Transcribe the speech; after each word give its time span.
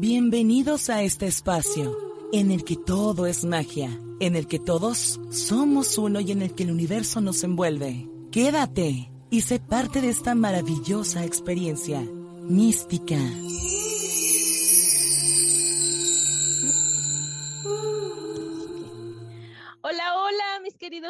Bienvenidos 0.00 0.90
a 0.90 1.02
este 1.02 1.26
espacio 1.26 1.98
en 2.32 2.52
el 2.52 2.62
que 2.62 2.76
todo 2.76 3.26
es 3.26 3.44
magia, 3.44 3.90
en 4.20 4.36
el 4.36 4.46
que 4.46 4.60
todos 4.60 5.18
somos 5.30 5.98
uno 5.98 6.20
y 6.20 6.30
en 6.30 6.40
el 6.40 6.54
que 6.54 6.62
el 6.62 6.70
universo 6.70 7.20
nos 7.20 7.42
envuelve. 7.42 8.08
Quédate 8.30 9.10
y 9.28 9.40
sé 9.40 9.58
parte 9.58 10.00
de 10.00 10.10
esta 10.10 10.36
maravillosa 10.36 11.24
experiencia 11.24 12.00
mística. 12.44 13.18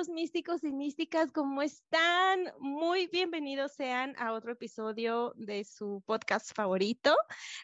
Místicos 0.07 0.63
y 0.63 0.71
místicas, 0.71 1.33
¿cómo 1.33 1.61
están? 1.61 2.53
Muy 2.61 3.09
bienvenidos 3.09 3.73
sean 3.73 4.15
a 4.17 4.33
otro 4.33 4.53
episodio 4.53 5.33
de 5.35 5.65
su 5.65 6.05
podcast 6.07 6.55
favorito. 6.55 7.17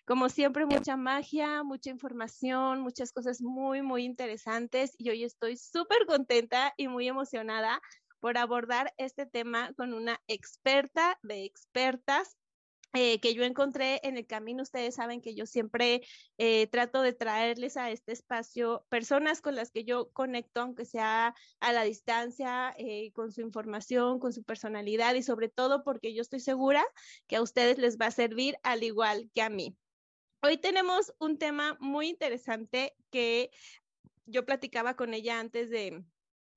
Como 0.05 0.29
siempre, 0.29 0.66
mucha 0.66 0.97
magia, 0.97 1.62
mucha 1.62 1.91
información, 1.91 2.80
muchas 2.80 3.12
cosas 3.12 3.41
muy, 3.41 3.83
muy 3.83 4.05
interesantes 4.05 4.97
y 4.98 5.11
hoy 5.11 5.23
estoy 5.23 5.56
súper 5.56 6.06
contenta 6.06 6.75
y 6.77 6.89
muy 6.89 7.06
emocionada 7.06 7.80
por 8.19 8.37
abordar 8.37 8.92
este 8.97 9.27
tema 9.27 9.73
con 9.77 9.95
una 9.95 10.20
experta 10.27 11.16
de 11.23 11.45
expertas 11.45 12.37
eh, 12.97 13.19
que 13.19 13.34
yo 13.34 13.43
encontré 13.43 14.01
en 14.05 14.16
el 14.16 14.25
camino. 14.25 14.62
Ustedes 14.62 14.95
saben 14.95 15.21
que 15.21 15.34
yo 15.34 15.47
siempre 15.47 16.03
eh, 16.39 16.69
trato 16.69 17.03
de 17.03 17.12
traerles 17.12 17.77
a 17.77 17.91
este 17.91 18.12
espacio 18.12 18.87
personas 18.89 19.41
con 19.41 19.57
las 19.57 19.73
que 19.73 19.83
yo 19.83 20.11
conecto, 20.12 20.61
aunque 20.61 20.84
sea 20.84 21.34
a 21.59 21.73
la 21.73 21.83
distancia, 21.83 22.73
eh, 22.79 23.11
con 23.12 23.33
su 23.33 23.41
información, 23.41 24.20
con 24.20 24.33
su 24.33 24.45
personalidad 24.45 25.15
y 25.15 25.25
sobre 25.25 25.48
todo 25.48 25.83
porque 25.83 26.15
yo 26.15 26.23
estoy 26.23 26.39
segura 26.39 26.84
que 27.27 27.34
a 27.34 27.43
ustedes 27.43 27.79
les 27.79 27.98
va 27.98 28.06
a 28.06 28.11
servir 28.12 28.56
al 28.62 28.84
igual 28.84 29.28
que 29.34 29.42
a 29.42 29.50
mí. 29.50 29.77
Hoy 30.41 30.56
tenemos 30.56 31.12
un 31.19 31.37
tema 31.37 31.77
muy 31.81 32.09
interesante 32.09 32.95
que 33.11 33.50
yo 34.25 34.47
platicaba 34.47 34.95
con 34.95 35.15
ella 35.15 35.41
antes 35.41 35.69
de, 35.69 36.05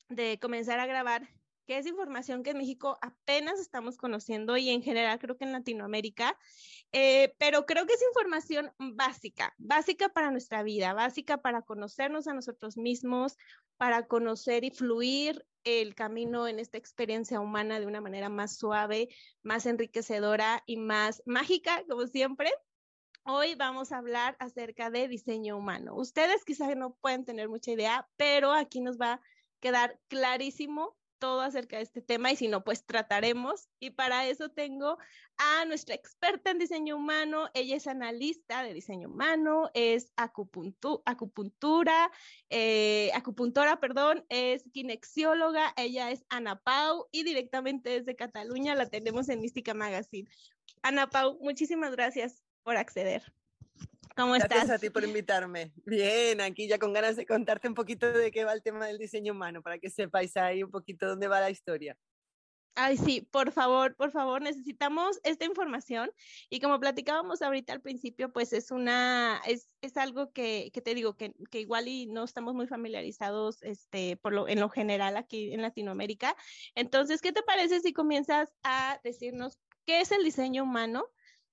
de 0.10 0.38
comenzar 0.40 0.80
a 0.80 0.86
grabar 0.86 1.28
que 1.68 1.78
es 1.78 1.86
información 1.86 2.44
que 2.44 2.52
en 2.52 2.58
México 2.58 2.98
apenas 3.02 3.60
estamos 3.60 3.98
conociendo 3.98 4.56
y 4.56 4.70
en 4.70 4.82
general 4.82 5.20
creo 5.20 5.38
que 5.38 5.44
en 5.44 5.52
Latinoamérica, 5.52 6.40
eh, 6.94 7.36
pero 7.38 7.66
creo 7.66 7.86
que 7.86 7.94
es 7.94 8.02
información 8.02 8.72
básica, 8.80 9.54
básica 9.58 10.08
para 10.10 10.32
nuestra 10.32 10.64
vida, 10.64 10.94
básica 10.94 11.42
para 11.42 11.62
conocernos 11.62 12.28
a 12.28 12.34
nosotros 12.34 12.78
mismos, 12.78 13.38
para 13.76 14.08
conocer 14.08 14.64
y 14.64 14.72
fluir 14.72 15.46
el 15.66 15.94
camino 15.94 16.48
en 16.48 16.60
esta 16.60 16.78
experiencia 16.78 17.42
humana 17.42 17.82
de 17.82 17.86
una 17.86 18.00
manera 18.00 18.30
más 18.30 18.58
suave, 18.58 19.10
más 19.44 19.66
enriquecedora 19.66 20.64
y 20.66 20.78
más 20.78 21.22
mágica, 21.26 21.84
como 21.90 22.08
siempre. 22.08 22.50
Hoy 23.24 23.56
vamos 23.56 23.92
a 23.92 23.98
hablar 23.98 24.38
acerca 24.40 24.90
de 24.90 25.10
diseño 25.10 25.58
humano. 25.58 25.96
Ustedes 25.96 26.46
quizás 26.46 26.74
no 26.78 26.96
pueden 27.02 27.26
tener 27.26 27.50
mucha 27.50 27.72
idea, 27.72 28.08
pero 28.16 28.54
aquí 28.54 28.80
nos 28.80 28.98
va 28.98 29.14
a 29.14 29.22
quedar 29.60 30.00
clarísimo 30.08 30.97
todo 31.20 31.42
acerca 31.42 31.78
de 31.78 31.84
este 31.84 32.02
tema 32.02 32.32
y 32.32 32.36
si 32.36 32.48
no, 32.48 32.64
pues 32.64 32.86
trataremos. 32.86 33.70
Y 33.80 33.92
para 33.92 34.28
eso 34.28 34.50
tengo 34.50 34.98
a 35.38 35.66
nuestra 35.66 35.96
experta 35.96 36.52
en 36.52 36.60
diseño 36.60 36.96
humano. 36.96 37.50
Ella 37.54 37.76
es 37.76 37.88
analista 37.88 38.64
de 38.64 38.74
diseño 38.74 39.10
humano, 39.10 39.70
es 39.74 40.12
acupuntura, 40.16 42.12
eh, 42.50 43.12
acupuntora, 43.14 43.80
perdón, 43.80 44.26
es 44.30 44.64
kinexióloga. 44.72 45.74
Ella 45.78 46.12
es 46.12 46.26
Ana 46.30 46.60
Pau 46.60 47.08
y 47.12 47.24
directamente 47.24 47.90
desde 47.90 48.16
Cataluña 48.16 48.76
la 48.76 48.90
tenemos 48.90 49.30
en 49.30 49.42
Mística 49.42 49.74
Magazine. 49.74 50.30
Ana 50.82 51.10
Pau, 51.10 51.38
muchísimas 51.42 51.92
gracias 51.92 52.44
por 52.64 52.78
acceder. 52.78 53.37
¿Cómo 54.18 54.36
estás? 54.36 54.50
Gracias 54.50 54.72
a 54.72 54.80
ti 54.80 54.90
por 54.90 55.04
invitarme. 55.04 55.72
Bien, 55.86 56.42
aquí 56.42 56.68
ya 56.68 56.80
con 56.80 56.92
ganas 56.92 57.16
de 57.16 57.28
contarte 57.28 57.68
un 57.68 57.76
poquito 57.76 58.12
de 58.12 58.32
qué 58.32 58.46
va 58.46 58.54
el 58.54 58.64
tema 58.64 58.88
del 58.88 58.98
diseño 58.98 59.34
humano, 59.34 59.62
para 59.62 59.78
que 59.78 59.92
sepáis 59.92 60.36
ahí 60.38 60.64
un 60.64 60.72
poquito 60.72 61.08
dónde 61.08 61.28
va 61.28 61.40
la 61.40 61.52
historia. 61.52 61.96
Ay, 62.74 62.98
sí, 62.98 63.22
por 63.22 63.52
favor, 63.52 63.96
por 63.96 64.10
favor, 64.10 64.42
necesitamos 64.42 65.20
esta 65.24 65.46
información. 65.46 66.10
Y 66.50 66.60
como 66.60 66.80
platicábamos 66.80 67.44
ahorita 67.44 67.74
al 67.74 67.82
principio, 67.82 68.34
pues 68.34 68.54
es 68.54 68.72
una, 68.72 69.40
es, 69.46 69.70
es 69.82 69.98
algo 69.98 70.32
que, 70.32 70.72
que, 70.74 70.82
te 70.82 70.96
digo, 70.96 71.16
que, 71.16 71.36
que, 71.52 71.60
igual 71.60 71.88
y 71.88 72.08
no 72.08 72.24
estamos 72.24 72.56
muy 72.56 72.66
familiarizados 72.66 73.62
este, 73.62 74.18
por 74.18 74.34
lo, 74.34 74.48
en 74.48 74.60
lo 74.60 74.70
general 74.70 75.16
aquí 75.16 75.54
en 75.54 75.62
Latinoamérica. 75.62 76.36
Entonces, 76.74 77.22
¿qué 77.22 77.32
te 77.32 77.44
parece 77.44 77.82
si 77.82 77.94
comienzas 77.94 78.52
a 78.64 79.00
decirnos 79.04 79.60
qué 79.86 80.02
es 80.02 80.12
el 80.12 80.24
diseño 80.24 80.64
humano? 80.64 81.06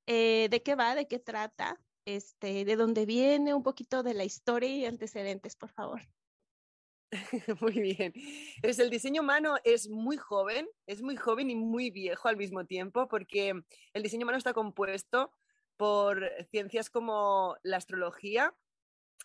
Eh, 0.07 0.49
¿De 0.51 0.63
qué 0.63 0.75
va? 0.75 0.95
¿De 0.95 1.07
qué 1.09 1.19
trata? 1.19 1.79
Este, 2.05 2.65
de 2.65 2.77
dónde 2.77 3.07
viene, 3.07 3.55
un 3.55 3.63
poquito 3.63 4.03
de 4.03 4.15
la 4.15 4.25
historia 4.25 4.69
y 4.69 4.85
antecedentes, 4.85 5.57
por 5.57 5.71
favor. 5.71 6.03
Muy 7.61 7.81
bien. 7.81 8.13
Es 8.63 8.79
el 8.79 8.91
diseño 8.91 9.23
humano 9.23 9.57
es 9.65 9.89
muy 9.89 10.17
joven, 10.17 10.69
es 10.87 11.03
muy 11.03 11.17
joven 11.17 11.51
y 11.51 11.55
muy 11.55 11.91
viejo 11.91 12.29
al 12.29 12.37
mismo 12.37 12.67
tiempo, 12.67 13.09
porque 13.09 13.55
el 13.93 14.03
diseño 14.03 14.25
humano 14.25 14.39
está 14.39 14.53
compuesto 14.53 15.33
por 15.77 16.31
ciencias 16.51 16.91
como 16.91 17.57
la 17.63 17.77
astrología, 17.77 18.55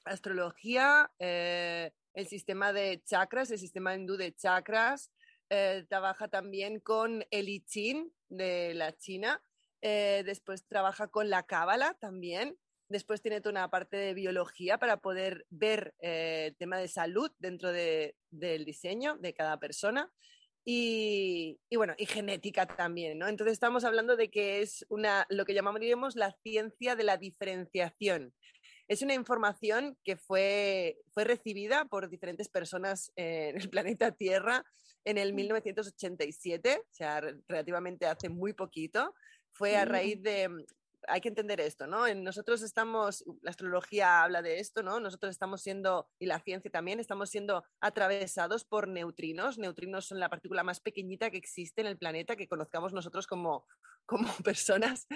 astrología, 0.06 1.12
eh, 1.20 1.92
el 2.14 2.28
sistema 2.28 2.74
de 2.74 3.02
chakras, 3.04 3.52
el 3.52 3.60
sistema 3.60 3.96
hindú 3.96 4.18
de 4.18 4.34
chakras, 4.34 5.12
eh, 5.50 5.86
trabaja 5.90 6.28
también 6.28 6.80
con 6.80 7.26
el 7.32 7.50
I 7.50 7.62
Ching 7.62 8.12
de 8.30 8.74
la 8.74 8.96
China, 8.96 9.42
eh, 9.82 10.24
después 10.26 10.66
trabaja 10.68 11.08
con 11.08 11.30
la 11.30 11.44
cábala 11.44 11.96
también, 11.96 12.58
Después 12.90 13.22
tiene 13.22 13.40
toda 13.40 13.52
una 13.52 13.70
parte 13.70 13.98
de 13.98 14.16
biología 14.16 14.80
para 14.80 14.98
poder 14.98 15.46
ver 15.50 15.94
eh, 16.00 16.48
el 16.48 16.56
tema 16.58 16.78
de 16.80 16.88
salud 16.88 17.32
dentro 17.38 17.72
del 17.72 18.66
diseño 18.66 19.16
de 19.18 19.34
cada 19.34 19.60
persona. 19.60 20.12
Y, 20.66 21.60
bueno, 21.76 21.94
y 21.98 22.06
genética 22.06 22.68
también, 22.68 23.18
¿no? 23.18 23.28
Entonces 23.28 23.54
estamos 23.54 23.86
hablando 23.86 24.16
de 24.16 24.30
que 24.30 24.62
es 24.62 24.86
una, 24.90 25.26
lo 25.30 25.46
que 25.46 25.54
llamaríamos 25.54 26.16
la 26.16 26.36
ciencia 26.44 26.96
de 26.96 27.04
la 27.04 27.18
diferenciación. 27.18 28.34
Es 28.88 29.02
una 29.02 29.14
información 29.14 29.98
que 30.04 30.18
fue, 30.18 30.98
fue 31.12 31.24
recibida 31.24 31.86
por 31.86 32.10
diferentes 32.10 32.50
personas 32.50 33.12
en 33.16 33.60
el 33.60 33.70
planeta 33.70 34.12
Tierra 34.12 34.66
en 35.06 35.18
el 35.18 35.34
1987, 35.34 36.82
o 36.82 36.94
sea, 36.94 37.22
relativamente 37.48 38.06
hace 38.06 38.30
muy 38.30 38.54
poquito. 38.54 39.16
Fue 39.52 39.76
a 39.76 39.86
raíz 39.86 40.22
de, 40.22 40.50
hay 41.08 41.22
que 41.22 41.30
entender 41.30 41.60
esto, 41.62 41.88
¿no? 41.88 42.14
Nosotros 42.16 42.62
estamos, 42.62 43.24
la 43.42 43.52
astrología 43.52 44.24
habla 44.24 44.42
de 44.42 44.60
esto, 44.60 44.84
¿no? 44.84 45.00
Nosotros 45.00 45.32
estamos 45.32 45.62
siendo, 45.62 46.10
y 46.20 46.26
la 46.26 46.40
ciencia 46.40 46.70
también, 46.70 47.00
estamos 47.00 47.30
siendo 47.30 47.64
atravesados 47.80 48.66
por 48.66 48.88
neutrinos. 48.88 49.58
Neutrinos 49.58 50.06
son 50.06 50.20
la 50.20 50.30
partícula 50.30 50.64
más 50.64 50.80
pequeñita 50.80 51.32
que 51.32 51.38
existe 51.38 51.82
en 51.82 51.88
el 51.88 51.98
planeta, 51.98 52.36
que 52.36 52.48
conozcamos 52.48 52.94
nosotros 52.94 53.28
como, 53.28 53.66
como 54.06 54.34
personas. 54.44 55.08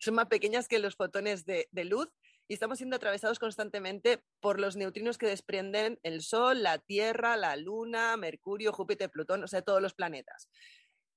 Son 0.00 0.14
más 0.14 0.26
pequeñas 0.26 0.68
que 0.68 0.78
los 0.78 0.96
fotones 0.96 1.44
de, 1.44 1.68
de 1.70 1.84
luz 1.84 2.08
y 2.48 2.54
estamos 2.54 2.78
siendo 2.78 2.96
atravesados 2.96 3.38
constantemente 3.38 4.22
por 4.40 4.58
los 4.58 4.76
neutrinos 4.76 5.18
que 5.18 5.26
desprenden 5.26 6.00
el 6.02 6.22
Sol, 6.22 6.62
la 6.62 6.78
Tierra, 6.78 7.36
la 7.36 7.56
Luna, 7.56 8.16
Mercurio, 8.16 8.72
Júpiter, 8.72 9.10
Plutón, 9.10 9.44
o 9.44 9.48
sea, 9.48 9.60
todos 9.60 9.82
los 9.82 9.92
planetas. 9.92 10.48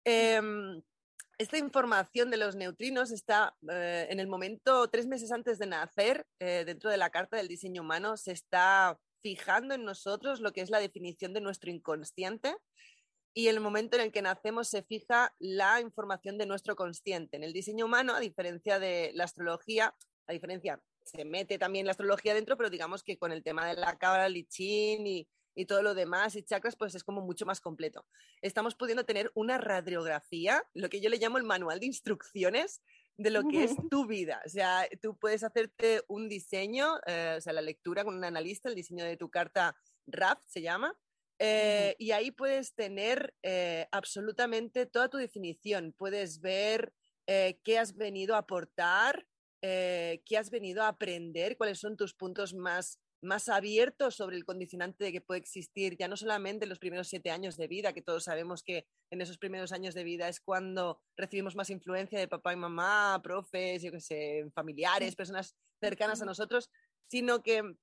Eh, 0.04 0.42
esta 1.42 1.58
información 1.58 2.30
de 2.30 2.38
los 2.38 2.56
neutrinos 2.56 3.12
está 3.12 3.56
eh, 3.72 4.08
en 4.10 4.20
el 4.20 4.28
momento, 4.28 4.88
tres 4.90 5.08
meses 5.08 5.32
antes 5.32 5.58
de 5.58 5.66
nacer, 5.66 6.28
eh, 6.40 6.64
dentro 6.66 6.92
de 6.92 6.98
la 6.98 7.10
carta 7.10 7.38
del 7.38 7.48
diseño 7.48 7.82
humano, 7.82 8.16
se 8.16 8.32
está 8.32 9.00
fijando 9.24 9.74
en 9.74 9.84
nosotros 9.84 10.40
lo 10.40 10.54
que 10.54 10.62
es 10.62 10.70
la 10.70 10.80
definición 10.80 11.34
de 11.34 11.42
nuestro 11.42 11.72
inconsciente 11.72 12.56
y 13.34 13.48
el 13.48 13.60
momento 13.60 13.98
en 13.98 14.04
el 14.04 14.12
que 14.12 14.22
nacemos 14.22 14.70
se 14.70 14.84
fija 14.84 15.34
la 15.40 15.82
información 15.82 16.38
de 16.38 16.46
nuestro 16.46 16.76
consciente. 16.76 17.38
En 17.38 17.44
el 17.44 17.54
diseño 17.54 17.86
humano, 17.86 18.14
a 18.14 18.20
diferencia 18.20 18.78
de 18.78 19.12
la 19.16 19.24
astrología, 19.24 19.96
a 20.28 20.34
diferencia, 20.34 20.80
se 21.04 21.26
mete 21.26 21.58
también 21.58 21.86
la 21.86 21.92
astrología 21.92 22.36
dentro, 22.36 22.56
pero 22.56 22.70
digamos 22.70 23.02
que 23.04 23.18
con 23.18 23.32
el 23.32 23.42
tema 23.42 23.68
de 23.68 23.76
la 23.76 23.98
cábala, 23.98 24.30
lichín 24.30 25.08
y 25.08 25.28
y 25.56 25.66
todo 25.66 25.82
lo 25.82 25.94
demás 25.94 26.36
y 26.36 26.44
chakras, 26.44 26.76
pues 26.76 26.96
es 26.96 27.04
como 27.04 27.22
mucho 27.22 27.46
más 27.46 27.62
completo. 27.62 28.06
Estamos 28.42 28.76
pudiendo 28.76 29.06
tener 29.06 29.32
una 29.36 29.58
radiografía, 29.58 30.64
lo 30.74 30.90
que 30.90 31.02
yo 31.02 31.10
le 31.10 31.18
llamo 31.18 31.38
el 31.38 31.44
manual 31.44 31.80
de 31.80 31.88
instrucciones 31.88 32.82
de 33.18 33.30
lo 33.30 33.48
que 33.48 33.64
es 33.64 33.76
tu 33.90 34.08
vida. 34.08 34.42
O 34.46 34.50
sea, 34.50 34.88
tú 35.02 35.18
puedes 35.18 35.44
hacerte 35.44 36.02
un 36.08 36.28
diseño, 36.28 36.98
eh, 37.06 37.36
o 37.38 37.42
sea, 37.42 37.54
la 37.54 37.62
lectura 37.62 38.04
con 38.04 38.16
un 38.16 38.24
analista, 38.24 38.70
el 38.70 38.76
diseño 38.76 39.06
de 39.06 39.18
tu 39.18 39.30
carta 39.30 39.76
RAF 40.08 40.40
se 40.48 40.62
llama, 40.62 40.98
eh, 41.40 41.96
y 41.98 42.12
ahí 42.12 42.32
puedes 42.32 42.74
tener 42.74 43.34
eh, 43.44 43.88
absolutamente 43.92 44.86
toda 44.86 45.10
tu 45.10 45.18
definición. 45.18 45.94
Puedes 45.98 46.40
ver 46.40 46.94
qué 47.26 47.80
has 47.80 47.96
venido 47.96 48.36
a 48.36 48.40
aportar, 48.40 49.26
qué 49.62 50.38
has 50.38 50.50
venido 50.50 50.84
a 50.84 50.90
aprender, 50.90 51.56
cuáles 51.56 51.80
son 51.80 51.96
tus 51.96 52.14
puntos 52.14 52.54
más 52.54 53.00
más 53.22 53.50
abierto 53.50 54.10
sobre 54.12 54.36
el 54.36 54.46
condicionante 54.46 55.04
de 55.04 55.12
que 55.12 55.22
puede 55.22 55.40
existir 55.40 55.96
ya 55.98 56.08
no 56.08 56.18
solamente 56.18 56.66
en 56.66 56.70
los 56.70 56.80
primeros 56.80 57.08
siete 57.08 57.30
años 57.30 57.56
de 57.56 57.68
vida, 57.68 57.94
que 57.94 58.02
todos 58.02 58.24
sabemos 58.24 58.64
que 58.64 58.88
en 59.12 59.22
esos 59.22 59.38
primeros 59.38 59.72
años 59.72 59.94
de 59.94 60.04
vida 60.04 60.28
es 60.28 60.40
cuando 60.40 61.00
recibimos 61.16 61.56
más 61.56 61.70
influencia 61.70 62.20
de 62.20 62.28
papá 62.28 62.54
y 62.54 62.56
mamá, 62.58 63.20
profes, 63.24 63.84
yo 63.84 63.92
qué 63.92 64.02
sé, 64.02 64.52
familiares, 64.54 65.16
personas 65.16 65.56
cercanas 65.80 66.22
a 66.22 66.26
nosotros, 66.26 66.70
sino 67.08 67.44
que 67.44 67.76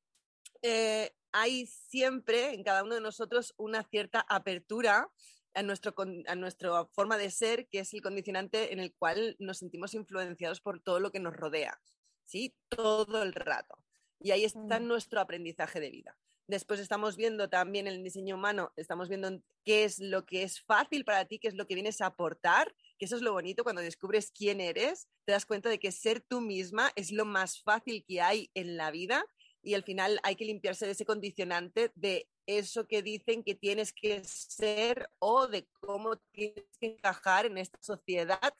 eh, 0.63 1.13
hay 1.33 1.67
siempre 1.67 2.55
en 2.55 2.65
cada 2.65 2.83
uno 2.83 2.95
de 2.95 3.01
nosotros 3.01 3.55
una 3.57 3.85
cierta 3.85 4.25
apertura 4.29 5.11
a, 5.55 5.63
nuestro, 5.63 5.95
a 6.27 6.35
nuestra 6.35 6.87
forma 6.87 7.17
de 7.17 7.31
ser, 7.31 7.69
que 7.69 7.81
es 7.81 7.95
el 7.95 8.03
condicionante 8.03 8.73
en 8.73 8.81
el 8.81 8.95
cual 8.95 9.37
nos 9.39 9.59
sentimos 9.59 9.95
influenciados 9.95 10.61
por 10.61 10.81
todo 10.81 11.01
lo 11.01 11.11
que 11.13 11.21
nos 11.21 11.35
rodea, 11.35 11.81
¿sí? 12.25 12.57
Todo 12.69 13.23
el 13.23 13.33
rato. 13.33 13.79
Y 14.21 14.31
ahí 14.33 14.45
está 14.45 14.81
Mm. 14.81 14.87
nuestro 14.89 15.21
aprendizaje 15.21 15.81
de 15.81 15.91
vida. 15.91 16.17
Después 16.47 16.81
estamos 16.81 17.17
viendo 17.17 17.51
también 17.51 17.87
el 17.87 18.03
diseño 18.03 18.37
humano, 18.37 18.73
estamos 18.77 19.09
viendo 19.09 19.43
qué 19.65 19.85
es 19.85 19.99
lo 19.99 20.25
que 20.25 20.43
es 20.45 20.63
fácil 20.63 21.05
para 21.05 21.27
ti, 21.27 21.39
qué 21.39 21.49
es 21.49 21.55
lo 21.55 21.67
que 21.67 21.75
vienes 21.75 22.01
a 22.01 22.07
aportar, 22.07 22.75
que 22.99 23.05
eso 23.05 23.17
es 23.17 23.23
lo 23.23 23.33
bonito 23.33 23.65
cuando 23.65 23.83
descubres 23.83 24.31
quién 24.31 24.61
eres, 24.61 25.09
te 25.27 25.33
das 25.33 25.45
cuenta 25.45 25.69
de 25.69 25.79
que 25.79 25.93
ser 25.93 26.23
tú 26.23 26.41
misma 26.41 26.91
es 26.97 27.13
lo 27.13 27.27
más 27.27 27.61
fácil 27.63 28.03
que 28.07 28.23
hay 28.23 28.51
en 28.55 28.79
la 28.79 28.91
vida 28.91 29.27
y 29.63 29.75
al 29.75 29.83
final 29.85 30.21
hay 30.23 30.37
que 30.37 30.47
limpiarse 30.47 30.87
de 30.87 30.93
ese 30.93 31.05
condicionante 31.05 31.93
de 31.95 32.29
eso 32.47 32.87
que 32.87 33.03
dicen 33.03 33.45
que 33.45 33.55
tienes 33.55 33.93
que 33.93 34.25
ser 34.25 35.11
o 35.19 35.49
de 35.49 35.69
cómo 35.81 36.17
tienes 36.33 36.65
que 36.81 36.87
encajar 36.87 37.45
en 37.45 37.59
esta 37.59 37.79
sociedad 37.83 38.55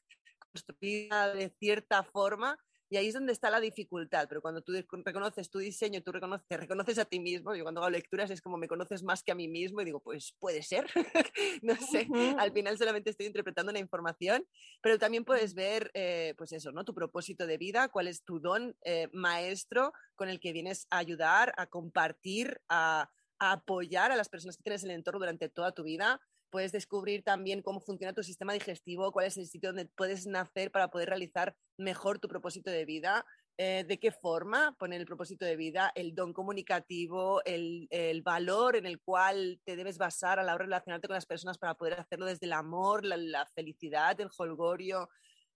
construida 0.53 1.33
de 1.33 1.49
cierta 1.59 2.03
forma. 2.03 2.59
Y 2.91 2.97
ahí 2.97 3.09
es 3.09 3.15
donde 3.15 3.33
está 3.33 3.51
la 3.51 3.61
dificultad, 3.61 4.27
pero 4.29 4.41
cuando 4.41 4.63
tú 4.63 4.73
reconoces 4.73 5.51
tu 5.51 5.59
diseño, 5.59 6.03
tú 6.03 6.13
reconoces, 6.13 6.47
te 6.49 6.57
reconoces 6.57 6.99
a 6.99 7.05
ti 7.05 7.21
mismo, 7.21 7.55
yo 7.55 7.63
cuando 7.63 7.83
hago 7.83 7.91
lecturas 7.91 8.31
es 8.31 8.41
como 8.41 8.57
me 8.57 8.69
conoces 8.69 9.03
más 9.03 9.23
que 9.23 9.33
a 9.33 9.35
mí 9.35 9.49
mismo 9.49 9.81
y 9.81 9.85
digo, 9.85 10.01
pues 10.01 10.35
puede 10.39 10.63
ser, 10.63 10.87
no 11.63 11.77
sé, 11.77 12.09
al 12.39 12.53
final 12.53 12.79
solamente 12.79 13.11
estoy 13.11 13.27
interpretando 13.27 13.71
una 13.71 13.79
información, 13.79 14.47
pero 14.81 14.99
también 14.99 15.25
puedes 15.25 15.55
ver, 15.55 15.91
eh, 15.95 16.35
pues 16.39 16.53
eso, 16.53 16.73
¿no? 16.73 16.85
Tu 16.85 16.95
propósito 16.95 17.47
de 17.47 17.59
vida, 17.59 17.89
cuál 17.89 18.09
es 18.09 18.25
tu 18.25 18.41
don 18.41 18.77
eh, 18.85 19.09
maestro 19.13 19.93
con 20.17 20.29
el 20.29 20.41
que 20.41 20.53
vienes 20.53 20.87
a 20.91 20.99
ayudar, 20.99 21.53
a 21.57 21.67
compartir, 21.67 22.61
a, 22.69 23.11
a 23.39 23.53
apoyar 23.53 24.13
a 24.13 24.17
las 24.17 24.29
personas 24.29 24.57
que 24.57 24.63
tienes 24.63 24.83
en 24.85 24.91
el 24.91 24.97
entorno 24.97 25.21
durante 25.21 25.49
toda 25.49 25.73
tu 25.73 25.83
vida. 25.83 26.21
Puedes 26.51 26.73
descubrir 26.73 27.23
también 27.23 27.63
cómo 27.63 27.81
funciona 27.81 28.13
tu 28.13 28.23
sistema 28.23 28.53
digestivo, 28.53 29.13
cuál 29.13 29.27
es 29.27 29.37
el 29.37 29.47
sitio 29.47 29.71
donde 29.71 29.87
puedes 29.87 30.27
nacer 30.27 30.71
para 30.71 30.89
poder 30.91 31.09
realizar 31.09 31.57
mejor 31.77 32.19
tu 32.19 32.29
propósito 32.29 32.71
de 32.71 32.85
vida, 32.85 33.27
eh, 33.61 33.85
de 33.87 33.99
qué 33.99 34.13
forma 34.13 34.77
poner 34.79 35.01
el 35.01 35.07
propósito 35.07 35.45
de 35.45 35.57
vida, 35.57 35.91
el 35.97 36.15
don 36.15 36.33
comunicativo, 36.33 37.43
el, 37.45 37.89
el, 37.91 38.23
valor 38.23 38.77
en 38.77 38.87
el 38.87 39.01
cual 39.01 39.61
te 39.65 39.75
debes 39.75 39.99
basar 39.99 40.39
a 40.39 40.45
la 40.45 40.55
hora 40.55 40.63
de 40.63 40.69
relacionarte 40.69 41.09
con 41.09 41.15
las 41.15 41.27
personas 41.27 41.59
para 41.59 41.75
poder 41.75 41.95
hacerlo 41.95 42.27
desde 42.27 42.47
el 42.47 42.53
amor, 42.53 43.05
la, 43.05 43.17
la 43.17 43.47
felicidad, 43.47 44.21
el 44.21 44.31
holgorio. 44.39 45.09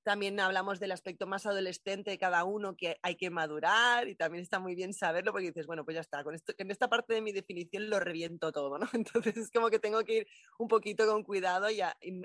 También 0.04 0.40
hablamos 0.40 0.80
del 0.80 0.90
aspecto 0.90 1.26
más 1.26 1.46
adolescente 1.46 2.10
de 2.10 2.18
cada 2.18 2.42
uno 2.44 2.76
que 2.76 2.98
hay 3.02 3.14
que 3.14 3.30
madurar 3.30 4.08
y 4.08 4.16
también 4.16 4.42
está 4.42 4.58
muy 4.58 4.74
bien 4.74 4.92
saberlo 4.92 5.30
porque 5.30 5.48
dices, 5.48 5.66
bueno, 5.66 5.84
pues 5.84 5.94
ya 5.94 6.00
está, 6.00 6.24
con 6.24 6.34
esto, 6.34 6.52
en 6.58 6.70
esta 6.70 6.88
parte 6.88 7.14
de 7.14 7.20
mi 7.20 7.30
definición 7.30 7.88
lo 7.88 8.00
reviento 8.00 8.50
todo, 8.50 8.78
¿no? 8.78 8.86
Entonces 8.92 9.36
es 9.36 9.50
como 9.50 9.70
que 9.70 9.78
tengo 9.78 10.02
que 10.02 10.18
ir 10.18 10.26
un 10.58 10.68
poquito 10.68 11.06
con 11.06 11.22
cuidado 11.22 11.70
y 11.70 11.80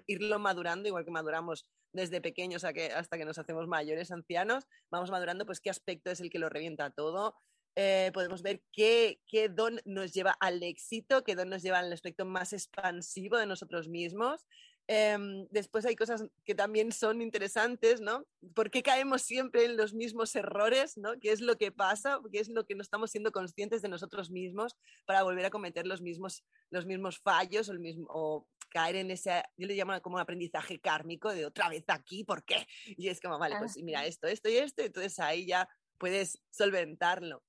irlo 0.07 0.39
madurando, 0.39 0.87
igual 0.87 1.05
que 1.05 1.11
maduramos 1.11 1.65
desde 1.93 2.19
pequeños 2.19 2.63
a 2.63 2.73
que, 2.73 2.87
hasta 2.87 3.17
que 3.17 3.25
nos 3.25 3.37
hacemos 3.37 3.67
mayores, 3.67 4.11
ancianos, 4.11 4.65
vamos 4.89 5.11
madurando, 5.11 5.45
pues 5.45 5.59
qué 5.59 5.69
aspecto 5.69 6.09
es 6.09 6.19
el 6.19 6.29
que 6.29 6.39
lo 6.39 6.49
revienta 6.49 6.89
todo. 6.89 7.35
Eh, 7.79 8.09
podemos 8.11 8.41
ver 8.41 8.63
qué, 8.73 9.21
qué 9.27 9.49
don 9.49 9.79
nos 9.85 10.11
lleva 10.11 10.35
al 10.39 10.63
éxito, 10.63 11.23
qué 11.23 11.35
don 11.35 11.49
nos 11.49 11.61
lleva 11.61 11.77
al 11.77 11.93
aspecto 11.93 12.25
más 12.25 12.51
expansivo 12.51 13.37
de 13.37 13.45
nosotros 13.45 13.87
mismos. 13.87 14.47
Eh, 14.89 15.17
después 15.51 15.85
hay 15.85 15.95
cosas 15.95 16.25
que 16.45 16.55
también 16.55 16.93
son 16.93 17.21
interesantes, 17.21 17.99
¿no? 17.99 18.25
¿Por 18.53 18.71
qué 18.71 18.81
caemos 18.81 19.21
siempre 19.21 19.65
en 19.65 19.75
los 19.75 19.93
mismos 19.93 20.33
errores, 20.35 20.97
¿no? 20.97 21.19
¿Qué 21.19 21.31
es 21.31 21.41
lo 21.41 21.57
que 21.57 21.73
pasa? 21.73 22.21
¿Qué 22.31 22.39
es 22.39 22.47
lo 22.47 22.65
que 22.65 22.75
no 22.75 22.81
estamos 22.81 23.11
siendo 23.11 23.31
conscientes 23.31 23.81
de 23.81 23.89
nosotros 23.89 24.31
mismos 24.31 24.77
para 25.05 25.23
volver 25.23 25.45
a 25.45 25.49
cometer 25.49 25.85
los 25.85 26.01
mismos, 26.01 26.43
los 26.69 26.85
mismos 26.85 27.19
fallos 27.19 27.67
o, 27.67 27.73
el 27.73 27.79
mismo, 27.79 28.07
o 28.09 28.47
caer 28.69 28.95
en 28.95 29.11
ese, 29.11 29.43
yo 29.57 29.67
le 29.67 29.75
llamo 29.75 29.99
como 30.01 30.15
un 30.15 30.21
aprendizaje 30.21 30.79
kármico 30.79 31.33
de 31.33 31.45
otra 31.45 31.69
vez 31.69 31.83
aquí, 31.87 32.23
¿por 32.23 32.43
qué? 32.43 32.65
Y 32.85 33.09
es 33.09 33.19
como, 33.19 33.37
vale, 33.37 33.55
pues 33.57 33.77
mira, 33.77 34.05
esto, 34.05 34.27
esto 34.27 34.49
y 34.49 34.57
esto, 34.57 34.83
entonces 34.83 35.19
ahí 35.19 35.45
ya 35.45 35.67
puedes 35.97 36.39
solventarlo. 36.49 37.43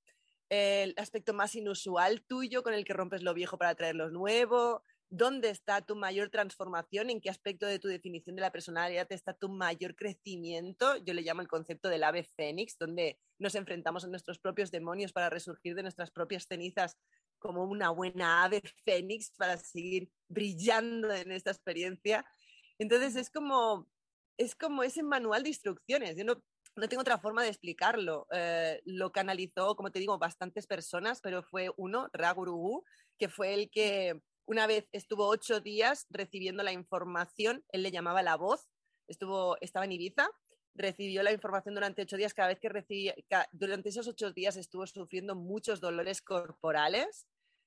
El 0.49 0.95
aspecto 0.97 1.35
más 1.35 1.55
inusual 1.55 2.23
tuyo 2.23 2.63
con 2.63 2.73
el 2.73 2.85
que 2.85 2.95
rompes 2.95 3.23
lo 3.23 3.35
viejo 3.35 3.59
para 3.59 3.75
traer 3.75 3.97
lo 3.97 4.11
nuevo, 4.11 4.83
¿Dónde 5.11 5.49
está 5.49 5.81
tu 5.81 5.97
mayor 5.97 6.29
transformación? 6.29 7.09
¿En 7.09 7.23
qué 7.23 7.31
aspecto 7.31 7.67
de 7.67 7.79
tu 7.79 7.89
definición 7.89 8.37
de 8.37 8.43
la 8.43 8.53
personalidad 8.53 9.07
está 9.11 9.33
tu 9.33 9.49
mayor 9.49 9.97
crecimiento? 9.97 10.97
Yo 10.99 11.15
le 11.15 11.23
llamo 11.23 11.41
el 11.41 11.49
concepto 11.49 11.89
del 11.89 12.05
ave 12.05 12.25
fénix, 12.25 12.77
donde 12.77 13.19
nos 13.39 13.55
enfrentamos 13.55 14.05
a 14.05 14.09
nuestros 14.09 14.39
propios 14.39 14.71
demonios 14.71 15.13
para 15.13 15.31
resurgir 15.31 15.75
de 15.75 15.83
nuestras 15.83 16.11
propias 16.11 16.45
cenizas 16.47 16.99
como 17.39 17.65
una 17.65 17.89
buena 17.89 18.45
ave 18.45 18.63
fénix 18.85 19.31
para 19.31 19.57
seguir 19.57 20.11
brillando 20.29 21.11
en 21.11 21.33
esta 21.33 21.53
experiencia. 21.53 22.27
Entonces 22.79 23.17
es 23.17 23.31
como, 23.31 23.89
es 24.37 24.55
como 24.55 24.83
ese 24.83 25.03
manual 25.03 25.43
de 25.43 25.49
instrucciones. 25.49 26.17
Yo 26.19 26.25
no, 26.25 26.43
no 26.77 26.87
tengo 26.87 27.01
otra 27.01 27.19
forma 27.19 27.43
de 27.43 27.49
explicarlo. 27.49 28.27
Eh, 28.31 28.83
lo 28.85 29.11
canalizó, 29.11 29.75
como 29.75 29.91
te 29.91 30.01
digo, 30.01 30.19
bastantes 30.19 30.67
personas, 30.67 31.23
pero 31.23 31.43
fue 31.43 31.71
uno, 31.79 32.11
Raguru, 32.13 32.85
que 33.17 33.31
fue 33.31 33.55
el 33.55 33.71
que 33.71 34.21
una 34.49 34.67
vez 34.67 34.89
estuvo 34.93 35.29
ocho 35.29 35.61
días 35.61 36.07
recibiendo 36.09 36.63
la 36.63 36.73
información, 36.73 37.65
él 37.69 37.83
le 37.83 37.91
llamaba 37.91 38.23
la 38.23 38.37
voz, 38.37 38.71
estuvo, 39.07 39.59
estaba 39.61 39.85
en 39.85 39.93
Ibiza, 39.93 40.31
recibió 40.75 41.23
la 41.23 41.33
información 41.33 41.75
durante 41.75 42.03
ocho 42.03 42.17
días, 42.17 42.33
cada 42.33 42.49
vez 42.49 42.59
que 42.59 42.71
recibía, 42.71 43.15
durante 43.53 43.91
esos 43.91 44.09
ocho 44.09 44.33
días 44.33 44.57
estuvo 44.57 44.87
sufriendo 44.87 45.37
muchos 45.37 45.81
dolores 45.81 46.23
corporales, 46.23 47.27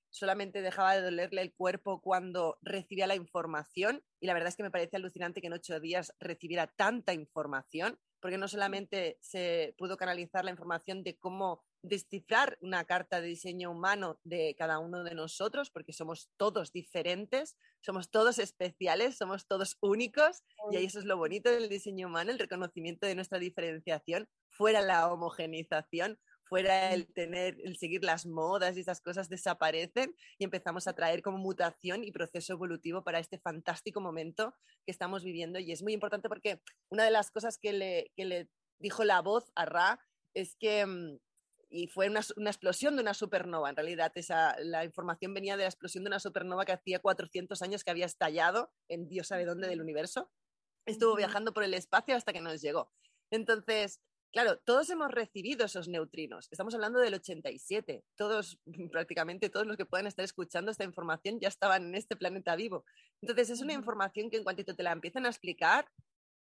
solamente 0.09 0.63
dejaba 0.63 0.95
de 0.95 1.03
dolerle 1.03 1.43
el 1.43 1.53
cuerpo 1.53 2.01
cuando 2.01 2.57
recibía 2.63 3.05
la 3.05 3.15
información 3.15 4.03
y 4.19 4.25
la 4.25 4.33
verdad 4.33 4.49
es 4.49 4.55
que 4.55 4.63
me 4.63 4.71
parece 4.71 4.95
alucinante 4.95 5.39
que 5.39 5.47
en 5.47 5.53
ocho 5.53 5.79
días 5.79 6.15
recibiera 6.19 6.65
tanta 6.65 7.13
información, 7.13 7.99
porque 8.19 8.39
no 8.39 8.47
solamente 8.47 9.19
se 9.21 9.75
pudo 9.77 9.97
canalizar 9.97 10.43
la 10.45 10.51
información 10.51 11.03
de 11.03 11.15
cómo 11.19 11.63
descifrar 11.83 12.57
una 12.61 12.85
carta 12.85 13.21
de 13.21 13.27
diseño 13.27 13.71
humano 13.71 14.19
de 14.23 14.55
cada 14.57 14.79
uno 14.79 15.03
de 15.03 15.15
nosotros, 15.15 15.69
porque 15.71 15.93
somos 15.93 16.29
todos 16.37 16.71
diferentes, 16.71 17.57
somos 17.81 18.09
todos 18.09 18.39
especiales, 18.39 19.17
somos 19.17 19.47
todos 19.47 19.77
únicos, 19.81 20.43
y 20.71 20.77
ahí 20.77 20.85
eso 20.85 20.99
es 20.99 21.05
lo 21.05 21.17
bonito 21.17 21.49
del 21.49 21.69
diseño 21.69 22.07
humano, 22.07 22.31
el 22.31 22.39
reconocimiento 22.39 23.07
de 23.07 23.15
nuestra 23.15 23.39
diferenciación, 23.39 24.29
fuera 24.49 24.81
la 24.81 25.11
homogenización, 25.11 26.19
fuera 26.51 26.93
el 26.93 27.07
tener, 27.07 27.57
el 27.63 27.77
seguir 27.77 28.03
las 28.03 28.25
modas 28.25 28.75
y 28.75 28.81
esas 28.81 28.99
cosas 28.99 29.29
desaparecen 29.29 30.13
y 30.37 30.43
empezamos 30.43 30.85
a 30.85 30.93
traer 30.93 31.21
como 31.21 31.37
mutación 31.37 32.03
y 32.03 32.11
proceso 32.11 32.51
evolutivo 32.51 33.05
para 33.05 33.19
este 33.19 33.39
fantástico 33.39 34.01
momento 34.01 34.53
que 34.85 34.91
estamos 34.91 35.23
viviendo. 35.23 35.59
Y 35.59 35.71
es 35.71 35.81
muy 35.81 35.93
importante 35.93 36.27
porque 36.27 36.61
una 36.89 37.05
de 37.05 37.11
las 37.11 37.31
cosas 37.31 37.57
que 37.57 37.71
le, 37.71 38.11
que 38.17 38.25
le 38.25 38.49
dijo 38.79 39.05
la 39.05 39.21
voz 39.21 39.49
a 39.55 39.63
Ra 39.63 40.01
es 40.33 40.57
que 40.57 40.85
mm, 40.85 41.19
y 41.71 41.87
fue 41.87 42.09
una, 42.09 42.19
una, 42.35 42.49
explosión 42.49 42.95
de 42.95 43.01
una 43.01 43.13
supernova. 43.13 43.69
En 43.69 43.77
realidad, 43.77 44.11
esa, 44.15 44.55
la 44.59 44.83
información 44.83 45.33
venía 45.33 45.55
de 45.55 45.63
la 45.63 45.69
explosión 45.69 46.03
de 46.03 46.09
una 46.09 46.19
supernova 46.19 46.65
que 46.65 46.73
hacía 46.73 46.99
400 46.99 47.61
años 47.61 47.83
que 47.83 47.91
había 47.91 48.05
estallado 48.05 48.71
en 48.89 49.07
Dios 49.07 49.27
sabe 49.27 49.45
dónde 49.45 49.69
del 49.69 49.81
universo. 49.81 50.29
Estuvo 50.85 51.15
viajando 51.15 51.53
por 51.53 51.63
el 51.63 51.73
espacio 51.73 52.15
hasta 52.15 52.33
que 52.33 52.41
nos 52.41 52.61
llegó. 52.61 52.91
Entonces, 53.31 54.01
claro, 54.33 54.57
todos 54.59 54.89
hemos 54.89 55.11
recibido 55.11 55.65
esos 55.65 55.87
neutrinos. 55.87 56.49
Estamos 56.51 56.75
hablando 56.75 56.99
del 56.99 57.13
87. 57.13 58.03
Todos, 58.17 58.59
prácticamente 58.91 59.49
todos 59.49 59.65
los 59.65 59.77
que 59.77 59.85
puedan 59.85 60.07
estar 60.07 60.25
escuchando 60.25 60.71
esta 60.71 60.83
información 60.83 61.39
ya 61.39 61.47
estaban 61.47 61.85
en 61.85 61.95
este 61.95 62.17
planeta 62.17 62.55
vivo. 62.57 62.83
Entonces, 63.21 63.49
es 63.49 63.61
una 63.61 63.73
información 63.73 64.29
que 64.29 64.37
en 64.37 64.43
cuantito 64.43 64.75
te 64.75 64.83
la 64.83 64.91
empiezan 64.91 65.25
a 65.25 65.29
explicar, 65.29 65.85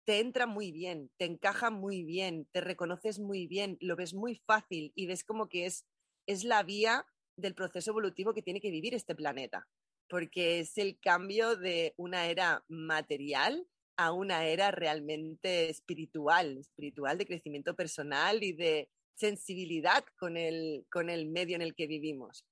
te 0.05 0.19
entra 0.19 0.45
muy 0.45 0.71
bien, 0.71 1.09
te 1.17 1.25
encaja 1.25 1.69
muy 1.69 2.03
bien, 2.03 2.47
te 2.51 2.61
reconoces 2.61 3.19
muy 3.19 3.47
bien, 3.47 3.77
lo 3.79 3.95
ves 3.95 4.13
muy 4.13 4.35
fácil 4.35 4.91
y 4.95 5.07
ves 5.07 5.23
como 5.23 5.47
que 5.47 5.65
es, 5.65 5.85
es 6.27 6.43
la 6.43 6.63
vía 6.63 7.05
del 7.37 7.55
proceso 7.55 7.91
evolutivo 7.91 8.33
que 8.33 8.41
tiene 8.41 8.61
que 8.61 8.71
vivir 8.71 8.93
este 8.93 9.15
planeta, 9.15 9.67
porque 10.09 10.59
es 10.59 10.77
el 10.77 10.99
cambio 10.99 11.55
de 11.55 11.93
una 11.97 12.27
era 12.27 12.63
material 12.67 13.67
a 13.95 14.11
una 14.11 14.45
era 14.47 14.71
realmente 14.71 15.69
espiritual, 15.69 16.57
espiritual 16.57 17.17
de 17.17 17.25
crecimiento 17.25 17.75
personal 17.75 18.43
y 18.43 18.53
de 18.53 18.89
sensibilidad 19.15 20.03
con 20.17 20.37
el, 20.37 20.85
con 20.91 21.09
el 21.09 21.27
medio 21.27 21.55
en 21.55 21.61
el 21.61 21.75
que 21.75 21.87
vivimos. 21.87 22.45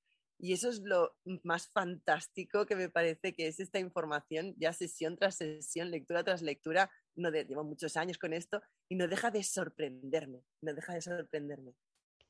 Y 0.44 0.54
eso 0.54 0.70
es 0.70 0.82
lo 0.84 1.16
más 1.44 1.68
fantástico 1.70 2.66
que 2.66 2.76
me 2.76 2.90
parece 2.90 3.34
que 3.34 3.48
es 3.48 3.60
esta 3.60 3.80
información, 3.80 4.56
ya 4.58 4.74
sesión 4.74 5.16
tras 5.16 5.36
sesión, 5.36 5.92
lectura 5.92 6.24
tras 6.24 6.42
lectura. 6.42 6.90
No 7.16 7.32
de, 7.32 7.46
llevo 7.46 7.64
muchos 7.64 7.98
años 7.98 8.18
con 8.18 8.34
esto 8.34 8.62
y 8.90 8.96
no 8.96 9.08
deja 9.08 9.32
de 9.32 9.44
sorprenderme, 9.44 10.44
no 10.62 10.74
deja 10.74 10.94
de 10.94 11.02
sorprenderme. 11.02 11.74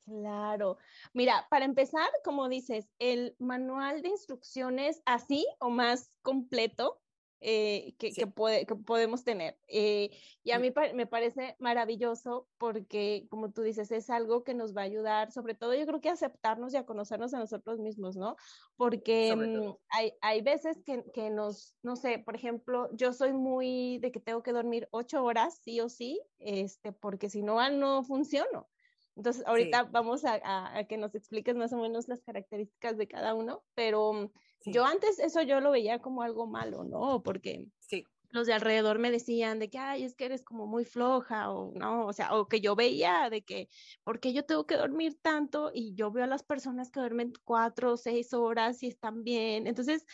Claro. 0.04 0.78
Mira, 1.14 1.46
para 1.48 1.64
empezar, 1.64 2.10
como 2.24 2.48
dices, 2.48 2.88
el 2.98 3.36
manual 3.38 4.02
de 4.02 4.08
instrucciones 4.08 5.00
así 5.06 5.46
o 5.60 5.70
más 5.70 6.10
completo 6.22 7.00
eh, 7.44 7.94
que, 7.98 8.12
que, 8.12 8.26
podemos 8.26 9.24
tener. 9.24 9.58
Eh, 9.66 10.10
y 10.44 10.52
a 10.52 10.60
mí 10.60 10.72
me 10.94 11.06
parece 11.06 11.56
maravilloso 11.58 12.46
porque, 12.56 13.26
como 13.30 13.50
tú 13.50 13.62
dices, 13.62 13.90
es 13.90 14.10
algo 14.10 14.44
que 14.44 14.54
nos 14.54 14.76
va 14.76 14.82
a 14.82 14.84
ayudar, 14.84 15.32
sobre 15.32 15.54
todo 15.54 15.74
yo 15.74 15.84
creo 15.84 16.00
que 16.00 16.08
a 16.08 16.12
aceptarnos 16.12 16.72
y 16.72 16.76
a 16.76 16.86
conocernos 16.86 17.34
a 17.34 17.40
nosotros 17.40 17.80
mismos, 17.80 18.16
¿no? 18.16 18.36
Porque 18.76 19.34
mm, 19.34 19.74
hay, 19.90 20.12
hay, 20.20 20.40
veces 20.40 20.80
que, 20.84 21.04
que, 21.12 21.30
nos, 21.30 21.74
no 21.82 21.96
sé, 21.96 22.20
por 22.20 22.36
ejemplo, 22.36 22.88
yo 22.92 23.12
soy 23.12 23.32
muy 23.32 23.98
de 23.98 24.12
que 24.12 24.20
tengo 24.20 24.44
que 24.44 24.52
dormir 24.52 24.88
ocho 24.92 25.24
horas, 25.24 25.58
sí 25.62 25.80
o 25.80 25.88
sí, 25.88 26.22
este, 26.38 26.92
porque 26.92 27.28
si 27.28 27.42
no, 27.42 27.68
no 27.70 28.04
funciono. 28.04 28.68
Entonces, 29.16 29.44
ahorita 29.46 29.84
vamos 29.84 30.24
a, 30.24 30.40
a, 30.78 30.84
que 30.84 30.96
nos 30.96 31.14
expliques 31.14 31.56
más 31.56 31.72
o 31.72 31.78
menos 31.78 32.08
las 32.08 32.22
características 32.22 32.96
de 32.96 33.08
cada 33.08 33.34
uno, 33.34 33.62
pero 33.74 34.30
yo 34.64 34.84
antes 34.84 35.18
eso 35.18 35.42
yo 35.42 35.60
lo 35.60 35.70
veía 35.70 36.00
como 36.00 36.22
algo 36.22 36.46
malo, 36.46 36.84
¿no? 36.84 37.22
Porque 37.22 37.66
sí. 37.80 38.04
los 38.30 38.46
de 38.46 38.54
alrededor 38.54 38.98
me 38.98 39.10
decían 39.10 39.58
de 39.58 39.68
que, 39.70 39.78
ay, 39.78 40.04
es 40.04 40.14
que 40.14 40.24
eres 40.26 40.42
como 40.42 40.66
muy 40.66 40.84
floja 40.84 41.50
o 41.50 41.72
no, 41.74 42.06
o 42.06 42.12
sea, 42.12 42.34
o 42.34 42.48
que 42.48 42.60
yo 42.60 42.74
veía 42.76 43.28
de 43.30 43.42
que, 43.42 43.68
¿por 44.04 44.20
qué 44.20 44.32
yo 44.32 44.44
tengo 44.44 44.66
que 44.66 44.76
dormir 44.76 45.18
tanto? 45.20 45.70
Y 45.74 45.94
yo 45.94 46.10
veo 46.10 46.24
a 46.24 46.26
las 46.26 46.42
personas 46.42 46.90
que 46.90 47.00
duermen 47.00 47.32
cuatro 47.44 47.92
o 47.92 47.96
seis 47.96 48.32
horas 48.34 48.82
y 48.82 48.88
están 48.88 49.22
bien. 49.24 49.66
Entonces, 49.66 50.06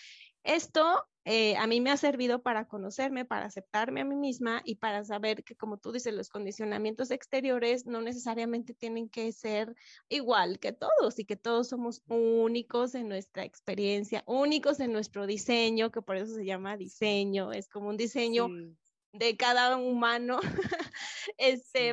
esto 0.44 1.06
eh, 1.30 1.58
a 1.58 1.66
mí 1.66 1.82
me 1.82 1.90
ha 1.90 1.98
servido 1.98 2.40
para 2.40 2.66
conocerme, 2.66 3.26
para 3.26 3.44
aceptarme 3.44 4.00
a 4.00 4.04
mí 4.06 4.16
misma 4.16 4.62
y 4.64 4.76
para 4.76 5.04
saber 5.04 5.44
que, 5.44 5.56
como 5.56 5.76
tú 5.76 5.92
dices, 5.92 6.14
los 6.14 6.30
condicionamientos 6.30 7.10
exteriores 7.10 7.84
no 7.84 8.00
necesariamente 8.00 8.72
tienen 8.72 9.10
que 9.10 9.30
ser 9.32 9.74
igual 10.08 10.58
que 10.58 10.72
todos 10.72 11.18
y 11.18 11.26
que 11.26 11.36
todos 11.36 11.68
somos 11.68 12.02
únicos 12.08 12.94
en 12.94 13.08
nuestra 13.08 13.44
experiencia, 13.44 14.22
únicos 14.24 14.80
en 14.80 14.90
nuestro 14.90 15.26
diseño, 15.26 15.90
que 15.90 16.00
por 16.00 16.16
eso 16.16 16.34
se 16.34 16.46
llama 16.46 16.78
diseño, 16.78 17.52
es 17.52 17.68
como 17.68 17.90
un 17.90 17.98
diseño 17.98 18.48
de 19.12 19.36
cada 19.36 19.76
humano. 19.76 20.40
este, 21.36 21.92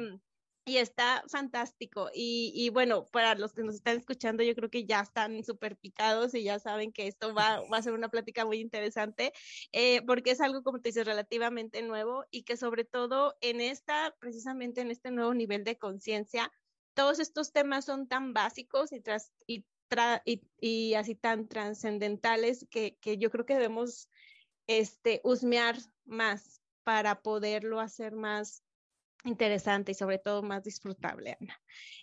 y 0.66 0.78
está 0.78 1.24
fantástico. 1.30 2.10
Y, 2.14 2.70
bueno, 2.70 3.06
para 3.06 3.36
los 3.36 3.54
que 3.54 3.64
nos 3.64 3.76
están 3.76 3.98
escuchando, 3.98 4.44
yo 4.44 4.56
creo 4.56 4.70
que 4.72 4.86
ya 4.86 5.02
están 5.02 5.44
súper 5.44 5.78
picados 5.78 6.34
y 6.34 6.44
ya 6.44 6.58
saben 6.60 6.92
que 6.92 7.08
esto 7.08 7.34
va, 7.36 7.62
a 7.72 7.82
ser 7.84 7.94
una 7.94 8.10
plática 8.10 8.46
muy 8.46 8.60
interesante, 8.60 9.32
eh, 9.72 10.02
porque 10.08 10.32
es 10.32 10.42
algo, 10.42 10.64
como 10.64 10.82
te 10.82 10.90
dices, 10.90 11.06
relativamente 11.06 11.84
nuevo 11.84 12.26
y 12.32 12.44
que 12.44 12.58
sobre 12.58 12.84
todo 12.84 13.36
en 13.42 13.62
esta, 13.62 14.16
precisamente 14.20 14.82
en 14.82 14.90
este 14.90 15.12
nuevo 15.12 15.36
nivel 15.36 15.64
de 15.64 15.78
conciencia, 15.78 16.52
todos 16.96 17.20
estos 17.20 17.52
temas 17.52 17.86
son 17.86 18.08
tan 18.08 18.34
básicos 18.34 18.92
y, 18.92 19.02
tras, 19.02 19.32
y, 19.46 19.66
y, 20.60 20.96
así 20.96 21.14
tan 21.14 21.48
trascendentales 21.48 22.66
que, 22.72 22.98
que, 23.02 23.20
yo 23.20 23.30
creo 23.30 23.46
que 23.46 23.54
debemos 23.54 24.10
este, 24.66 25.22
husmear 25.24 25.78
más 26.06 26.62
para 26.84 27.22
poderlo 27.22 27.80
hacer 27.80 28.16
más 28.16 28.65
interesante 29.26 29.92
y 29.92 29.96
sobre 29.96 30.20
todo 30.20 30.44
más 30.44 30.64
disfrutable, 30.64 31.38
Ana. 31.40 31.62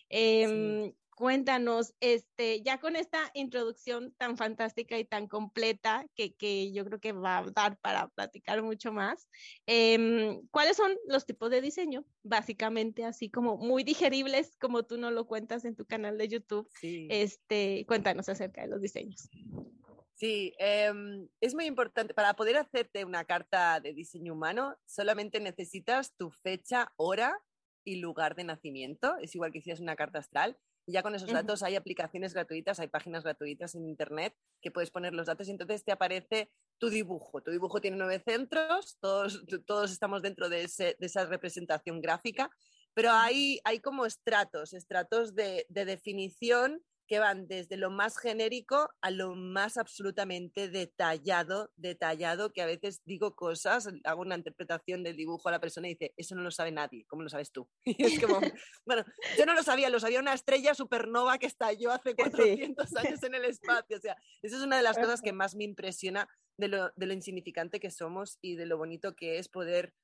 Em, 0.09 0.93
cuéntanos, 1.15 1.95
este, 2.01 2.63
ya 2.63 2.81
con 2.81 2.97
esta 2.97 3.31
introducción 3.35 4.13
tan 4.19 4.37
fantástica 4.37 4.99
y 4.99 5.05
tan 5.05 5.29
completa 5.29 6.07
que, 6.15 6.35
que 6.35 6.73
yo 6.73 6.85
creo 6.85 7.01
que 7.01 7.13
va 7.13 7.39
a 7.39 7.51
dar 7.51 7.79
para 7.79 8.09
platicar 8.09 8.63
mucho 8.63 8.93
más, 8.93 9.29
em, 9.67 10.47
¿cuáles 10.51 10.77
son 10.77 10.97
los 11.07 11.25
tipos 11.25 11.51
de 11.51 11.61
diseño? 11.61 12.05
Básicamente, 12.23 13.05
así 13.05 13.31
como 13.31 13.57
muy 13.57 13.85
digeribles, 13.85 14.57
como 14.59 14.83
tú 14.83 14.99
nos 14.99 15.13
lo 15.13 15.27
cuentas 15.27 15.65
en 15.65 15.77
tu 15.77 15.85
canal 15.85 16.19
de 16.19 16.29
YouTube. 16.29 16.69
Este, 16.83 17.85
cuéntanos 17.87 18.29
acerca 18.29 18.63
de 18.63 18.69
los 18.69 18.81
diseños. 18.81 19.29
Sí, 20.23 20.55
em, 20.59 21.29
es 21.41 21.53
muy 21.53 21.65
importante. 21.65 22.15
Para 22.15 22.35
poder 22.35 22.57
hacerte 22.57 23.05
una 23.05 23.25
carta 23.25 23.81
de 23.81 23.93
diseño 23.93 24.35
humano, 24.35 24.79
solamente 24.87 25.41
necesitas 25.41 26.15
tu 26.17 26.31
fecha, 26.31 26.93
hora 26.95 27.37
y 27.83 27.97
lugar 27.97 28.37
de 28.37 28.45
nacimiento. 28.45 29.17
Es 29.21 29.35
igual 29.35 29.51
que 29.51 29.59
hicieras 29.59 29.81
una 29.81 29.97
carta 29.97 30.21
astral. 30.21 30.57
Y 30.87 30.93
ya 30.93 31.03
con 31.03 31.17
esos 31.17 31.33
datos 31.33 31.65
hay 31.65 31.75
aplicaciones 31.75 32.35
gratuitas, 32.35 32.79
hay 32.79 32.87
páginas 32.87 33.25
gratuitas 33.25 33.75
en 33.75 33.85
Internet 33.85 34.33
que 34.61 34.71
puedes 34.71 34.93
poner 34.93 35.13
los 35.13 35.27
datos 35.27 35.49
y 35.49 35.51
entonces 35.51 35.83
te 35.83 35.91
aparece 35.91 36.53
tu 36.79 36.89
dibujo. 36.89 37.43
Tu 37.43 37.51
dibujo 37.51 37.81
tiene 37.81 37.97
nueve 37.97 38.23
centros, 38.25 38.99
todos, 39.01 39.45
todos 39.67 39.91
estamos 39.91 40.23
dentro 40.23 40.49
de, 40.49 40.63
esa 40.63 41.27
representación 41.27 42.01
gráfica, 42.01 42.49
pero 42.95 43.11
hay, 43.11 43.61
hay 43.65 43.81
como 43.81 44.07
estratos, 44.07 44.73
estratos 44.73 45.35
de, 45.35 45.67
de 45.69 45.85
definición 45.85 46.81
que 47.07 47.19
van 47.19 47.47
desde 47.47 47.77
lo 47.77 47.91
más 47.91 48.19
genérico 48.19 48.89
a 49.01 49.11
lo 49.11 49.35
más 49.35 49.77
absolutamente 49.77 50.69
detallado, 50.69 51.71
detallado, 51.77 52.53
que 52.53 52.63
a 52.63 52.67
veces 52.67 53.03
digo 53.05 53.35
cosas, 53.35 53.89
hago 54.05 54.23
una 54.23 54.37
interpretación 54.37 55.03
del 55.03 55.17
dibujo 55.17 55.49
a 55.49 55.53
la 55.53 55.61
persona 55.61 55.89
y 55.89 55.95
dice, 55.95 56.15
eso 56.17 56.35
no 56.35 56.43
lo 56.43 56.51
sabe 56.51 56.73
nadie, 56.73 57.05
¿cómo 57.07 57.23
lo 57.23 57.29
sabes 57.29 57.53
tú? 57.53 57.69
Y 58.03 58.05
es 58.05 58.21
como, 58.21 58.41
bueno, 58.87 59.05
yo 59.37 59.47
no 59.47 59.55
lo 59.55 59.63
sabía, 59.63 59.91
lo 59.91 60.01
sabía 60.01 60.21
una 60.21 60.35
estrella 60.35 60.75
supernova 60.75 61.39
que 61.39 61.47
estalló 61.47 61.91
hace 61.91 62.15
400 62.17 62.97
años 62.97 63.23
en 63.23 63.35
el 63.35 63.45
espacio, 63.45 63.97
o 63.97 64.01
sea, 64.01 64.17
esa 64.43 64.57
es 64.57 64.63
una 64.63 64.77
de 64.77 64.83
las 64.83 64.99
cosas 64.99 65.21
que 65.21 65.33
más 65.33 65.55
me 65.55 65.65
impresiona 65.65 66.29
de 66.57 66.69
lo, 66.69 66.93
de 66.97 67.07
lo 67.07 67.13
insignificante 67.13 67.81
que 67.81 67.91
somos 67.91 68.39
y 68.41 68.57
de 68.57 68.67
lo 68.67 68.79
bonito 68.79 69.15
que 69.15 69.39
es 69.39 69.49
poder 69.49 69.95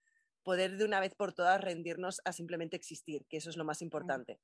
poder 0.43 0.77
de 0.77 0.85
una 0.85 1.01
vez 1.01 1.15
por 1.15 1.33
todas 1.33 1.61
rendirnos 1.61 2.21
a 2.25 2.33
simplemente 2.33 2.77
existir, 2.77 3.27
que 3.29 3.37
eso 3.37 3.51
es 3.51 3.57
lo 3.57 3.65
más 3.65 3.83
importante. 3.83 4.41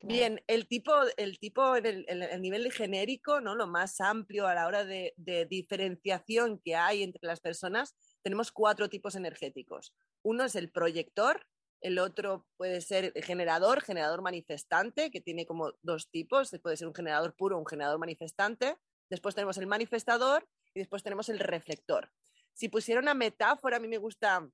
Bien, 0.00 0.42
el 0.48 0.66
tipo, 0.66 0.92
el 1.16 1.38
tipo 1.38 1.76
el, 1.76 2.04
el, 2.08 2.42
nivel 2.42 2.72
genérico, 2.72 3.40
¿no? 3.40 3.54
lo 3.54 3.66
más 3.66 4.00
amplio 4.00 4.48
a 4.48 4.54
la 4.54 4.66
hora 4.66 4.84
de, 4.84 5.14
diferenciación 5.48 6.58
que 6.58 6.74
hay 6.74 7.02
entre 7.02 7.26
las 7.26 7.40
personas, 7.40 7.94
tenemos 8.22 8.50
cuatro 8.50 8.88
tipos 8.88 9.14
energéticos. 9.14 9.94
Uno 10.22 10.44
es 10.44 10.56
el 10.56 10.70
proyector, 10.70 11.46
el 11.80 11.98
otro 11.98 12.46
puede 12.56 12.80
ser 12.80 13.12
el 13.14 13.24
generador, 13.24 13.82
generador 13.82 14.22
manifestante, 14.22 15.10
que 15.10 15.20
tiene 15.20 15.46
como 15.46 15.72
dos 15.82 16.10
tipos, 16.10 16.50
puede 16.62 16.76
ser 16.76 16.88
un 16.88 16.94
generador 16.94 17.34
puro 17.34 17.58
un 17.58 17.66
generador 17.66 17.98
manifestante. 17.98 18.76
Después 19.08 19.34
tenemos 19.34 19.58
el 19.58 19.66
manifestador 19.66 20.48
y 20.74 20.80
después 20.80 21.02
tenemos 21.02 21.28
el 21.28 21.38
reflector. 21.38 22.10
Si 22.54 22.68
pusiera 22.68 23.00
una 23.00 23.14
metáfora, 23.14 23.76
a 23.76 23.80
mí 23.80 23.88
me 23.88 23.98
gusta 23.98 24.48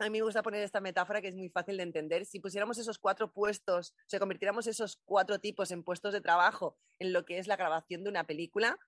a 0.00 0.04
mí 0.04 0.10
me 0.18 0.22
gusta 0.22 0.42
poner 0.42 0.62
esta 0.62 0.80
metáfora 0.80 1.20
que 1.20 1.28
es 1.28 1.36
muy 1.36 1.50
fácil 1.50 1.76
de 1.76 1.82
entender. 1.82 2.24
Si 2.24 2.40
pusiéramos 2.40 2.78
esos 2.78 2.98
cuatro 2.98 3.32
puestos, 3.32 3.90
o 3.90 4.08
sea, 4.08 4.18
convirtiéramos 4.18 4.66
esos 4.66 5.00
cuatro 5.04 5.38
tipos 5.38 5.70
en 5.70 5.84
puestos 5.84 6.12
de 6.12 6.20
trabajo 6.20 6.76
en 6.98 7.12
lo 7.12 7.24
que 7.24 7.38
es 7.38 7.46
la 7.46 7.56
grabación 7.56 8.02
de 8.04 8.10
una 8.10 8.24
película, 8.24 8.78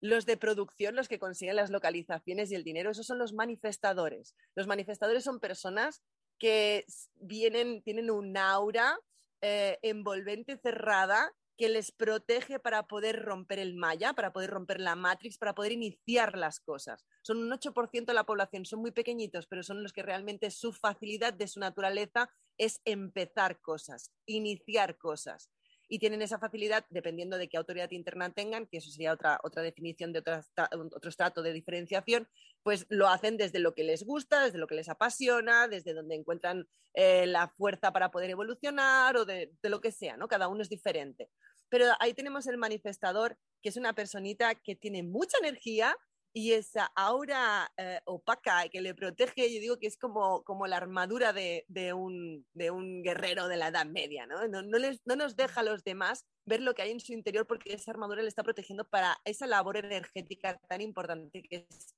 los 0.00 0.26
de 0.26 0.36
producción, 0.36 0.96
los 0.96 1.08
que 1.08 1.18
consiguen 1.18 1.56
las 1.56 1.70
localizaciones 1.70 2.50
y 2.50 2.56
el 2.56 2.64
dinero, 2.64 2.90
esos 2.90 3.06
son 3.06 3.18
los 3.18 3.32
manifestadores. 3.32 4.34
Los 4.54 4.66
manifestadores 4.66 5.22
son 5.22 5.38
personas 5.38 6.02
que 6.38 6.84
vienen, 7.14 7.82
tienen 7.82 8.10
un 8.10 8.36
aura 8.36 8.98
eh, 9.42 9.78
envolvente 9.82 10.56
cerrada 10.56 11.32
que 11.56 11.68
les 11.68 11.92
protege 11.92 12.58
para 12.58 12.84
poder 12.84 13.22
romper 13.22 13.58
el 13.58 13.74
malla, 13.74 14.14
para 14.14 14.32
poder 14.32 14.50
romper 14.50 14.80
la 14.80 14.96
matrix, 14.96 15.38
para 15.38 15.54
poder 15.54 15.72
iniciar 15.72 16.36
las 16.36 16.60
cosas. 16.60 17.04
Son 17.22 17.38
un 17.38 17.50
8% 17.52 18.06
de 18.06 18.14
la 18.14 18.24
población, 18.24 18.64
son 18.64 18.80
muy 18.80 18.92
pequeñitos, 18.92 19.46
pero 19.46 19.62
son 19.62 19.82
los 19.82 19.92
que 19.92 20.02
realmente 20.02 20.50
su 20.50 20.72
facilidad 20.72 21.32
de 21.34 21.48
su 21.48 21.60
naturaleza 21.60 22.30
es 22.58 22.80
empezar 22.84 23.60
cosas, 23.60 24.12
iniciar 24.26 24.98
cosas. 24.98 25.50
Y 25.92 25.98
tienen 25.98 26.22
esa 26.22 26.38
facilidad 26.38 26.86
dependiendo 26.88 27.36
de 27.36 27.50
qué 27.50 27.58
autoridad 27.58 27.90
interna 27.90 28.32
tengan, 28.32 28.66
que 28.66 28.78
eso 28.78 28.90
sería 28.90 29.12
otra, 29.12 29.38
otra 29.42 29.62
definición 29.62 30.10
de 30.10 30.20
otra, 30.20 30.42
otro 30.72 31.10
estrato 31.10 31.42
de 31.42 31.52
diferenciación, 31.52 32.26
pues 32.62 32.86
lo 32.88 33.08
hacen 33.08 33.36
desde 33.36 33.58
lo 33.58 33.74
que 33.74 33.84
les 33.84 34.02
gusta, 34.02 34.42
desde 34.42 34.56
lo 34.56 34.66
que 34.66 34.74
les 34.74 34.88
apasiona, 34.88 35.68
desde 35.68 35.92
donde 35.92 36.14
encuentran 36.14 36.66
eh, 36.94 37.26
la 37.26 37.48
fuerza 37.48 37.92
para 37.92 38.10
poder 38.10 38.30
evolucionar 38.30 39.18
o 39.18 39.26
de, 39.26 39.52
de, 39.62 39.68
lo 39.68 39.82
que 39.82 39.92
sea, 39.92 40.16
¿no? 40.16 40.28
Cada 40.28 40.48
uno 40.48 40.62
es 40.62 40.70
diferente. 40.70 41.28
Pero 41.68 41.84
ahí 42.00 42.14
tenemos 42.14 42.46
el 42.46 42.56
manifestador, 42.56 43.36
que 43.60 43.68
es 43.68 43.76
una 43.76 43.92
personita 43.92 44.54
que 44.54 44.74
tiene 44.74 45.02
mucha 45.02 45.36
energía 45.42 45.94
y 46.34 46.52
esa 46.52 46.86
aura 46.96 47.70
eh, 47.76 48.00
opaca 48.06 48.68
que 48.70 48.80
le 48.80 48.94
protege, 48.94 49.52
yo 49.52 49.60
digo 49.60 49.78
que 49.78 49.86
es 49.86 49.98
como, 49.98 50.42
como 50.44 50.66
la 50.66 50.78
armadura 50.78 51.32
de, 51.32 51.64
de, 51.68 51.92
un, 51.92 52.46
de, 52.54 52.70
un, 52.70 53.02
guerrero 53.02 53.48
de 53.48 53.58
la 53.58 53.68
Edad 53.68 53.86
Media, 53.86 54.26
¿no? 54.26 54.48
No, 54.48 54.62
les, 54.78 55.00
no, 55.04 55.14
nos 55.16 55.36
deja 55.36 55.60
a 55.60 55.64
los 55.64 55.84
demás 55.84 56.24
ver 56.46 56.62
lo 56.62 56.74
que 56.74 56.82
hay 56.82 56.90
en 56.90 57.00
su 57.00 57.12
interior 57.12 57.46
porque 57.46 57.74
esa 57.74 57.90
armadura 57.90 58.22
le 58.22 58.28
está 58.28 58.42
protegiendo 58.42 58.88
para 58.88 59.18
esa 59.24 59.46
labor 59.46 59.76
energética 59.76 60.58
tan 60.68 60.80
importante 60.80 61.42
que 61.42 61.66
es 61.68 61.94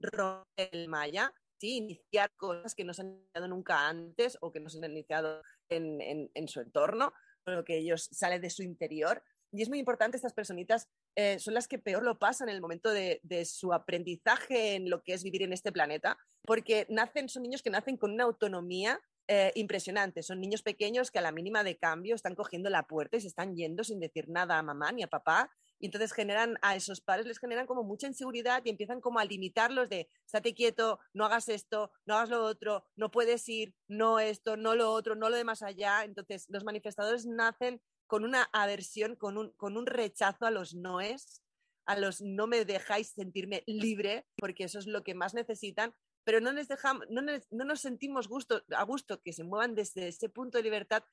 romper 0.00 0.68
el 0.72 0.88
maya, 0.88 1.32
¿sí? 1.58 1.76
iniciar 1.76 2.30
cosas 2.36 2.74
que 2.74 2.84
no 2.84 2.92
se 2.92 3.02
han 3.02 3.14
iniciado 3.14 3.48
nunca 3.48 3.88
antes 3.88 4.36
o 4.42 4.52
que 4.52 4.60
no 4.60 4.68
se 4.68 4.84
han 4.84 4.90
iniciado 4.90 5.42
en, 5.70 6.02
en, 6.02 6.30
en 6.34 6.48
su 6.48 6.60
entorno 6.60 7.12
lo 7.46 7.64
que 7.64 7.78
ellos 7.78 8.08
sale 8.12 8.38
de 8.38 8.50
su 8.50 8.62
interior. 8.62 9.22
Y 9.52 9.62
es 9.62 9.68
muy 9.68 9.78
importante, 9.78 10.16
estas 10.16 10.34
personitas 10.34 10.88
eh, 11.18 11.38
son 11.38 11.54
las 11.54 11.66
que 11.66 11.78
peor 11.78 12.02
lo 12.02 12.18
pasan 12.18 12.50
en 12.50 12.56
el 12.56 12.60
momento 12.60 12.90
de, 12.90 13.20
su 13.46 13.72
aprendizaje 13.72 14.74
en 14.74 14.90
lo 14.90 15.02
que 15.02 15.14
es 15.14 15.24
vivir 15.24 15.42
en 15.42 15.54
este 15.54 15.72
planeta, 15.72 16.18
porque 16.42 16.86
nacen, 16.90 17.30
son 17.30 17.42
niños 17.42 17.62
que 17.62 17.70
nacen 17.70 17.96
con 17.96 18.12
una 18.12 18.24
autonomía 18.24 19.00
eh, 19.28 19.50
impresionante. 19.54 20.22
Son 20.22 20.38
niños 20.38 20.62
pequeños 20.62 21.10
que 21.10 21.18
a 21.18 21.22
la 21.22 21.32
mínima 21.32 21.64
de 21.64 21.78
cambio 21.78 22.14
están 22.14 22.34
cogiendo 22.34 22.68
la 22.68 22.86
puerta 22.86 23.16
y 23.16 23.22
se 23.22 23.28
están 23.28 23.56
yendo 23.56 23.82
sin 23.82 23.98
decir 23.98 24.28
nada 24.28 24.58
a 24.58 24.62
mamá 24.62 24.92
ni 24.92 25.02
a 25.02 25.08
papá 25.08 25.50
Y 25.80 25.86
entonces 25.86 26.12
generan 26.12 26.58
a 26.62 26.76
esos 26.76 27.00
padres, 27.00 27.26
les 27.26 27.38
generan 27.38 27.66
como 27.66 27.82
mucha 27.82 28.06
inseguridad 28.06 28.62
y 28.64 28.70
empiezan 28.70 29.00
como 29.00 29.18
a 29.18 29.24
limitarlos 29.24 29.88
de, 29.88 30.08
estate 30.24 30.54
quieto, 30.54 31.00
no 31.14 31.24
hagas 31.24 31.48
esto, 31.48 31.90
no 32.04 32.14
hagas 32.14 32.28
lo 32.28 32.44
otro, 32.44 32.84
no 32.94 33.10
puedes 33.10 33.48
ir, 33.48 33.74
no 33.88 34.20
esto, 34.20 34.56
no 34.56 34.74
lo 34.76 34.92
otro, 34.92 35.16
no 35.16 35.30
lo 35.30 35.36
de 35.36 35.44
más 35.44 35.62
allá. 35.62 36.04
Entonces 36.04 36.46
los 36.50 36.62
manifestadores 36.62 37.26
nacen 37.26 37.80
con 38.06 38.24
una 38.24 38.44
aversión, 38.52 39.16
con 39.16 39.38
un, 39.38 39.50
con 39.52 39.76
un 39.76 39.86
rechazo 39.86 40.46
a 40.46 40.50
los 40.50 40.74
noes, 40.74 41.42
a 41.86 41.96
los 41.98 42.20
no 42.20 42.46
me 42.46 42.64
dejáis 42.64 43.08
sentirme 43.08 43.62
libre, 43.66 44.26
porque 44.36 44.64
eso 44.64 44.78
es 44.78 44.86
lo 44.86 45.02
que 45.04 45.14
más 45.14 45.34
necesitan, 45.34 45.94
pero 46.24 46.40
no, 46.40 46.52
les 46.52 46.68
dejamos, 46.68 47.06
no, 47.08 47.22
no 47.22 47.64
nos 47.64 47.80
sentimos 47.80 48.28
gusto, 48.28 48.62
a 48.76 48.82
gusto 48.82 49.22
que 49.22 49.32
se 49.32 49.44
muevan 49.44 49.74
desde 49.74 50.08
ese 50.08 50.28
punto 50.28 50.58
de 50.58 50.64
libertad 50.64 51.04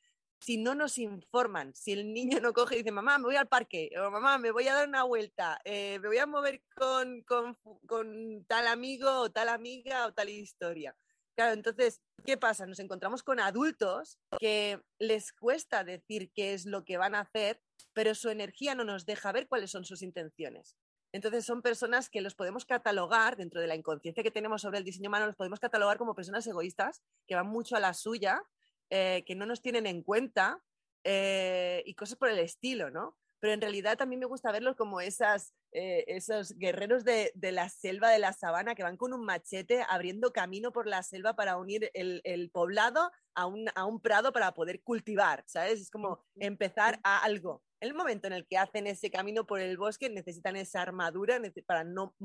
si 0.43 0.57
no 0.57 0.75
nos 0.75 0.97
informan, 0.97 1.73
si 1.73 1.93
el 1.93 2.11
niño 2.11 2.39
no 2.41 2.51
coge 2.53 2.75
y 2.75 2.77
dice, 2.79 2.91
mamá, 2.91 3.17
me 3.17 3.25
voy 3.25 3.35
al 3.37 3.47
parque, 3.47 3.89
o 3.97 4.11
mamá, 4.11 4.37
me 4.37 4.51
voy 4.51 4.67
a 4.67 4.73
dar 4.73 4.87
una 4.87 5.03
vuelta, 5.03 5.59
eh, 5.63 5.99
me 5.99 6.09
voy 6.09 6.17
a 6.17 6.25
mover 6.25 6.61
con, 6.75 7.21
con, 7.21 7.57
con, 7.87 8.43
tal 8.45 8.67
amigo 8.67 9.09
o 9.21 9.31
tal 9.31 9.47
amiga 9.49 10.05
o 10.07 10.13
tal 10.13 10.29
historia. 10.29 10.95
Claro, 11.35 11.53
entonces, 11.53 12.01
¿qué 12.25 12.37
pasa? 12.37 12.67
Nos 12.67 12.79
encontramos 12.79 13.23
con 13.23 13.39
adultos 13.39 14.19
que 14.39 14.79
les 14.99 15.33
cuesta 15.33 15.83
decir 15.83 16.31
qué 16.33 16.53
es 16.53 16.65
lo 16.65 16.85
que 16.85 16.97
van 16.97 17.15
a 17.15 17.21
hacer, 17.21 17.59
pero 17.93 18.13
su 18.13 18.29
energía 18.29 18.75
no 18.75 18.83
nos 18.83 19.05
deja 19.05 19.31
ver 19.31 19.47
cuáles 19.47 19.71
son 19.71 19.83
sus 19.83 20.03
intenciones. 20.03 20.75
Entonces 21.11 21.45
son 21.45 21.61
personas 21.61 22.09
que 22.09 22.21
los 22.21 22.35
podemos 22.35 22.65
catalogar, 22.65 23.35
dentro 23.35 23.61
de 23.61 23.67
la 23.67 23.75
inconsciencia 23.75 24.23
que 24.23 24.31
tenemos 24.31 24.61
sobre 24.61 24.79
el 24.79 24.83
diseño 24.83 25.09
humano, 25.09 25.27
los 25.27 25.35
podemos 25.35 25.59
catalogar 25.59 25.97
como 25.97 26.15
personas 26.15 26.45
egoístas, 26.45 27.03
que 27.27 27.35
van 27.35 27.47
mucho 27.47 27.75
a 27.75 27.79
la 27.79 27.93
suya, 27.93 28.43
eh, 28.89 29.23
que 29.25 29.35
no 29.35 29.45
nos 29.45 29.61
tienen 29.61 29.87
en 29.87 30.03
cuenta 30.03 30.63
eh, 31.03 31.83
y 31.85 31.95
cosas 31.95 32.17
por 32.17 32.29
el 32.29 32.39
estilo, 32.39 32.89
¿no? 32.91 33.17
Pero 33.43 33.55
en 33.55 33.59
realidad 33.59 33.97
también 33.97 34.21
me 34.21 34.25
gusta 34.25 34.53
verlos 34.53 34.77
como 34.77 35.01
esas, 35.01 35.53
eh, 35.73 36.05
esos 36.07 36.53
guerreros 36.53 37.03
de, 37.03 37.29
de, 37.35 37.51
la 37.51 37.67
selva, 37.67 38.09
de 38.09 38.17
la 38.17 38.31
sabana, 38.31 38.73
que 38.73 38.83
van 38.83 38.95
con 38.95 39.11
un 39.11 39.25
machete 39.25 39.83
abriendo 39.89 40.31
camino 40.31 40.71
por 40.71 40.87
la 40.87 41.03
selva 41.03 41.35
para 41.35 41.57
unir 41.57 41.91
el, 41.93 42.21
el 42.23 42.49
poblado 42.51 43.11
a 43.35 43.45
un, 43.45 43.65
a 43.75 43.83
un, 43.83 43.99
prado 43.99 44.31
para 44.31 44.53
poder 44.53 44.81
cultivar, 44.81 45.43
¿sabes? 45.45 45.81
Es 45.81 45.91
como 45.91 46.23
empezar 46.37 47.01
a 47.03 47.21
algo. 47.21 47.61
En 47.81 47.89
el 47.89 47.95
momento 47.95 48.27
en 48.27 48.33
el 48.33 48.47
que 48.47 48.57
hacen 48.57 48.87
ese 48.87 49.11
camino 49.11 49.45
por 49.45 49.59
el 49.59 49.75
bosque, 49.75 50.09
necesitan 50.09 50.55
esa 50.55 50.81
armadura 50.81 51.37
para 51.65 51.83
no, 51.83 52.15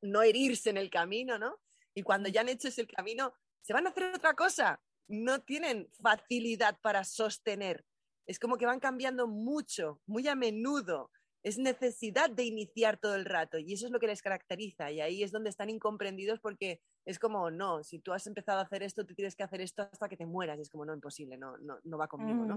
no 0.00 0.22
herirse 0.22 0.70
en 0.70 0.78
el 0.78 0.88
camino, 0.88 1.38
¿no? 1.38 1.60
Y 1.92 2.04
cuando 2.04 2.30
ya 2.30 2.40
han 2.40 2.48
hecho 2.48 2.68
ese 2.68 2.86
camino, 2.86 3.34
se 3.60 3.74
van 3.74 3.86
a 3.86 3.90
hacer 3.90 4.04
otra 4.14 4.32
cosa 4.32 4.80
no 5.08 5.42
tienen 5.42 5.88
facilidad 6.02 6.78
para 6.80 7.04
sostener. 7.04 7.84
Es 8.26 8.38
como 8.38 8.56
que 8.56 8.66
van 8.66 8.80
cambiando 8.80 9.26
mucho, 9.26 10.00
muy 10.06 10.28
a 10.28 10.34
menudo. 10.34 11.10
Es 11.42 11.58
necesidad 11.58 12.30
de 12.30 12.44
iniciar 12.44 12.98
todo 12.98 13.16
el 13.16 13.24
rato 13.24 13.58
y 13.58 13.72
eso 13.72 13.86
es 13.86 13.92
lo 13.92 13.98
que 13.98 14.06
les 14.06 14.22
caracteriza 14.22 14.92
y 14.92 15.00
ahí 15.00 15.24
es 15.24 15.32
donde 15.32 15.50
están 15.50 15.70
incomprendidos 15.70 16.38
porque 16.38 16.80
es 17.04 17.18
como, 17.18 17.50
no, 17.50 17.82
si 17.82 17.98
tú 17.98 18.12
has 18.12 18.28
empezado 18.28 18.60
a 18.60 18.62
hacer 18.62 18.84
esto, 18.84 19.04
tú 19.04 19.14
tienes 19.14 19.34
que 19.34 19.42
hacer 19.42 19.60
esto 19.60 19.82
hasta 19.82 20.08
que 20.08 20.16
te 20.16 20.24
mueras. 20.24 20.60
es 20.60 20.70
como, 20.70 20.84
no, 20.84 20.94
imposible, 20.94 21.36
no, 21.36 21.56
no, 21.58 21.80
no 21.82 21.98
va 21.98 22.06
conmigo, 22.06 22.44
¿no? 22.44 22.56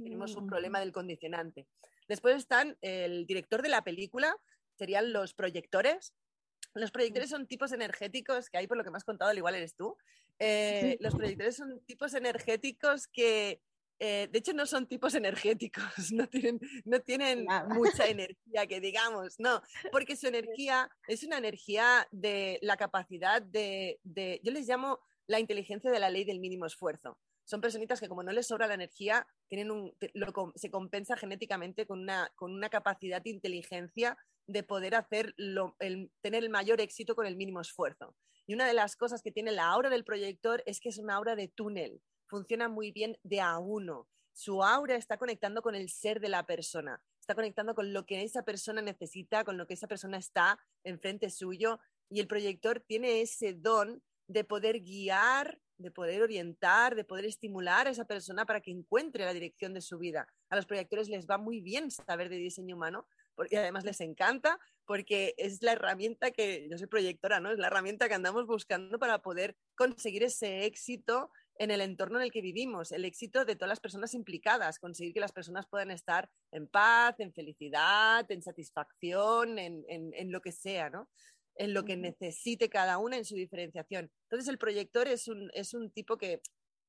tenemos 0.00 0.36
un 0.36 0.46
problema 0.46 0.78
del 0.78 0.92
condicionante. 0.92 1.66
Después 2.06 2.36
están 2.36 2.78
el 2.82 3.26
director 3.26 3.62
de 3.62 3.68
la 3.68 3.82
película, 3.82 4.36
serían 4.76 5.12
los 5.12 5.34
proyectores. 5.34 6.14
Los 6.74 6.92
proyectores 6.92 7.30
son 7.30 7.48
tipos 7.48 7.72
energéticos 7.72 8.48
que 8.48 8.58
hay, 8.58 8.68
por 8.68 8.76
lo 8.76 8.84
que 8.84 8.92
me 8.92 8.96
has 8.96 9.04
contado, 9.04 9.32
al 9.32 9.38
igual 9.38 9.56
eres 9.56 9.74
tú, 9.74 9.96
eh, 10.38 10.96
los 11.00 11.14
proyectores 11.14 11.56
son 11.56 11.80
tipos 11.80 12.14
energéticos 12.14 13.06
que, 13.08 13.60
eh, 14.00 14.28
de 14.32 14.38
hecho, 14.38 14.54
no 14.54 14.64
son 14.64 14.86
tipos 14.86 15.14
energéticos, 15.14 15.84
no 16.12 16.26
tienen, 16.26 16.58
no 16.86 17.00
tienen 17.00 17.46
mucha 17.68 18.06
energía, 18.08 18.66
que 18.66 18.80
digamos, 18.80 19.38
no, 19.38 19.62
porque 19.92 20.16
su 20.16 20.26
energía 20.26 20.90
es 21.06 21.22
una 21.22 21.36
energía 21.36 22.08
de 22.10 22.58
la 22.62 22.78
capacidad 22.78 23.42
de, 23.42 24.00
de, 24.02 24.40
yo 24.42 24.52
les 24.52 24.66
llamo 24.66 25.00
la 25.26 25.38
inteligencia 25.38 25.90
de 25.90 26.00
la 26.00 26.08
ley 26.08 26.24
del 26.24 26.40
mínimo 26.40 26.64
esfuerzo. 26.64 27.18
Son 27.44 27.60
personitas 27.60 28.00
que 28.00 28.08
como 28.08 28.22
no 28.22 28.32
les 28.32 28.46
sobra 28.46 28.66
la 28.66 28.74
energía, 28.74 29.26
tienen 29.48 29.70
un, 29.70 29.92
se 30.54 30.70
compensa 30.70 31.16
genéticamente 31.16 31.84
con 31.84 32.00
una, 32.00 32.30
con 32.36 32.52
una 32.52 32.70
capacidad 32.70 33.20
de 33.20 33.30
inteligencia 33.30 34.16
de 34.46 34.62
poder 34.62 34.94
hacer 34.94 35.34
el, 35.36 36.10
tener 36.22 36.42
el 36.42 36.50
mayor 36.50 36.80
éxito 36.80 37.14
con 37.14 37.26
el 37.26 37.36
mínimo 37.36 37.60
esfuerzo. 37.60 38.16
Y 38.46 38.54
una 38.54 38.66
de 38.66 38.74
las 38.74 38.96
cosas 38.96 39.20
que 39.22 39.30
tiene 39.30 39.52
la 39.52 39.66
aura 39.68 39.90
del 39.90 40.04
proyector 40.04 40.62
es 40.64 40.80
que 40.80 40.88
es 40.88 40.98
una 40.98 41.16
aura 41.16 41.36
de 41.36 41.48
túnel, 41.48 42.00
funciona 42.30 42.68
muy 42.68 42.92
bien 42.92 43.18
de 43.22 43.40
a 43.40 43.58
uno. 43.58 44.08
Su 44.32 44.62
aura 44.62 44.96
está 44.96 45.18
conectando 45.18 45.60
con 45.60 45.74
el 45.74 45.90
ser 45.90 46.20
de 46.20 46.28
la 46.28 46.46
persona, 46.46 47.02
está 47.18 47.34
conectando 47.34 47.74
con 47.74 47.92
lo 47.92 48.06
que 48.06 48.22
esa 48.22 48.44
persona 48.44 48.80
necesita, 48.80 49.44
con 49.44 49.58
lo 49.58 49.66
que 49.66 49.74
esa 49.74 49.88
persona 49.88 50.16
está 50.16 50.58
enfrente 50.84 51.28
suyo. 51.28 51.80
Y 52.08 52.20
el 52.20 52.28
proyector 52.28 52.80
tiene 52.80 53.20
ese 53.20 53.52
don 53.52 54.02
de 54.28 54.44
poder 54.44 54.80
guiar, 54.80 55.60
de 55.76 55.90
poder 55.90 56.22
orientar, 56.22 56.94
de 56.94 57.04
poder 57.04 57.24
estimular 57.24 57.86
a 57.86 57.90
esa 57.90 58.04
persona 58.04 58.46
para 58.46 58.60
que 58.60 58.70
encuentre 58.70 59.24
la 59.24 59.32
dirección 59.32 59.74
de 59.74 59.80
su 59.80 59.98
vida. 59.98 60.28
A 60.48 60.56
los 60.56 60.66
proyectores 60.66 61.08
les 61.08 61.26
va 61.26 61.36
muy 61.36 61.60
bien 61.60 61.90
saber 61.90 62.28
de 62.28 62.36
diseño 62.36 62.76
humano 62.76 63.06
y 63.50 63.56
además 63.56 63.84
les 63.84 64.00
encanta 64.00 64.58
porque 64.84 65.34
es 65.38 65.62
la 65.62 65.72
herramienta 65.72 66.30
que, 66.30 66.68
yo 66.68 66.76
soy 66.76 66.86
proyectora, 66.86 67.40
¿no? 67.40 67.50
Es 67.50 67.58
la 67.58 67.68
herramienta 67.68 68.08
que 68.08 68.14
andamos 68.14 68.46
buscando 68.46 68.98
para 68.98 69.22
poder 69.22 69.56
conseguir 69.76 70.22
ese 70.24 70.64
éxito 70.64 71.30
en 71.56 71.70
el 71.70 71.80
entorno 71.80 72.18
en 72.18 72.24
el 72.24 72.32
que 72.32 72.40
vivimos, 72.40 72.90
el 72.92 73.04
éxito 73.04 73.44
de 73.44 73.54
todas 73.54 73.68
las 73.68 73.80
personas 73.80 74.14
implicadas, 74.14 74.78
conseguir 74.78 75.12
que 75.12 75.20
las 75.20 75.32
personas 75.32 75.66
puedan 75.66 75.90
estar 75.90 76.28
en 76.52 76.66
paz, 76.66 77.16
en 77.18 77.32
felicidad, 77.32 78.30
en 78.30 78.42
satisfacción, 78.42 79.58
en, 79.58 79.84
en, 79.88 80.32
lo 80.32 80.40
que 80.40 80.52
sea, 80.52 80.88
¿no? 80.88 81.08
En 81.56 81.74
lo 81.74 81.84
que 81.84 81.96
necesite 81.96 82.70
cada 82.70 82.98
una 82.98 83.18
en 83.18 83.24
su 83.24 83.34
diferenciación. 83.34 84.10
Entonces, 84.24 84.48
el 84.48 84.56
proyector 84.56 85.06
es 85.06 85.28
un, 85.28 85.50
es 85.52 85.74
un 85.74 85.90
tipo 85.90 86.16
que, 86.16 86.40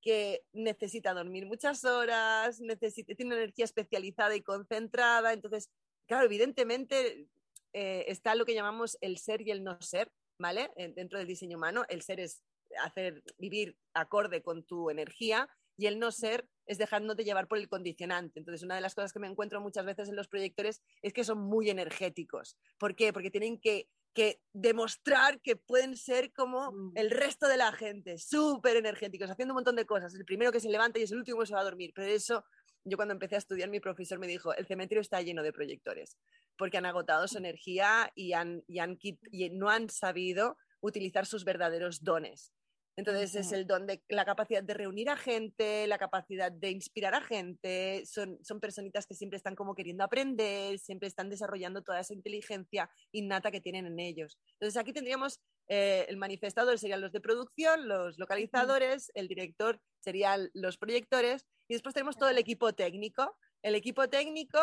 que 0.02 0.44
necesita 0.54 1.14
dormir 1.14 1.46
muchas 1.46 1.84
horas, 1.84 2.62
necesita, 2.62 3.14
tiene 3.16 3.34
una 3.34 3.44
energía 3.44 3.66
especializada 3.66 4.36
y 4.36 4.42
concentrada. 4.42 5.34
Entonces, 5.34 5.70
claro, 6.08 6.26
evidentemente 6.26 7.28
eh, 7.74 8.06
está 8.08 8.36
lo 8.36 8.46
que 8.46 8.54
llamamos 8.54 8.98
el 9.02 9.18
ser 9.18 9.42
y 9.42 9.52
el 9.52 9.64
no 9.64 9.82
ser, 9.82 10.12
¿vale? 10.40 10.72
Dentro 10.96 11.20
del 11.20 11.28
diseño 11.28 11.58
humano, 11.58 11.84
el 11.90 12.02
ser 12.02 12.20
es 12.20 12.42
hacer 12.84 13.24
vivir 13.38 13.78
acorde 13.94 14.42
con 14.42 14.64
tu 14.64 14.90
energía 14.90 15.50
y 15.78 15.88
el 15.88 16.00
no 16.00 16.12
ser 16.12 16.48
es 16.66 16.78
dejándote 16.78 17.24
llevar 17.24 17.48
por 17.48 17.58
el 17.58 17.68
condicionante. 17.68 18.40
Entonces, 18.40 18.64
una 18.64 18.76
de 18.76 18.82
las 18.82 18.96
cosas 18.96 19.12
que 19.12 19.20
me 19.20 19.28
encuentro 19.28 19.60
muchas 19.62 19.86
veces 19.86 20.10
en 20.10 20.16
los 20.16 20.28
proyectores 20.28 20.82
es 21.02 21.12
que 21.14 21.24
son 21.24 21.40
muy 21.40 21.70
energéticos. 21.70 22.58
¿Por 22.78 22.96
qué? 22.96 23.12
Porque 23.12 23.32
tienen 23.32 23.60
que, 23.60 23.90
que 24.14 24.40
demostrar 24.54 25.42
que 25.42 25.56
pueden 25.56 25.98
ser 25.98 26.32
como 26.34 26.72
mm. 26.72 26.92
el 26.96 27.10
resto 27.10 27.48
de 27.48 27.58
la 27.58 27.72
gente, 27.72 28.18
súper 28.18 28.78
energéticos, 28.78 29.30
haciendo 29.30 29.54
un 29.54 29.58
montón 29.58 29.76
de 29.76 29.86
cosas. 29.86 30.14
El 30.14 30.26
primero 30.26 30.52
que 30.52 30.60
se 30.60 30.70
levanta 30.70 31.00
y 31.00 31.04
es 31.04 31.12
el 31.12 31.18
último 31.18 31.40
que 31.40 31.48
se 31.48 31.54
va 31.54 31.62
a 31.62 31.66
dormir. 31.66 31.92
Pero 31.96 32.08
eso, 32.08 32.46
yo 32.84 32.96
cuando 32.96 33.14
empecé 33.14 33.36
a 33.36 33.40
estudiar, 33.40 33.70
mi 33.70 33.80
profesor 33.80 34.20
me 34.20 34.28
dijo, 34.28 34.54
el 34.54 34.68
cementerio 34.68 35.02
está 35.02 35.22
lleno 35.22 35.44
de 35.44 35.52
proyectores 35.52 36.18
porque 36.58 36.78
han 36.78 36.86
agotado 36.86 37.28
su 37.28 37.40
energía 37.40 38.12
y, 38.14 38.34
han, 38.34 38.64
y, 38.68 38.78
han, 38.80 39.00
y 39.02 39.50
no 39.50 39.70
han 39.70 39.90
sabido 39.90 40.58
utilizar 40.80 41.26
sus 41.26 41.44
verdaderos 41.44 42.04
dones. 42.04 42.54
Entonces 43.02 43.34
es 43.34 43.52
el 43.52 43.66
don 43.66 43.88
de 43.88 44.04
la 44.10 44.26
capacidad 44.26 44.62
de 44.62 44.76
reunir 44.76 45.10
a 45.10 45.18
gente, 45.18 45.88
la 45.88 45.98
capacidad 45.98 46.52
de 46.52 46.70
inspirar 46.70 47.16
a 47.16 47.22
gente, 47.22 48.04
son, 48.06 48.38
son 48.44 48.60
personitas 48.60 49.08
que 49.08 49.16
siempre 49.16 49.38
están 49.38 49.56
como 49.56 49.74
queriendo 49.74 50.04
aprender, 50.04 50.78
siempre 50.78 51.08
están 51.08 51.28
desarrollando 51.28 51.82
toda 51.82 52.00
esa 52.00 52.14
inteligencia 52.14 52.92
innata 53.12 53.50
que 53.50 53.60
tienen 53.60 53.88
en 53.88 54.00
ellos. 54.00 54.38
Entonces 54.54 54.80
aquí 54.80 54.94
tendríamos 54.94 55.40
eh, 55.68 56.06
el 56.10 56.18
manifestador 56.18 56.78
serían 56.78 57.02
los 57.02 57.12
de 57.12 57.22
producción, 57.22 57.88
los 57.88 58.20
localizadores, 58.20 59.12
el 59.16 59.28
director 59.28 59.82
serían 60.00 60.52
los 60.54 60.78
proyectores 60.78 61.48
y 61.68 61.74
después 61.74 61.96
tenemos 61.96 62.18
todo 62.18 62.30
el 62.30 62.38
equipo 62.38 62.72
técnico. 62.74 63.36
El 63.64 63.74
equipo 63.74 64.10
técnico 64.10 64.60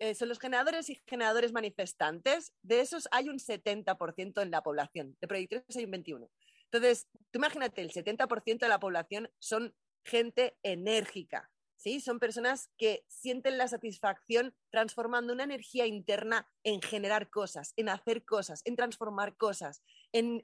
eh, 0.00 0.16
son 0.16 0.28
los 0.28 0.40
generadores 0.40 0.90
y 0.90 1.00
generadores 1.06 1.52
manifestantes. 1.52 2.52
De 2.62 2.80
esos 2.80 3.06
hay 3.12 3.28
un 3.28 3.38
70% 3.38 4.42
en 4.42 4.50
la 4.50 4.64
población. 4.64 5.16
De 5.20 5.28
proyectores 5.28 5.76
hay 5.76 5.84
un 5.84 5.92
21%. 5.92 6.28
Entonces, 6.70 7.08
tú 7.30 7.38
imagínate, 7.38 7.80
el 7.82 7.92
70% 7.92 8.58
de 8.58 8.68
la 8.68 8.80
población 8.80 9.30
son 9.38 9.74
gente 10.04 10.56
enérgica. 10.62 11.50
¿sí? 11.76 12.00
Son 12.00 12.18
personas 12.18 12.70
que 12.78 13.04
sienten 13.08 13.58
la 13.58 13.68
satisfacción 13.68 14.54
transformando 14.70 15.32
una 15.32 15.44
energía 15.44 15.86
interna 15.86 16.48
en 16.64 16.80
generar 16.80 17.30
cosas, 17.30 17.72
en 17.76 17.88
hacer 17.88 18.24
cosas, 18.24 18.62
en 18.64 18.76
transformar 18.76 19.36
cosas, 19.36 19.82
en, 20.12 20.40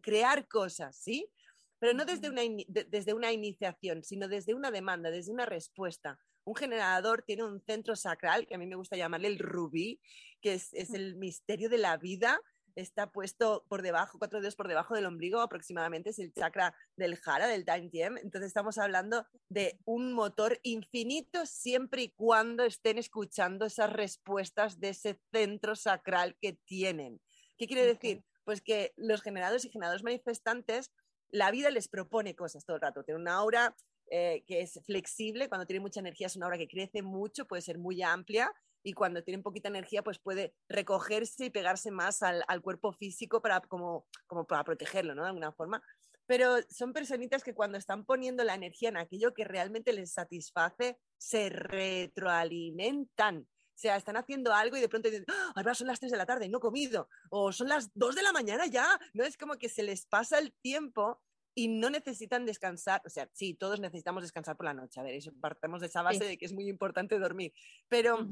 crear 0.00 0.48
cosas. 0.48 0.96
¿sí? 0.96 1.30
Pero 1.78 1.94
no 1.94 2.04
desde 2.04 2.28
una, 2.28 2.42
desde 2.68 3.14
una 3.14 3.32
iniciación, 3.32 4.04
sino 4.04 4.28
desde 4.28 4.54
una 4.54 4.70
demanda, 4.70 5.10
desde 5.10 5.32
una 5.32 5.46
respuesta 5.46 6.18
un 6.46 6.54
generador 6.54 7.22
tiene 7.22 7.44
un 7.44 7.60
centro 7.60 7.96
sacral, 7.96 8.46
que 8.46 8.54
a 8.54 8.58
mí 8.58 8.66
me 8.66 8.76
gusta 8.76 8.96
llamarle 8.96 9.26
el 9.28 9.38
rubí, 9.38 10.00
que 10.40 10.54
es, 10.54 10.72
el 10.94 11.16
misterio 11.16 11.68
de 11.68 11.78
la 11.78 11.96
vida, 11.96 12.40
está 12.76 13.10
puesto 13.10 13.64
por 13.68 13.82
debajo, 13.82 14.18
cuatro 14.18 14.40
dedos 14.40 14.54
por 14.54 14.68
debajo 14.68 14.94
del 14.94 15.06
ombligo 15.06 15.40
aproximadamente, 15.40 16.10
es 16.10 16.18
el 16.18 16.32
chakra 16.32 16.74
del 16.96 17.16
jara, 17.16 17.48
del 17.48 17.64
time 17.64 17.88
gem. 17.90 18.18
Entonces 18.18 18.48
estamos 18.48 18.78
hablando 18.78 19.26
de 19.48 19.80
un 19.84 20.12
motor 20.12 20.60
infinito 20.62 21.46
siempre 21.46 22.02
y 22.02 22.08
cuando 22.10 22.64
estén 22.64 22.98
escuchando 22.98 23.64
esas 23.64 23.92
respuestas 23.92 24.78
de 24.78 24.90
ese 24.90 25.18
centro 25.32 25.74
sacral 25.74 26.36
que 26.40 26.52
tienen. 26.52 27.20
¿Qué 27.58 27.66
quiere 27.66 27.86
decir? 27.86 28.22
Pues 28.44 28.60
que 28.60 28.92
los 28.96 29.22
generadores 29.22 29.64
y 29.64 29.70
generadores 29.70 30.04
manifestantes, 30.04 30.92
la 31.30 31.50
vida 31.50 31.70
les 31.70 31.88
propone 31.88 32.36
cosas 32.36 32.64
todo 32.64 32.76
el 32.76 32.82
rato. 32.82 33.02
Tienen 33.02 33.22
una 33.22 33.34
aura 33.34 33.74
eh, 34.10 34.44
que 34.46 34.60
es 34.60 34.78
flexible, 34.84 35.48
cuando 35.48 35.66
tiene 35.66 35.80
mucha 35.80 36.00
energía 36.00 36.28
es 36.28 36.36
una 36.36 36.46
aura 36.46 36.58
que 36.58 36.68
crece 36.68 37.02
mucho, 37.02 37.46
puede 37.46 37.62
ser 37.62 37.78
muy 37.78 38.02
amplia 38.02 38.52
y 38.86 38.92
cuando 38.92 39.24
tienen 39.24 39.42
poquita 39.42 39.66
energía 39.66 40.04
pues 40.04 40.20
puede 40.20 40.54
recogerse 40.68 41.46
y 41.46 41.50
pegarse 41.50 41.90
más 41.90 42.22
al, 42.22 42.44
cuerpo 42.62 42.92
físico 42.92 43.42
para, 43.42 43.60
como, 43.60 44.06
como 44.28 44.46
para 44.46 44.62
protegerlo, 44.62 45.16
¿no? 45.16 45.22
De 45.22 45.28
alguna 45.28 45.50
forma. 45.50 45.82
Pero 46.26 46.58
son 46.70 46.92
personitas 46.92 47.42
que 47.42 47.52
cuando 47.52 47.78
están 47.78 48.04
poniendo 48.04 48.44
la 48.44 48.54
energía 48.54 48.90
en 48.90 48.96
aquello 48.96 49.34
que 49.34 49.42
realmente 49.42 49.92
les 49.92 50.12
satisface, 50.12 51.00
se 51.18 51.48
retroalimentan. 51.48 53.38
O 53.40 53.78
sea, 53.78 53.96
están 53.96 54.16
haciendo 54.16 54.54
algo 54.54 54.76
y 54.76 54.80
de 54.80 54.88
pronto 54.88 55.10
dicen, 55.10 55.24
¡Ah, 55.28 55.52
ahora 55.56 55.74
son 55.74 55.88
las 55.88 55.98
3 55.98 56.12
de 56.12 56.18
la 56.18 56.26
tarde, 56.26 56.48
no 56.48 56.58
he 56.58 56.60
comido. 56.60 57.08
O 57.30 57.50
son 57.50 57.68
las 57.68 57.90
2 57.94 58.14
de 58.14 58.22
la 58.22 58.32
mañana 58.32 58.66
ya. 58.66 59.00
No 59.14 59.24
es 59.24 59.36
como 59.36 59.56
que 59.56 59.68
se 59.68 59.82
les 59.82 60.06
pasa 60.06 60.38
el 60.38 60.52
tiempo 60.62 61.20
y 61.56 61.66
no 61.68 61.90
necesitan 61.90 62.46
descansar. 62.46 63.02
O 63.04 63.10
sea, 63.10 63.28
sí, 63.32 63.54
todos 63.54 63.80
necesitamos 63.80 64.22
descansar 64.22 64.56
por 64.56 64.66
la 64.66 64.74
noche. 64.74 65.00
A 65.00 65.02
ver, 65.02 65.14
eso 65.14 65.32
partamos 65.40 65.80
de 65.80 65.88
esa 65.88 66.02
base 66.02 66.24
de 66.24 66.38
que 66.38 66.44
es 66.44 66.52
muy 66.52 66.68
importante 66.68 67.18
dormir. 67.18 67.52
Pero 67.88 68.28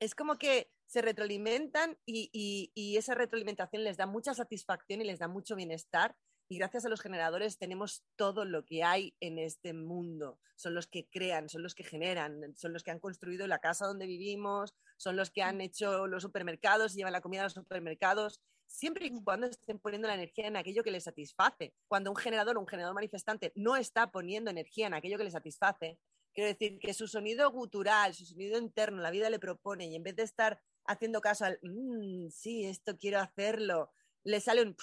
es 0.00 0.14
como 0.14 0.38
que 0.38 0.70
se 0.86 1.02
retroalimentan 1.02 1.98
y, 2.06 2.96
esa 2.96 3.14
retroalimentación 3.14 3.84
les 3.84 3.96
da 3.96 4.06
mucha 4.06 4.34
satisfacción 4.34 5.00
y 5.00 5.04
les 5.04 5.18
da 5.18 5.28
mucho 5.28 5.56
bienestar. 5.56 6.16
Y 6.48 6.58
gracias 6.58 6.84
a 6.84 6.88
los 6.88 7.00
generadores 7.00 7.58
tenemos 7.58 8.04
todo 8.14 8.44
lo 8.44 8.64
que 8.64 8.84
hay 8.84 9.16
en 9.18 9.38
este 9.38 9.72
mundo. 9.72 10.38
Son 10.54 10.74
los 10.74 10.86
que 10.86 11.08
crean, 11.08 11.48
son 11.48 11.64
los 11.64 11.74
que 11.74 11.82
generan, 11.82 12.54
son 12.56 12.72
los 12.72 12.84
que 12.84 12.92
han 12.92 13.00
construido 13.00 13.48
la 13.48 13.58
casa 13.58 13.86
donde 13.86 14.06
vivimos, 14.06 14.72
son 14.96 15.16
los 15.16 15.30
que 15.30 15.42
han 15.42 15.60
hecho 15.60 16.06
los 16.06 16.22
supermercados 16.22 16.94
y 16.94 16.98
llevan 16.98 17.12
la 17.12 17.20
comida 17.20 17.40
a 17.40 17.44
los 17.44 17.54
supermercados, 17.54 18.40
siempre 18.68 19.06
y 19.06 19.24
cuando 19.24 19.48
estén 19.48 19.80
poniendo 19.80 20.06
la 20.06 20.14
energía 20.14 20.46
en 20.46 20.56
aquello 20.56 20.84
que 20.84 20.92
les 20.92 21.04
satisface. 21.04 21.74
Cuando 21.88 22.10
un 22.10 22.16
generador 22.16 22.58
un 22.58 22.66
generador 22.66 22.94
manifestante 22.94 23.52
no 23.56 23.76
está 23.76 24.12
poniendo 24.12 24.50
energía 24.50 24.86
en 24.86 24.94
aquello 24.94 25.18
que 25.18 25.24
les 25.24 25.32
satisface, 25.32 25.98
Quiero 26.36 26.48
decir 26.50 26.78
que 26.78 26.92
su 26.92 27.08
sonido 27.08 27.50
gutural, 27.50 28.12
su 28.12 28.26
sonido 28.26 28.58
interno, 28.58 29.00
la 29.00 29.10
vida 29.10 29.30
le 29.30 29.38
propone 29.38 29.86
y 29.86 29.94
en 29.94 30.02
vez 30.02 30.16
de 30.16 30.24
estar 30.24 30.60
haciendo 30.84 31.22
caso 31.22 31.46
al, 31.46 31.58
mm, 31.62 32.28
sí, 32.28 32.66
esto 32.66 32.98
quiero 32.98 33.20
hacerlo, 33.20 33.90
le 34.22 34.38
sale 34.40 34.60
un, 34.60 34.76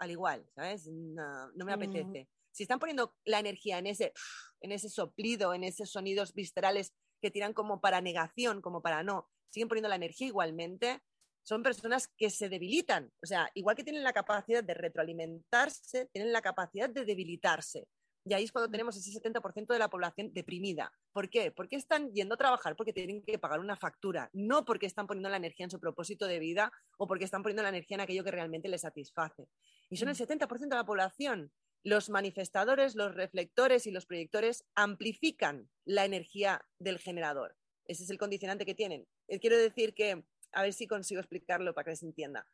al 0.00 0.10
igual, 0.10 0.44
¿sabes? 0.56 0.88
No, 0.88 1.52
me 1.54 1.64
mm. 1.64 1.68
apetece. 1.68 2.28
Si 2.50 2.64
están 2.64 2.80
poniendo 2.80 3.14
la 3.24 3.38
energía 3.38 3.78
en 3.78 3.86
ese, 3.86 4.14
en 4.60 4.72
ese 4.72 4.88
soplido, 4.88 5.54
en 5.54 5.62
esos 5.62 5.92
sonidos 5.92 6.34
viscerales 6.34 6.92
que 7.22 7.30
tiran 7.30 7.52
como 7.52 7.80
para 7.80 8.00
negación, 8.00 8.60
como 8.60 8.82
para 8.82 9.04
no, 9.04 9.30
siguen 9.50 9.68
poniendo 9.68 9.88
la 9.88 9.94
energía 9.94 10.26
igualmente, 10.26 11.04
son 11.44 11.62
personas 11.62 12.08
que 12.08 12.30
se 12.30 12.48
debilitan. 12.48 13.12
O 13.22 13.26
sea, 13.26 13.48
igual 13.54 13.76
que 13.76 13.84
tienen 13.84 14.02
la 14.02 14.12
capacidad 14.12 14.64
de 14.64 14.74
retroalimentarse, 14.74 16.06
tienen 16.06 16.32
la 16.32 16.42
capacidad 16.42 16.90
de 16.90 17.04
debilitarse. 17.04 17.86
Y 18.28 18.34
ahí 18.34 18.42
es 18.42 18.50
cuando 18.50 18.68
tenemos 18.68 18.96
ese 18.96 19.12
70% 19.12 19.68
de 19.68 19.78
la 19.78 19.88
población 19.88 20.32
deprimida. 20.34 20.92
¿Por 21.12 21.30
qué? 21.30 21.52
Porque 21.52 21.76
están 21.76 22.12
yendo 22.12 22.34
a 22.34 22.36
trabajar 22.36 22.74
porque 22.74 22.92
tienen 22.92 23.22
que 23.22 23.38
pagar 23.38 23.60
una 23.60 23.76
factura, 23.76 24.30
no 24.32 24.64
porque 24.64 24.86
están 24.86 25.06
poniendo 25.06 25.28
la 25.28 25.36
energía 25.36 25.62
en 25.62 25.70
su 25.70 25.78
propósito 25.78 26.26
de 26.26 26.40
vida 26.40 26.72
o 26.98 27.06
porque 27.06 27.24
están 27.24 27.44
poniendo 27.44 27.62
la 27.62 27.68
energía 27.68 27.94
en 27.94 28.00
aquello 28.00 28.24
que 28.24 28.32
realmente 28.32 28.68
les 28.68 28.80
satisface. 28.80 29.46
Y 29.90 29.96
son 29.96 30.08
el 30.08 30.16
70% 30.16 30.48
mm. 30.48 30.68
de 30.68 30.74
la 30.74 30.84
población. 30.84 31.52
Los 31.84 32.10
manifestadores, 32.10 32.96
los 32.96 33.14
reflectores 33.14 33.86
y 33.86 33.92
los 33.92 34.06
proyectores 34.06 34.64
amplifican 34.74 35.70
la 35.84 36.04
energía 36.04 36.66
del 36.80 36.98
generador. 36.98 37.56
Ese 37.84 38.02
es 38.02 38.10
el 38.10 38.18
condicionante 38.18 38.66
que 38.66 38.74
tienen. 38.74 39.06
Eh, 39.28 39.38
quiero 39.38 39.56
decir 39.56 39.94
que, 39.94 40.24
a 40.50 40.62
ver 40.62 40.72
si 40.72 40.88
consigo 40.88 41.20
explicarlo 41.20 41.74
para 41.74 41.92
que 41.92 41.96
se 41.96 42.06
entienda 42.06 42.44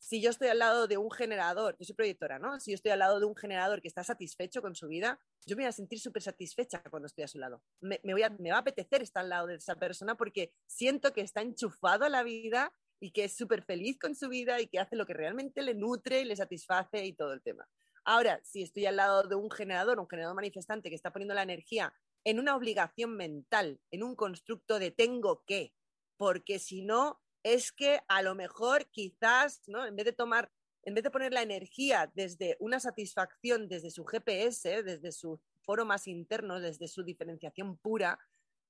si 0.00 0.22
yo 0.22 0.30
estoy 0.30 0.48
al 0.48 0.58
lado 0.58 0.88
de 0.88 0.96
un 0.96 1.10
generador, 1.10 1.76
yo 1.78 1.84
soy 1.84 1.94
proyectora, 1.94 2.38
¿no? 2.38 2.58
Si 2.58 2.70
yo 2.70 2.74
estoy 2.74 2.90
al 2.90 3.00
lado 3.00 3.20
de 3.20 3.26
un 3.26 3.36
generador 3.36 3.82
que 3.82 3.88
está 3.88 4.02
satisfecho 4.02 4.62
con 4.62 4.74
su 4.74 4.88
vida, 4.88 5.20
yo 5.44 5.56
me 5.56 5.62
voy 5.62 5.68
a 5.68 5.72
sentir 5.72 6.00
súper 6.00 6.22
satisfecha 6.22 6.82
cuando 6.90 7.06
estoy 7.06 7.24
a 7.24 7.28
su 7.28 7.38
lado. 7.38 7.62
Me, 7.80 8.00
voy 8.02 8.22
a, 8.22 8.30
me 8.30 8.50
va 8.50 8.56
a 8.56 8.60
apetecer 8.60 9.02
estar 9.02 9.22
al 9.22 9.28
lado 9.28 9.46
de 9.46 9.56
esa 9.56 9.76
persona 9.76 10.16
porque 10.16 10.54
siento 10.66 11.12
que 11.12 11.20
está 11.20 11.42
enchufado 11.42 12.06
a 12.06 12.08
la 12.08 12.22
vida 12.22 12.72
y 12.98 13.10
que 13.12 13.24
es 13.24 13.36
súper 13.36 13.62
feliz 13.62 13.98
con 13.98 14.14
su 14.14 14.30
vida 14.30 14.58
y 14.60 14.68
que 14.68 14.78
hace 14.78 14.96
lo 14.96 15.04
que 15.04 15.12
realmente 15.12 15.62
le 15.62 15.74
nutre 15.74 16.22
y 16.22 16.24
le 16.24 16.34
satisface 16.34 17.04
y 17.04 17.12
todo 17.12 17.34
el 17.34 17.42
tema. 17.42 17.68
Ahora, 18.04 18.40
si 18.42 18.62
estoy 18.62 18.86
al 18.86 18.96
lado 18.96 19.24
de 19.24 19.34
un 19.34 19.50
generador, 19.50 20.00
un 20.00 20.08
generador 20.08 20.34
manifestante 20.34 20.88
que 20.88 20.96
está 20.96 21.12
poniendo 21.12 21.34
la 21.34 21.42
energía 21.42 21.92
en 22.24 22.38
una 22.38 22.56
obligación 22.56 23.16
mental, 23.16 23.80
en 23.90 24.02
un 24.02 24.16
constructo 24.16 24.78
de 24.78 24.90
tengo 24.90 25.44
que, 25.46 25.74
porque 26.16 26.58
si 26.58 26.80
no, 26.80 27.20
es 27.42 27.72
que 27.72 28.00
a 28.08 28.22
lo 28.22 28.34
mejor 28.34 28.86
quizás, 28.90 29.62
¿no? 29.66 29.86
En 29.86 29.96
vez 29.96 30.04
de 30.04 30.12
tomar, 30.12 30.50
en 30.82 30.94
vez 30.94 31.04
de 31.04 31.10
poner 31.10 31.32
la 31.32 31.42
energía 31.42 32.10
desde 32.14 32.56
una 32.60 32.80
satisfacción, 32.80 33.68
desde 33.68 33.90
su 33.90 34.04
GPS, 34.04 34.82
desde 34.82 35.12
su 35.12 35.40
foro 35.62 35.84
más 35.84 36.06
interno, 36.06 36.60
desde 36.60 36.88
su 36.88 37.02
diferenciación 37.02 37.76
pura, 37.78 38.18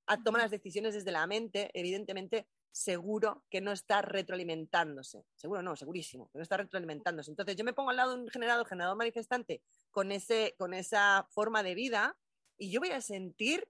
a 0.06 0.22
tomar 0.22 0.42
las 0.42 0.50
decisiones 0.50 0.94
desde 0.94 1.12
la 1.12 1.26
mente, 1.26 1.70
evidentemente 1.72 2.48
seguro 2.72 3.44
que 3.50 3.61
no 3.61 3.72
está 3.72 4.02
retroalimentándose. 4.02 5.24
Seguro 5.35 5.62
no, 5.62 5.76
segurísimo, 5.76 6.30
que 6.30 6.38
no 6.38 6.42
está 6.42 6.56
retroalimentándose. 6.56 7.30
Entonces 7.30 7.56
yo 7.56 7.64
me 7.64 7.72
pongo 7.72 7.90
al 7.90 7.96
lado 7.96 8.16
de 8.16 8.22
un 8.22 8.28
generador, 8.28 8.66
generador 8.66 8.96
manifestante 8.96 9.62
con, 9.90 10.12
ese, 10.12 10.54
con 10.59 10.74
esa 10.74 11.26
forma 11.30 11.62
de 11.62 11.74
vida 11.74 12.16
y 12.59 12.70
yo 12.70 12.80
voy 12.80 12.90
a 12.90 13.00
sentir 13.00 13.68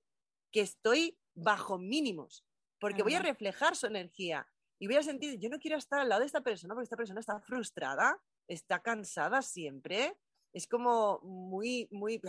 que 0.51 0.61
estoy 0.61 1.19
bajo 1.35 1.79
mínimos, 1.79 2.45
porque 2.79 3.03
voy 3.03 3.15
a 3.15 3.23
reflejar 3.23 3.77
su 3.77 3.87
energía, 3.87 4.49
y 4.81 4.87
voy 4.87 4.97
a 4.97 5.03
sentir, 5.03 5.39
yo 5.39 5.51
no 5.51 5.59
quiero 5.59 5.77
estar 5.77 6.01
al 6.01 6.09
lado 6.09 6.21
de 6.21 6.27
esta 6.27 6.41
persona 6.41 6.75
porque 6.75 6.85
esta 6.85 6.97
persona 6.97 7.21
está 7.21 7.39
frustrada, 7.41 8.19
está 8.49 8.81
cansada 8.81 9.43
siempre, 9.43 10.17
es 10.55 10.67
como 10.67 11.21
muy, 11.21 11.87
muy, 11.93 12.21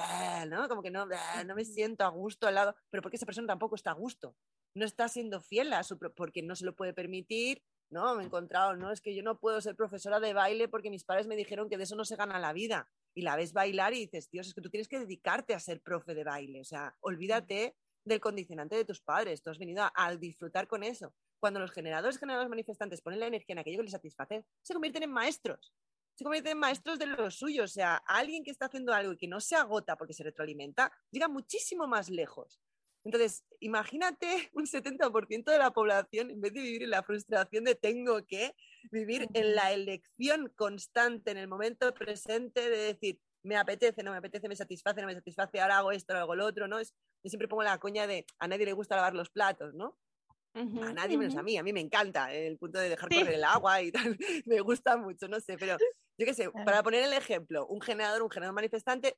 ¿no? 0.50 0.68
Como 0.68 0.84
que 0.84 0.92
no, 0.92 1.08
no 1.46 1.56
me 1.56 1.64
siento 1.64 2.04
a 2.04 2.10
gusto 2.10 2.48
al 2.48 2.56
lado, 2.56 2.76
pero 2.90 3.02
porque 3.02 3.16
esa 3.16 3.26
persona 3.26 3.48
tampoco 3.48 3.76
está 3.76 3.92
a 3.92 3.96
gusto, 3.96 4.36
no 4.76 4.86
está 4.86 5.08
siendo 5.08 5.40
fiel 5.40 5.72
a 5.72 5.82
su, 5.84 5.98
porque 5.98 6.44
no 6.44 6.58
se 6.58 6.66
lo 6.66 6.76
puede 6.76 6.94
permitir, 6.94 7.64
¿no? 7.90 8.16
Me 8.16 8.24
he 8.24 8.26
encontrado, 8.26 8.76
no, 8.76 8.92
es 8.92 9.00
que 9.00 9.16
yo 9.16 9.24
no 9.24 9.40
puedo 9.40 9.62
ser 9.62 9.78
profesora 9.78 10.20
de 10.20 10.34
baile 10.34 10.68
porque 10.68 10.90
mis 10.90 11.06
padres 11.06 11.28
me 11.28 11.38
dijeron 11.38 11.70
que 11.70 11.78
de 11.78 11.86
eso 11.86 11.96
no 11.96 12.04
se 12.04 12.18
gana 12.18 12.38
la 12.38 12.52
vida. 12.52 12.90
Y 13.14 13.22
la 13.22 13.38
ves 13.38 13.54
bailar 13.54 13.94
y 13.94 14.00
dices, 14.00 14.30
Dios, 14.30 14.48
es 14.48 14.54
que 14.54 14.62
tú 14.62 14.70
tienes 14.70 14.88
que 14.90 15.00
dedicarte 15.00 15.54
a 15.54 15.60
ser 15.60 15.82
profe 15.82 16.14
de 16.16 16.26
baile, 16.26 16.60
o 16.60 16.66
sea, 16.66 16.98
olvídate 17.00 17.78
del 18.06 18.20
condicionante 18.20 18.76
de 18.76 18.86
tus 18.86 19.02
padres, 19.02 19.42
tú 19.42 19.50
has 19.50 19.60
venido 19.60 19.90
a 19.94 20.16
disfrutar 20.16 20.68
con 20.68 20.84
eso 20.84 21.14
cuando 21.42 21.60
los 21.60 21.72
generadores, 21.72 22.20
generadores 22.20 22.50
manifestantes 22.50 23.02
ponen 23.02 23.20
la 23.20 23.28
energía 23.28 23.54
en 23.54 23.60
aquello 23.60 23.78
que 23.78 23.84
les 23.84 23.92
satisface, 23.92 24.46
se 24.62 24.74
convierten 24.74 25.04
en 25.04 25.12
maestros. 25.12 25.74
Se 26.16 26.24
convierten 26.24 26.52
en 26.52 26.60
maestros 26.60 27.00
de 27.00 27.08
lo 27.08 27.32
suyo. 27.32 27.64
O 27.64 27.68
sea, 27.68 27.96
alguien 28.06 28.44
que 28.44 28.52
está 28.52 28.68
haciendo 28.68 28.94
algo 28.94 29.14
y 29.14 29.18
que 29.18 29.28
no 29.28 29.42
se 29.42 29.56
agota 29.56 29.98
porque 29.98 30.14
se 30.14 30.24
retroalimenta, 30.24 30.92
llega 31.10 31.28
muchísimo 31.28 31.88
más 31.88 32.10
lejos. 32.10 32.62
Entonces, 33.04 33.44
imagínate 33.60 34.52
un 34.54 34.68
70% 34.68 35.46
de 35.46 35.58
la 35.58 35.72
población, 35.72 36.30
en 36.30 36.40
vez 36.40 36.54
de 36.54 36.62
vivir 36.62 36.84
en 36.84 36.92
la 36.92 37.02
frustración 37.02 37.64
de 37.64 37.74
tengo 37.74 38.24
que, 38.28 38.56
vivir 38.92 39.28
en 39.34 39.56
la 39.56 39.72
elección 39.72 40.54
constante, 40.56 41.32
en 41.32 41.38
el 41.38 41.48
momento 41.48 41.92
presente 41.96 42.70
de 42.70 42.94
decir, 42.94 43.20
me 43.44 43.58
apetece, 43.58 44.04
no 44.04 44.12
me 44.12 44.18
apetece, 44.18 44.48
me 44.48 44.56
satisface, 44.56 45.02
no 45.02 45.08
me 45.08 45.16
satisface, 45.16 45.60
ahora 45.60 45.80
hago 45.80 45.92
esto, 45.92 46.14
ahora 46.14 46.24
hago 46.24 46.36
lo 46.36 46.46
otro, 46.46 46.68
¿no? 46.68 46.80
Es, 46.80 46.94
yo 47.24 47.30
siempre 47.30 47.48
pongo 47.48 47.64
la 47.64 47.80
coña 47.80 48.08
de 48.08 48.26
a 48.40 48.48
nadie 48.48 48.66
le 48.66 48.74
gusta 48.74 48.96
lavar 48.96 49.14
los 49.14 49.30
platos, 49.30 49.74
¿no? 49.74 49.98
a 50.54 50.94
nadie 50.94 51.18
menos 51.18 51.38
a 51.38 51.44
mí, 51.44 51.58
a 51.58 51.64
mí 51.64 51.72
me 51.72 51.80
encanta 51.80 52.34
el 52.34 52.58
punto 52.58 52.78
de 52.78 52.90
dejar 52.90 53.08
correr 53.08 53.36
el 53.36 53.44
agua 53.44 53.82
y 53.82 53.92
tal, 53.92 54.18
me 54.46 54.60
gusta 54.60 54.98
mucho, 54.98 55.30
no 55.30 55.40
sé, 55.40 55.58
pero 55.58 55.78
yo 56.18 56.26
qué 56.26 56.34
sé, 56.34 56.52
para 56.52 56.84
poner 56.84 57.04
el 57.04 57.14
ejemplo, 57.14 57.66
un 57.68 57.82
generador, 57.82 58.22
un 58.22 58.30
generador 58.30 58.56
manifestante, 58.56 59.18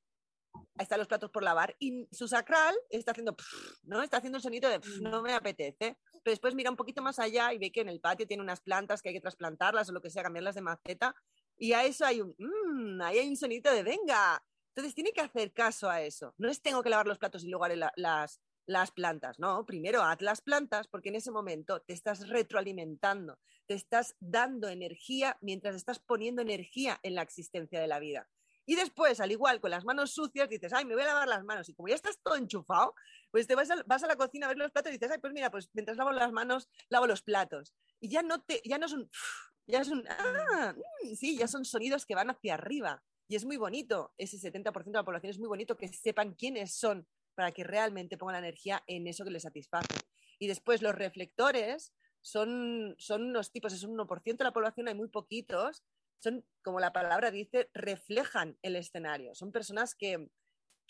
están 0.77 0.99
los 0.99 1.07
platos 1.07 1.31
por 1.31 1.43
lavar 1.43 1.75
y 1.79 2.07
su 2.12 2.27
sacral 2.27 2.75
está 2.89 3.12
haciendo, 3.12 3.36
¿no? 3.83 4.03
Está 4.03 4.17
haciendo 4.17 4.38
un 4.38 4.43
sonido 4.43 4.69
de, 4.69 4.79
no 5.01 5.23
me 5.23 5.33
apetece, 5.33 5.97
pero 6.12 6.31
después 6.31 6.53
mira 6.53 6.69
un 6.69 6.77
poquito 6.77 7.01
más 7.01 7.17
allá 7.17 7.51
y 7.53 7.57
ve 7.57 7.71
que 7.71 7.81
en 7.81 7.89
el 7.89 7.99
patio 7.99 8.27
tiene 8.27 8.43
unas 8.43 8.62
plantas 8.62 9.01
que 9.01 9.09
hay 9.09 9.15
que 9.15 9.21
trasplantarlas 9.21 9.89
o 9.89 9.93
lo 9.93 10.01
que 10.01 10.12
sea, 10.12 10.21
cambiarlas 10.21 10.55
de 10.55 10.62
maceta 10.62 11.15
y 11.57 11.73
a 11.73 11.85
eso 11.85 12.05
hay 12.05 12.21
un, 12.21 12.35
mmm, 12.37 13.01
ahí 13.01 13.19
hay 13.19 13.27
un 13.29 13.37
sonido 13.37 13.73
de, 13.73 13.83
venga, 13.83 14.43
entonces 14.69 14.95
tiene 14.95 15.11
que 15.11 15.21
hacer 15.21 15.53
caso 15.53 15.89
a 15.89 16.01
eso. 16.01 16.33
No 16.37 16.49
es 16.49 16.61
tengo 16.61 16.81
que 16.81 16.89
lavar 16.89 17.07
los 17.07 17.19
platos 17.19 17.43
y 17.43 17.49
luego 17.49 17.67
las, 17.95 18.41
las 18.65 18.91
plantas, 18.91 19.39
no, 19.39 19.65
primero 19.65 20.01
haz 20.01 20.21
las 20.21 20.41
plantas 20.41 20.87
porque 20.87 21.09
en 21.09 21.15
ese 21.15 21.31
momento 21.31 21.81
te 21.81 21.93
estás 21.93 22.27
retroalimentando, 22.27 23.39
te 23.67 23.75
estás 23.75 24.15
dando 24.19 24.69
energía 24.69 25.37
mientras 25.41 25.75
estás 25.75 25.99
poniendo 25.99 26.41
energía 26.41 26.99
en 27.03 27.15
la 27.15 27.21
existencia 27.21 27.79
de 27.79 27.87
la 27.87 27.99
vida. 27.99 28.27
Y 28.65 28.75
después, 28.75 29.19
al 29.19 29.31
igual, 29.31 29.59
con 29.59 29.71
las 29.71 29.83
manos 29.83 30.11
sucias, 30.11 30.47
dices, 30.47 30.71
ay, 30.71 30.85
me 30.85 30.93
voy 30.93 31.03
a 31.03 31.07
lavar 31.07 31.27
las 31.27 31.43
manos. 31.43 31.67
Y 31.67 31.73
como 31.73 31.89
ya 31.89 31.95
estás 31.95 32.17
todo 32.23 32.37
enchufado, 32.37 32.95
pues 33.34 33.48
te 33.48 33.56
vas 33.56 33.72
a, 33.72 33.82
vas 33.88 34.04
a 34.04 34.08
la 34.08 34.15
cocina 34.15 34.46
a 34.46 34.50
ver 34.50 34.60
los 34.60 34.69
platos 34.69 34.91
y 34.91 34.98
dices, 34.98 35.10
ay, 35.10 35.17
pues 35.17 35.34
mira, 35.34 35.50
pues 35.50 35.67
mientras 35.74 35.98
lavo 35.98 36.12
las 36.12 36.32
manos, 36.32 36.69
lavo 36.88 37.08
los 37.08 37.24
platos. 37.24 37.74
Y 38.00 38.08
ya 38.10 38.22
no, 38.22 38.43
te, 38.43 38.62
ya 38.63 38.78
no 38.78 38.86
es 38.86 38.93
un, 38.93 39.10
ya 39.65 39.80
es 39.82 39.88
un, 39.88 40.06
ah, 40.08 40.76
mm, 40.76 41.15
sí, 41.15 41.36
ya 41.36 41.48
son 41.48 41.65
sonidos 41.65 42.06
que 42.06 42.13
van 42.13 42.30
hacia 42.30 42.54
arriba. 42.54 43.04
Y 43.28 43.36
es 43.36 43.43
muy 43.43 43.58
bonito, 43.58 44.13
ese 44.19 44.38
70% 44.38 44.84
de 44.84 44.91
la 44.91 45.04
población 45.04 45.32
es 45.32 45.39
muy 45.39 45.48
bonito 45.48 45.76
que 45.76 45.88
sepan 45.88 46.36
quiénes 46.36 46.76
son 46.76 47.08
para 47.34 47.52
que 47.52 47.63
realmente 47.63 48.19
pongan 48.19 48.34
la 48.34 48.48
energía 48.48 48.84
en 48.86 49.08
eso 49.08 49.24
que 49.24 49.32
les 49.32 49.41
satisface. 49.41 49.88
Y 50.38 50.46
después 50.46 50.84
los 50.84 50.93
reflectores 50.93 51.91
son, 52.22 52.93
son 53.00 53.24
unos 53.24 53.52
tipos, 53.52 53.74
es 53.74 53.82
un 53.82 53.98
1% 53.98 54.38
de 54.38 54.43
la 54.43 54.54
población, 54.54 54.89
hay 54.89 54.93
muy 54.93 55.08
poquitos, 55.08 55.84
son, 56.19 56.46
como 56.62 56.80
la 56.80 56.93
palabra 56.93 57.32
dice, 57.32 57.72
reflejan 57.74 58.60
el 58.62 58.76
escenario. 58.76 59.34
Son 59.34 59.52
personas 59.52 59.96
que, 59.96 60.30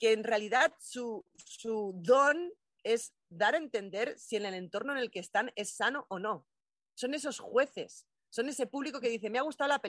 que 0.03 0.11
en 0.11 0.25
realidad 0.25 0.73
su, 0.81 1.25
su 1.37 1.93
don 1.95 2.51
es 2.83 3.13
dar 3.29 3.53
a 3.53 3.57
entender 3.57 4.19
si 4.19 4.35
en 4.35 4.45
el 4.45 4.53
entorno 4.53 4.91
en 4.91 4.97
el 4.97 5.09
que 5.09 5.21
están 5.21 5.53
es 5.55 5.77
sano 5.77 6.05
o 6.09 6.19
no. 6.19 6.45
Son 6.93 7.13
esos 7.13 7.39
jueces, 7.39 8.05
son 8.29 8.49
ese 8.49 8.67
público 8.67 8.99
que 8.99 9.07
dice, 9.07 9.29
me 9.29 9.39
ha 9.39 9.43
gustado 9.43 9.69
la, 9.69 9.81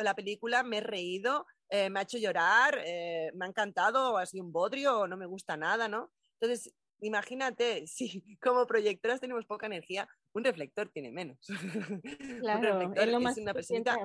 la 0.00 0.14
película, 0.14 0.62
me 0.64 0.76
he 0.76 0.80
reído, 0.82 1.46
eh, 1.70 1.88
me 1.88 1.98
ha 1.98 2.02
hecho 2.02 2.18
llorar, 2.18 2.78
eh, 2.84 3.30
me 3.32 3.46
ha 3.46 3.48
encantado, 3.48 4.18
ha 4.18 4.26
sido 4.26 4.44
un 4.44 4.52
bodrio 4.52 4.98
o 4.98 5.06
no 5.06 5.16
me 5.16 5.24
gusta 5.24 5.56
nada, 5.56 5.88
¿no? 5.88 6.12
Entonces, 6.38 6.74
imagínate, 7.00 7.86
si 7.86 8.36
como 8.42 8.66
proyectoras 8.66 9.18
tenemos 9.18 9.46
poca 9.46 9.64
energía, 9.64 10.06
un 10.34 10.44
reflector 10.44 10.90
tiene 10.90 11.10
menos. 11.10 11.38
Claro, 12.42 12.58
un 12.58 12.64
reflector 12.64 13.08
es, 13.08 13.12
lo 13.14 13.20
más 13.20 13.38
una 13.38 13.54
presencia. 13.54 13.96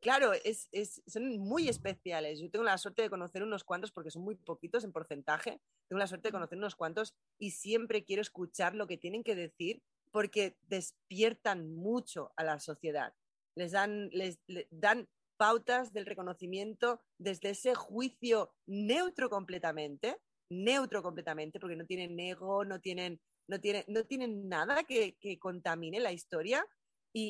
Claro, 0.00 0.32
es, 0.32 0.68
es, 0.70 1.02
son 1.06 1.38
muy 1.38 1.68
especiales. 1.68 2.40
Yo 2.40 2.50
tengo 2.50 2.64
la 2.64 2.78
suerte 2.78 3.02
de 3.02 3.10
conocer 3.10 3.42
unos 3.42 3.64
cuantos 3.64 3.90
porque 3.90 4.10
son 4.10 4.22
muy 4.22 4.36
poquitos 4.36 4.84
en 4.84 4.92
porcentaje. 4.92 5.60
Tengo 5.88 5.98
la 5.98 6.06
suerte 6.06 6.28
de 6.28 6.32
conocer 6.32 6.56
unos 6.56 6.76
cuantos 6.76 7.14
y 7.38 7.50
siempre 7.50 8.04
quiero 8.04 8.22
escuchar 8.22 8.74
lo 8.74 8.86
que 8.86 8.96
tienen 8.96 9.24
que 9.24 9.34
decir 9.34 9.82
porque 10.12 10.56
despiertan 10.62 11.74
mucho 11.74 12.32
a 12.36 12.44
la 12.44 12.60
sociedad. 12.60 13.12
Les 13.56 13.72
dan, 13.72 14.08
les, 14.12 14.38
dan 14.70 15.08
pautas 15.36 15.92
del 15.92 16.06
reconocimiento 16.06 17.02
desde 17.18 17.50
ese 17.50 17.74
juicio 17.74 18.54
neutro 18.66 19.28
completamente, 19.28 20.16
neutro 20.48 21.02
completamente, 21.02 21.58
porque 21.58 21.76
no 21.76 21.86
tienen 21.86 22.18
ego, 22.20 22.64
no 22.64 22.80
tienen, 22.80 23.20
no 23.48 23.60
tienen, 23.60 23.84
no 23.88 24.04
tienen 24.04 24.48
nada 24.48 24.84
que, 24.84 25.16
que 25.20 25.38
contamine 25.38 26.00
la 26.00 26.12
historia, 26.12 26.64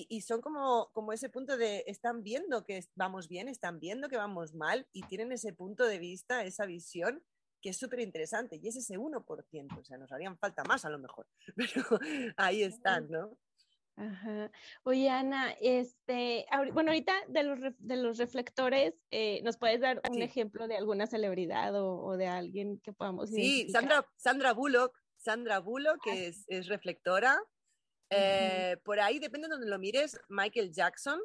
y, 0.08 0.20
son 0.22 0.40
como, 0.40 0.90
como 0.92 1.12
ese 1.12 1.28
punto 1.28 1.56
de, 1.56 1.84
están 1.86 2.22
viendo 2.22 2.64
que 2.64 2.84
vamos 2.94 3.28
bien, 3.28 3.48
están 3.48 3.78
viendo 3.78 4.08
que 4.08 4.16
vamos 4.16 4.54
mal 4.54 4.86
y 4.92 5.02
tienen 5.02 5.32
ese 5.32 5.52
punto 5.52 5.84
de 5.84 5.98
vista, 5.98 6.44
esa 6.44 6.66
visión 6.66 7.22
que 7.60 7.70
es 7.70 7.78
súper 7.78 8.00
interesante. 8.00 8.58
Y 8.62 8.68
es 8.68 8.76
ese 8.76 8.98
1%, 8.98 9.78
o 9.78 9.84
sea, 9.84 9.98
nos 9.98 10.12
harían 10.12 10.38
falta 10.38 10.62
más 10.64 10.84
a 10.84 10.90
lo 10.90 10.98
mejor, 10.98 11.26
pero 11.56 11.84
ahí 12.36 12.62
están, 12.62 13.08
¿no? 13.10 13.36
Ajá. 13.96 14.50
Oye, 14.84 15.10
Ana, 15.10 15.50
este, 15.60 16.46
bueno, 16.72 16.92
ahorita 16.92 17.14
de 17.26 17.42
los, 17.42 17.58
de 17.78 17.96
los 17.96 18.16
reflectores, 18.18 18.94
eh, 19.10 19.40
¿nos 19.42 19.56
puedes 19.56 19.80
dar 19.80 20.00
un 20.08 20.22
ejemplo 20.22 20.68
de 20.68 20.76
alguna 20.76 21.08
celebridad 21.08 21.74
o, 21.74 22.16
de 22.16 22.28
alguien 22.28 22.78
que 22.78 22.92
podamos 22.92 23.30
Sí, 23.30 23.68
Sandra, 23.70 24.06
Sandra 24.16 24.52
Bullock, 24.52 24.96
Sandra 25.16 25.58
Bullock, 25.58 26.00
que 26.04 26.28
es, 26.28 26.44
es 26.46 26.68
reflectora, 26.68 27.40
eh, 28.10 28.76
por 28.84 29.00
ahí, 29.00 29.18
depende 29.18 29.48
de 29.48 29.52
donde 29.52 29.68
lo 29.68 29.78
mires, 29.78 30.18
Michael 30.28 30.72
Jackson. 30.72 31.20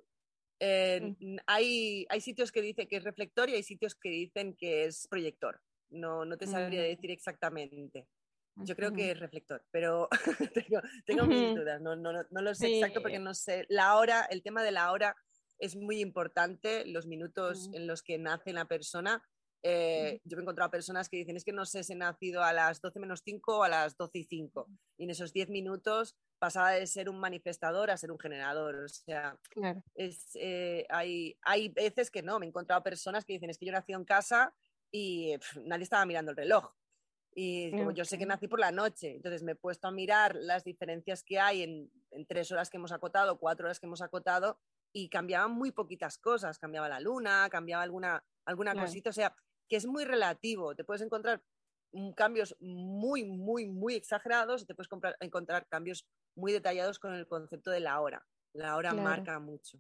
Eh, 0.59 1.15
hay, 1.45 2.05
hay 2.09 2.21
sitios 2.21 2.51
que 2.51 2.61
dicen 2.61 2.87
que 2.87 2.97
es 2.97 3.03
reflector 3.03 3.49
y 3.49 3.55
hay 3.55 3.63
sitios 3.63 3.95
que 3.95 4.09
dicen 4.09 4.55
que 4.55 4.85
es 4.85 5.07
proyector. 5.07 5.61
No, 5.89 6.25
no 6.25 6.37
te 6.37 6.47
sabría 6.47 6.81
mm. 6.81 6.85
decir 6.85 7.11
exactamente. 7.11 8.07
Yo 8.55 8.75
creo 8.75 8.93
que 8.93 9.11
es 9.11 9.19
reflector, 9.19 9.65
pero 9.71 10.07
tengo, 10.53 10.81
tengo 11.05 11.25
mis 11.25 11.55
dudas. 11.55 11.81
No, 11.81 11.95
no, 11.95 12.11
no, 12.13 12.41
lo 12.41 12.53
sé 12.53 12.75
exacto 12.75 13.01
porque 13.01 13.19
no 13.19 13.33
sé. 13.33 13.65
La 13.67 13.97
hora, 13.97 14.25
el 14.29 14.43
tema 14.43 14.63
de 14.63 14.71
la 14.71 14.91
hora 14.91 15.15
es 15.57 15.75
muy 15.75 15.99
importante, 15.99 16.85
los 16.85 17.07
minutos 17.07 17.69
en 17.73 17.87
los 17.87 18.03
que 18.03 18.17
nace 18.17 18.53
la 18.53 18.65
persona. 18.65 19.23
Eh, 19.65 20.19
yo 20.25 20.35
me 20.35 20.41
he 20.41 20.43
encontrado 20.43 20.69
personas 20.69 21.07
que 21.07 21.15
dicen 21.15 21.37
es 21.37 21.45
que 21.45 21.53
no 21.53 21.65
sé 21.65 21.85
si 21.85 21.93
he 21.93 21.95
nacido 21.95 22.43
a 22.43 22.51
las 22.51 22.81
12 22.81 22.99
menos 22.99 23.21
5 23.23 23.59
o 23.59 23.63
a 23.63 23.69
las 23.69 23.95
12 23.95 24.19
y 24.19 24.23
5. 24.25 24.67
Y 24.97 25.05
en 25.05 25.09
esos 25.09 25.31
10 25.31 25.49
minutos 25.49 26.17
pasaba 26.37 26.71
de 26.71 26.85
ser 26.85 27.09
un 27.09 27.17
manifestador 27.17 27.89
a 27.89 27.95
ser 27.95 28.11
un 28.11 28.19
generador. 28.19 28.75
O 28.75 28.87
sea, 28.89 29.39
es, 29.95 30.31
eh, 30.35 30.85
hay, 30.89 31.37
hay 31.43 31.69
veces 31.69 32.11
que 32.11 32.21
no, 32.21 32.39
me 32.39 32.45
he 32.45 32.49
encontrado 32.49 32.83
personas 32.83 33.23
que 33.23 33.33
dicen, 33.33 33.49
es 33.49 33.57
que 33.57 33.65
yo 33.65 33.71
nací 33.71 33.93
en 33.93 34.03
casa 34.03 34.53
y 34.91 35.35
nadie 35.63 35.83
estaba 35.83 36.05
mirando 36.05 36.31
el 36.31 36.37
reloj. 36.37 36.73
Y 37.35 37.71
como 37.71 37.91
yo 37.91 38.05
sé 38.05 38.19
que 38.19 38.27
nací 38.27 38.47
por 38.47 38.59
la 38.59 38.71
noche, 38.71 39.15
entonces 39.15 39.41
me 39.41 39.53
he 39.53 39.55
puesto 39.55 39.87
a 39.87 39.91
mirar 39.91 40.35
las 40.35 40.63
diferencias 40.63 41.23
que 41.23 41.39
hay 41.39 41.63
en, 41.63 41.91
en 42.11 42.27
tres 42.27 42.51
horas 42.51 42.69
que 42.69 42.77
hemos 42.77 42.91
acotado, 42.91 43.39
cuatro 43.39 43.65
horas 43.65 43.79
que 43.79 43.87
hemos 43.87 44.03
acotado, 44.03 44.59
y 44.91 45.09
cambiaban 45.09 45.51
muy 45.51 45.71
poquitas 45.71 46.19
cosas. 46.19 46.59
Cambiaba 46.59 46.87
la 46.87 46.99
luna, 46.99 47.47
cambiaba 47.49 47.81
alguna, 47.81 48.23
alguna 48.45 48.75
cosita. 48.75 49.09
O 49.09 49.13
sea, 49.13 49.35
que 49.67 49.75
es 49.75 49.85
muy 49.85 50.05
relativo. 50.05 50.75
Te 50.75 50.83
puedes 50.83 51.01
encontrar 51.01 51.41
cambios 52.15 52.55
muy, 52.59 53.23
muy, 53.23 53.67
muy 53.67 53.95
exagerados 53.95 54.63
y 54.63 54.65
te 54.65 54.75
puedes 54.75 54.89
encontrar 55.19 55.67
cambios 55.67 56.07
muy 56.35 56.51
detallados 56.51 56.99
con 56.99 57.13
el 57.13 57.27
concepto 57.27 57.71
de 57.71 57.79
la 57.79 58.01
hora. 58.01 58.25
La 58.53 58.75
hora 58.75 58.93
marca 58.93 59.39
mucho. 59.39 59.79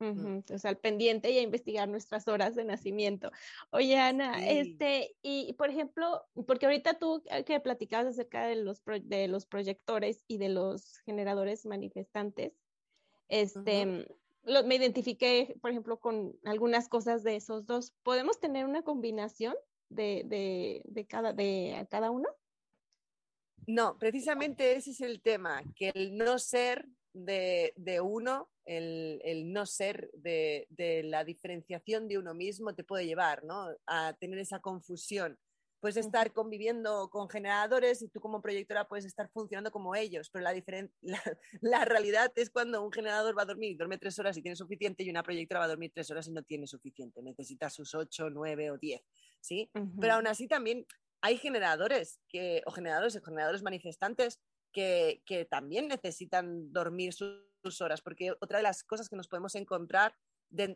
Mm. 0.00 0.26
Entonces, 0.26 0.64
al 0.64 0.78
pendiente 0.78 1.30
y 1.30 1.38
a 1.38 1.42
investigar 1.42 1.88
nuestras 1.88 2.26
horas 2.26 2.54
de 2.54 2.64
nacimiento. 2.64 3.30
Oye, 3.70 3.98
Ana, 3.98 4.46
este, 4.46 5.14
y 5.22 5.52
por 5.54 5.68
ejemplo, 5.68 6.26
porque 6.46 6.66
ahorita 6.66 6.98
tú 6.98 7.22
eh, 7.30 7.44
que 7.44 7.60
platicabas 7.60 8.06
acerca 8.06 8.46
de 8.46 8.56
los, 8.56 8.82
de 9.02 9.28
los 9.28 9.46
proyectores 9.46 10.24
y 10.26 10.38
de 10.38 10.48
los 10.48 10.98
generadores 11.04 11.66
manifestantes, 11.66 12.54
este, 13.28 14.06
me 14.44 14.74
identifiqué, 14.74 15.56
por 15.60 15.70
ejemplo, 15.70 15.98
con 15.98 16.38
algunas 16.44 16.88
cosas 16.88 17.22
de 17.22 17.36
esos 17.36 17.66
dos. 17.66 17.92
¿Podemos 18.02 18.40
tener 18.40 18.64
una 18.64 18.82
combinación 18.82 19.54
de, 19.88 20.22
de, 20.26 20.82
de 20.84 21.06
cada, 21.06 21.32
de 21.32 21.86
cada 21.90 22.10
uno? 22.10 22.28
No, 23.66 23.98
precisamente 23.98 24.74
ese 24.74 24.90
es 24.90 25.00
el 25.00 25.20
tema, 25.20 25.62
que 25.76 25.90
el 25.94 26.16
no 26.16 26.38
ser 26.38 26.88
de, 27.12 28.00
uno, 28.02 28.50
el, 28.64 29.52
no 29.52 29.66
ser 29.66 30.10
de, 30.14 30.66
la 31.04 31.24
diferenciación 31.24 32.08
de 32.08 32.18
uno 32.18 32.34
mismo 32.34 32.74
te 32.74 32.84
puede 32.84 33.06
llevar 33.06 33.42
a 33.86 34.14
tener 34.14 34.38
esa 34.38 34.60
confusión. 34.60 35.38
Puedes 35.80 35.96
estar 35.96 36.32
conviviendo 36.32 37.08
con 37.10 37.28
generadores 37.28 38.02
y 38.02 38.08
tú 38.08 38.20
como 38.20 38.42
proyectora 38.42 38.86
puedes 38.86 39.06
estar 39.06 39.30
funcionando 39.30 39.70
como 39.70 39.94
ellos, 39.94 40.30
pero 40.30 40.44
la, 41.00 41.22
la, 41.60 41.84
realidad 41.84 42.32
es 42.36 42.50
cuando 42.50 42.82
un 42.82 42.92
generador 42.92 43.36
va 43.36 43.42
a 43.42 43.46
dormir 43.46 43.72
y 43.72 43.74
duerme 43.74 43.98
tres 43.98 44.18
horas 44.18 44.36
y 44.36 44.42
tiene 44.42 44.56
suficiente 44.56 45.02
y 45.02 45.10
una 45.10 45.22
proyectora 45.22 45.60
va 45.60 45.64
a 45.66 45.68
dormir 45.68 45.90
tres 45.94 46.10
horas 46.10 46.28
y 46.28 46.32
no 46.32 46.42
tiene 46.42 46.66
suficiente, 46.66 47.22
necesita 47.22 47.70
sus 47.70 47.94
ocho, 47.94 48.30
nueve 48.30 48.70
o 48.70 48.78
diez. 48.78 49.02
¿sí? 49.40 49.70
Pero 50.00 50.14
aún 50.14 50.26
así 50.26 50.46
también 50.46 50.86
hay 51.22 51.36
generadores 51.36 52.20
que, 52.28 52.62
o 52.66 52.70
generadores 52.70 53.16
o 53.16 53.22
generadores 53.22 53.62
manifestantes 53.62 54.40
que, 54.72 55.46
también 55.50 55.88
necesitan 55.88 56.72
dormir 56.72 57.12
sus, 57.12 57.80
horas, 57.80 58.00
porque 58.00 58.32
otra 58.40 58.58
de 58.58 58.62
las 58.62 58.82
cosas 58.84 59.08
que 59.08 59.16
nos 59.16 59.28
podemos 59.28 59.54
encontrar, 59.54 60.14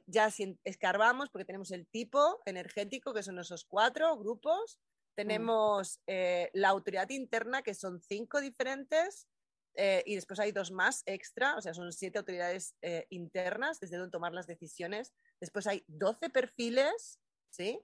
ya 0.07 0.31
si 0.31 0.59
escarbamos, 0.65 1.31
porque 1.31 1.47
tenemos 1.47 1.71
el 1.71 1.87
tipo 1.87 2.43
energético, 2.45 3.15
que 3.15 3.23
son 3.23 3.39
esos 3.39 3.65
cuatro 3.65 4.17
grupos, 4.19 4.79
tenemos 5.15 6.01
eh, 6.07 6.51
la 6.53 6.69
autoridad 6.69 7.09
interna, 7.11 7.63
que 7.63 7.75
son 7.75 8.01
cinco 8.01 8.41
diferentes, 8.41 9.29
eh, 9.77 10.03
y 10.07 10.15
después 10.15 10.39
hay 10.39 10.53
dos 10.53 10.71
más 10.71 11.03
extra, 11.07 11.57
o 11.57 11.61
sea, 11.61 11.75
son 11.75 11.93
siete 11.93 12.19
autoridades 12.19 12.77
eh, 12.83 13.07
internas 13.11 13.81
desde 13.81 13.97
donde 13.97 14.13
tomar 14.13 14.33
las 14.33 14.47
decisiones. 14.47 15.13
Después 15.41 15.67
hay 15.67 15.85
doce 15.89 16.31
perfiles, 16.31 17.19
¿sí? 17.51 17.81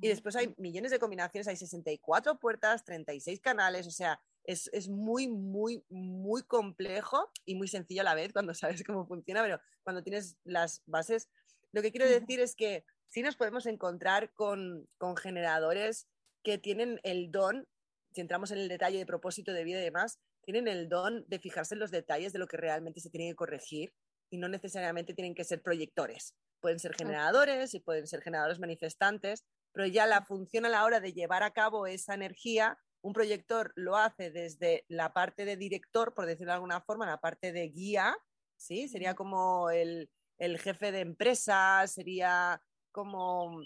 Y 0.00 0.08
después 0.08 0.36
hay 0.36 0.54
millones 0.58 0.90
de 0.90 0.98
combinaciones, 0.98 1.48
hay 1.48 1.56
64 1.56 2.38
puertas, 2.38 2.84
36 2.84 3.40
canales, 3.40 3.86
o 3.86 3.90
sea, 3.90 4.20
es, 4.44 4.68
es, 4.74 4.88
muy, 4.88 5.26
muy, 5.26 5.82
muy 5.88 6.42
complejo 6.42 7.30
y 7.46 7.54
muy 7.54 7.66
sencillo 7.66 8.02
a 8.02 8.04
la 8.04 8.14
vez 8.14 8.32
cuando 8.32 8.52
sabes 8.54 8.84
cómo 8.84 9.06
funciona, 9.06 9.42
pero 9.42 9.58
cuando 9.82 10.02
tienes 10.02 10.36
las 10.44 10.82
bases, 10.86 11.30
lo 11.72 11.82
que 11.82 11.90
quiero 11.90 12.06
decir 12.06 12.40
es 12.40 12.54
que 12.54 12.84
sí 13.08 13.22
nos 13.22 13.36
podemos 13.36 13.66
encontrar 13.66 14.32
con, 14.34 14.86
con 14.98 15.16
generadores 15.16 16.06
que 16.44 16.58
tienen 16.58 17.00
el 17.02 17.32
don, 17.32 17.66
si 18.12 18.20
entramos 18.20 18.52
en 18.52 18.58
el 18.58 18.68
detalle 18.68 18.98
de 18.98 19.06
propósito 19.06 19.52
de 19.52 19.64
vida 19.64 19.80
y 19.80 19.84
demás, 19.84 20.20
tienen 20.44 20.68
el 20.68 20.88
don 20.88 21.24
de 21.26 21.38
fijarse 21.40 21.74
en 21.74 21.80
los 21.80 21.90
detalles 21.90 22.32
de 22.32 22.38
lo 22.38 22.46
que 22.46 22.56
realmente 22.56 23.00
se 23.00 23.10
tiene 23.10 23.30
que 23.30 23.34
corregir 23.34 23.92
y 24.30 24.38
no 24.38 24.48
necesariamente 24.48 25.14
tienen 25.14 25.34
que 25.34 25.44
ser 25.44 25.62
proyectores. 25.62 26.34
Pueden 26.60 26.78
ser 26.78 26.94
generadores 26.94 27.74
y 27.74 27.80
pueden 27.80 28.06
ser 28.06 28.22
generadores 28.22 28.60
manifestantes, 28.60 29.44
pero 29.72 29.86
ya 29.86 30.06
la 30.06 30.22
función 30.22 30.66
a 30.66 30.68
la 30.68 30.84
hora 30.84 31.00
de 31.00 31.12
llevar 31.12 31.42
a 31.42 31.50
cabo 31.50 31.86
esa 31.86 32.14
energía, 32.14 32.78
un 33.02 33.12
proyector 33.12 33.72
lo 33.76 33.96
hace 33.96 34.30
desde 34.30 34.84
la 34.88 35.12
parte 35.12 35.44
de 35.44 35.56
director, 35.56 36.14
por 36.14 36.26
decirlo 36.26 36.52
de 36.52 36.56
alguna 36.56 36.80
forma, 36.80 37.06
la 37.06 37.18
parte 37.18 37.52
de 37.52 37.68
guía, 37.68 38.16
¿sí? 38.56 38.88
Sería 38.88 39.14
como 39.14 39.70
el, 39.70 40.08
jefe 40.38 40.90
de 40.90 41.00
empresa, 41.00 41.86
sería 41.86 42.62
como 42.92 43.60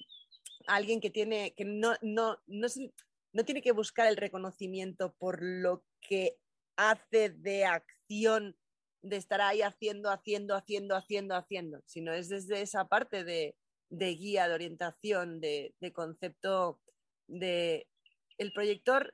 alguien 0.68 1.00
que 1.00 1.10
tiene, 1.10 1.54
que 1.54 1.64
no, 1.64 1.94
no, 2.02 2.38
no, 2.46 2.66
no 3.32 3.44
tiene 3.44 3.62
que 3.62 3.72
buscar 3.72 4.06
el 4.06 4.16
reconocimiento 4.16 5.14
por 5.18 5.42
lo 5.42 5.84
que 6.00 6.36
hace 6.76 7.30
de 7.30 7.64
acción, 7.64 8.56
de 9.02 9.16
estar 9.16 9.40
ahí 9.40 9.62
haciendo, 9.62 10.10
haciendo, 10.10 10.54
haciendo, 10.54 10.94
haciendo, 10.94 11.34
haciendo, 11.34 11.82
sino 11.86 12.12
es 12.12 12.28
desde 12.28 12.60
esa 12.60 12.86
parte 12.86 13.24
de, 13.24 13.56
de 13.90 14.14
guía, 14.14 14.48
de 14.48 14.54
orientación, 14.54 15.40
de, 15.40 15.74
concepto 15.92 16.80
de... 17.26 17.86
El 18.36 18.52
proyector, 18.52 19.12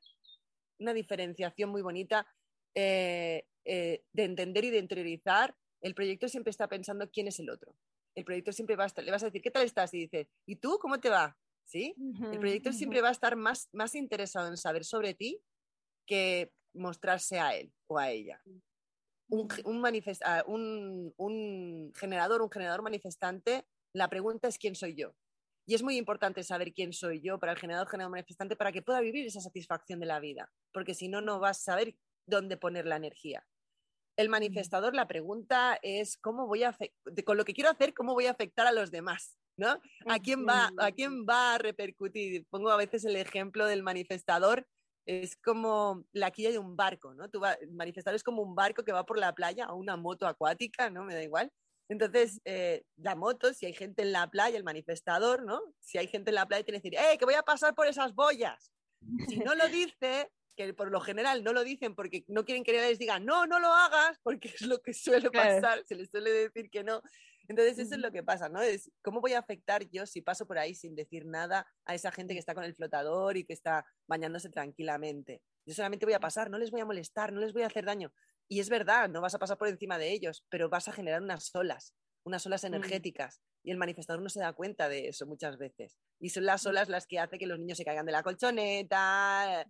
una 0.78 0.92
diferenciación 0.92 1.70
muy 1.70 1.80
bonita 1.80 2.26
eh, 2.74 3.46
eh, 3.64 4.02
de 4.12 4.24
entender 4.24 4.64
y 4.64 4.70
de 4.70 4.78
interiorizar, 4.78 5.54
el 5.80 5.94
proyector 5.94 6.28
siempre 6.28 6.50
está 6.50 6.68
pensando 6.68 7.10
quién 7.10 7.28
es 7.28 7.38
el 7.40 7.48
otro. 7.48 7.74
El 8.14 8.24
proyector 8.24 8.52
siempre 8.52 8.76
va 8.76 8.84
a 8.84 8.86
estar, 8.88 9.04
le 9.04 9.10
vas 9.10 9.22
a 9.22 9.26
decir, 9.26 9.42
¿qué 9.42 9.50
tal 9.50 9.64
estás? 9.64 9.92
Y 9.94 10.00
dice, 10.00 10.28
¿y 10.46 10.56
tú 10.56 10.78
cómo 10.80 11.00
te 11.00 11.08
va? 11.08 11.36
¿Sí? 11.66 11.94
el 12.30 12.38
proyector 12.38 12.72
siempre 12.72 13.00
va 13.00 13.08
a 13.08 13.12
estar 13.12 13.36
más, 13.36 13.68
más 13.72 13.94
interesado 13.94 14.48
en 14.48 14.56
saber 14.56 14.84
sobre 14.84 15.14
ti 15.14 15.40
que 16.06 16.52
mostrarse 16.74 17.40
a 17.40 17.56
él 17.56 17.72
o 17.86 17.98
a 17.98 18.10
ella. 18.10 18.40
Un, 19.28 19.48
un, 19.64 21.14
un, 21.16 21.92
generador, 21.94 22.42
un 22.42 22.50
generador 22.50 22.82
manifestante, 22.82 23.66
la 23.94 24.08
pregunta 24.08 24.48
es 24.48 24.58
quién 24.58 24.74
soy 24.74 24.94
yo. 24.94 25.14
Y 25.66 25.74
es 25.74 25.82
muy 25.82 25.96
importante 25.96 26.42
saber 26.42 26.74
quién 26.74 26.92
soy 26.92 27.20
yo 27.22 27.38
para 27.38 27.52
el 27.52 27.58
generador, 27.58 27.88
generador 27.88 28.12
manifestante, 28.12 28.54
para 28.54 28.70
que 28.70 28.82
pueda 28.82 29.00
vivir 29.00 29.26
esa 29.26 29.40
satisfacción 29.40 29.98
de 29.98 30.06
la 30.06 30.20
vida, 30.20 30.52
porque 30.72 30.94
si 30.94 31.08
no, 31.08 31.22
no 31.22 31.40
vas 31.40 31.60
a 31.60 31.72
saber 31.72 31.96
dónde 32.26 32.58
poner 32.58 32.86
la 32.86 32.96
energía. 32.96 33.46
El 34.16 34.28
manifestador, 34.28 34.94
la 34.94 35.08
pregunta 35.08 35.78
es 35.82 36.18
cómo 36.18 36.46
voy 36.46 36.62
a 36.62 36.76
con 37.24 37.36
lo 37.36 37.44
que 37.44 37.54
quiero 37.54 37.70
hacer, 37.70 37.94
cómo 37.94 38.12
voy 38.12 38.26
a 38.26 38.30
afectar 38.30 38.66
a 38.66 38.72
los 38.72 38.90
demás, 38.90 39.38
¿no? 39.56 39.80
¿A 40.06 40.18
quién 40.18 40.46
va, 40.46 40.70
a 40.78 40.92
quién 40.92 41.24
va 41.24 41.54
a 41.54 41.58
repercutir? 41.58 42.44
Pongo 42.50 42.70
a 42.70 42.76
veces 42.76 43.04
el 43.04 43.16
ejemplo 43.16 43.66
del 43.66 43.82
manifestador 43.82 44.66
es 45.06 45.36
como 45.36 46.04
la 46.12 46.30
quilla 46.30 46.50
de 46.50 46.58
un 46.58 46.76
barco, 46.76 47.14
¿no? 47.14 47.28
Tú 47.28 47.40
manifestar 47.72 48.14
es 48.14 48.22
como 48.22 48.42
un 48.42 48.54
barco 48.54 48.84
que 48.84 48.92
va 48.92 49.04
por 49.04 49.18
la 49.18 49.34
playa 49.34 49.68
o 49.68 49.76
una 49.76 49.96
moto 49.96 50.26
acuática, 50.26 50.90
¿no? 50.90 51.04
Me 51.04 51.14
da 51.14 51.22
igual. 51.22 51.52
Entonces, 51.88 52.40
eh, 52.46 52.82
la 52.96 53.14
moto, 53.14 53.52
si 53.52 53.66
hay 53.66 53.74
gente 53.74 54.02
en 54.02 54.12
la 54.12 54.30
playa, 54.30 54.56
el 54.56 54.64
manifestador, 54.64 55.44
¿no? 55.44 55.60
Si 55.80 55.98
hay 55.98 56.06
gente 56.06 56.30
en 56.30 56.36
la 56.36 56.46
playa, 56.46 56.64
tiene 56.64 56.80
que 56.80 56.88
decir, 56.90 56.98
¡eh, 56.98 57.18
que 57.18 57.26
voy 57.26 57.34
a 57.34 57.42
pasar 57.42 57.74
por 57.74 57.86
esas 57.86 58.14
boyas! 58.14 58.72
Si 59.28 59.38
no 59.40 59.54
lo 59.54 59.68
dice, 59.68 60.30
que 60.56 60.72
por 60.72 60.90
lo 60.90 61.00
general 61.00 61.44
no 61.44 61.52
lo 61.52 61.64
dicen 61.64 61.94
porque 61.94 62.24
no 62.28 62.44
quieren 62.44 62.64
que 62.64 62.72
les 62.72 62.98
digan, 62.98 63.24
no, 63.24 63.46
no 63.46 63.60
lo 63.60 63.72
hagas, 63.72 64.18
porque 64.22 64.48
es 64.48 64.62
lo 64.62 64.80
que 64.80 64.94
suele 64.94 65.30
pasar, 65.30 65.84
se 65.84 65.94
les 65.94 66.10
suele 66.10 66.30
decir 66.30 66.70
que 66.70 66.84
no. 66.84 67.02
Entonces 67.48 67.78
eso 67.78 67.94
es 67.94 68.00
lo 68.00 68.10
que 68.10 68.22
pasa, 68.22 68.48
¿no? 68.48 68.60
Es 68.62 68.90
cómo 69.02 69.20
voy 69.20 69.34
a 69.34 69.38
afectar 69.38 69.88
yo 69.90 70.06
si 70.06 70.22
paso 70.22 70.46
por 70.46 70.58
ahí 70.58 70.74
sin 70.74 70.94
decir 70.94 71.26
nada 71.26 71.66
a 71.84 71.94
esa 71.94 72.10
gente 72.10 72.32
que 72.34 72.40
está 72.40 72.54
con 72.54 72.64
el 72.64 72.74
flotador 72.74 73.36
y 73.36 73.44
que 73.44 73.52
está 73.52 73.84
bañándose 74.06 74.48
tranquilamente. 74.48 75.42
Yo 75.66 75.74
solamente 75.74 76.06
voy 76.06 76.14
a 76.14 76.20
pasar, 76.20 76.50
no 76.50 76.58
les 76.58 76.70
voy 76.70 76.80
a 76.80 76.86
molestar, 76.86 77.32
no 77.32 77.40
les 77.40 77.52
voy 77.52 77.62
a 77.62 77.66
hacer 77.66 77.84
daño. 77.84 78.12
Y 78.48 78.60
es 78.60 78.68
verdad, 78.68 79.08
no 79.08 79.20
vas 79.20 79.34
a 79.34 79.38
pasar 79.38 79.56
por 79.56 79.68
encima 79.68 79.98
de 79.98 80.12
ellos, 80.12 80.44
pero 80.50 80.68
vas 80.68 80.88
a 80.88 80.92
generar 80.92 81.22
unas 81.22 81.54
olas, 81.54 81.94
unas 82.24 82.44
olas 82.46 82.62
mm. 82.62 82.66
energéticas. 82.66 83.40
Y 83.62 83.70
el 83.70 83.78
manifestador 83.78 84.22
no 84.22 84.28
se 84.28 84.40
da 84.40 84.52
cuenta 84.52 84.88
de 84.88 85.08
eso 85.08 85.26
muchas 85.26 85.56
veces. 85.56 85.96
Y 86.20 86.30
son 86.30 86.44
las 86.44 86.64
mm. 86.64 86.68
olas 86.68 86.88
las 86.88 87.06
que 87.06 87.18
hacen 87.18 87.38
que 87.38 87.46
los 87.46 87.58
niños 87.58 87.78
se 87.78 87.84
caigan 87.84 88.06
de 88.06 88.12
la 88.12 88.22
colchoneta, 88.22 89.66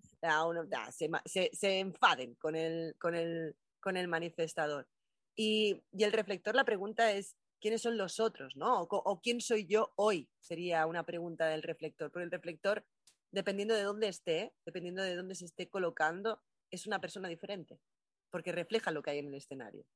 se, 0.91 1.79
enfaden 1.79 2.35
con 2.35 2.57
el, 2.57 2.97
con 2.99 3.15
el, 3.15 3.57
con 3.81 3.97
el 3.97 4.09
manifestador. 4.09 4.89
Y, 5.37 5.83
y, 5.93 6.05
el 6.05 6.13
reflector, 6.13 6.55
la 6.55 6.65
pregunta 6.65 7.13
es, 7.13 7.37
quiénes 7.65 7.81
son 7.81 7.97
los 7.97 8.21
otros, 8.21 8.57
¿no? 8.57 8.83
O, 8.83 9.21
quién 9.23 9.41
soy 9.41 9.65
yo 9.65 9.95
hoy, 9.97 10.29
sería 10.39 10.85
una 10.85 11.07
pregunta 11.07 11.47
del 11.47 11.63
reflector, 11.63 12.11
porque 12.11 12.25
el 12.25 12.31
reflector, 12.31 12.85
dependiendo 13.33 13.73
de 13.73 13.85
dónde 13.85 14.09
esté, 14.09 14.53
dependiendo 14.67 15.03
de 15.03 15.17
dónde 15.17 15.35
se 15.35 15.47
esté 15.47 15.71
colocando, 15.71 16.43
es 16.71 16.87
una 16.87 17.01
persona 17.01 17.27
diferente, 17.27 17.81
porque 18.29 18.53
refleja 18.53 18.91
lo 18.91 19.01
que 19.01 19.13
hay 19.13 19.21
en 19.21 19.29
el 19.29 19.35
escenario. 19.37 19.87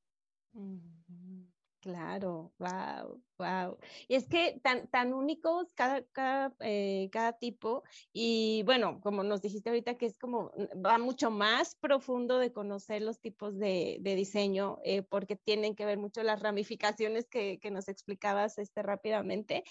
Claro, 1.81 2.53
wow, 2.59 3.23
wow. 3.37 3.77
Y 4.09 4.15
es 4.15 4.27
que 4.27 4.59
tan, 4.61 4.89
tan 4.89 5.13
únicos 5.13 5.71
cada, 5.73 6.03
cada, 6.11 6.53
eh, 6.59 7.07
cada, 7.09 7.37
tipo, 7.39 7.83
y 8.11 8.63
bueno, 8.65 8.99
como 8.99 9.23
nos 9.23 9.41
dijiste 9.41 9.69
ahorita, 9.69 9.97
que 9.97 10.07
es 10.07 10.17
como, 10.19 10.51
mm, 10.57 10.85
va 10.85 10.97
mucho 10.97 11.31
más 11.31 11.75
profundo 11.75 12.37
de 12.37 12.51
conocer 12.51 13.01
los 13.01 13.21
tipos 13.21 13.57
de, 13.57 13.97
de 14.01 14.15
diseño, 14.15 14.79
eh, 14.83 15.03
porque 15.03 15.37
tienen 15.37 15.73
que 15.73 15.85
ver 15.85 15.97
mucho 15.99 16.21
las 16.21 16.41
ramificaciones 16.41 17.29
que, 17.29 17.59
que 17.61 17.71
nos 17.71 17.87
explicabas 17.87 18.57
este, 18.57 18.83
rápidamente. 18.83 19.63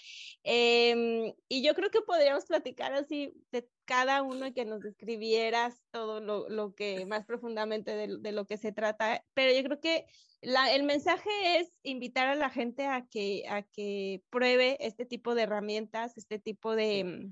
Em, 0.43 1.33
y 1.47 1.61
yo 1.63 1.75
creo 1.75 1.91
que 1.91 2.01
podríamos 2.01 2.45
platicar 2.45 2.93
así 2.93 3.33
de 3.51 3.69
cada 3.89 4.21
uno 4.21 4.45
y 4.45 4.53
que 4.53 4.65
nos 4.65 4.81
describieras 4.81 5.81
todo 5.89 6.21
lo, 6.21 6.47
lo 6.47 6.75
que 6.75 7.07
más 7.07 7.25
profundamente 7.25 7.95
de, 7.95 8.19
de, 8.19 8.31
lo 8.31 8.45
que 8.45 8.57
se 8.57 8.71
trata, 8.71 9.25
pero 9.33 9.51
yo 9.51 9.63
creo 9.63 9.79
que 9.79 10.05
el 10.41 10.83
mensaje 10.83 11.31
es 11.57 11.73
invitar 11.81 12.27
a 12.27 12.35
la 12.35 12.51
gente 12.51 12.85
a 12.85 13.07
que, 13.07 13.45
a 13.49 13.63
que 13.63 14.21
pruebe 14.29 14.77
este 14.79 15.05
tipo 15.05 15.33
de 15.33 15.41
herramientas, 15.41 16.15
este 16.17 16.37
tipo 16.37 16.75
de, 16.75 17.31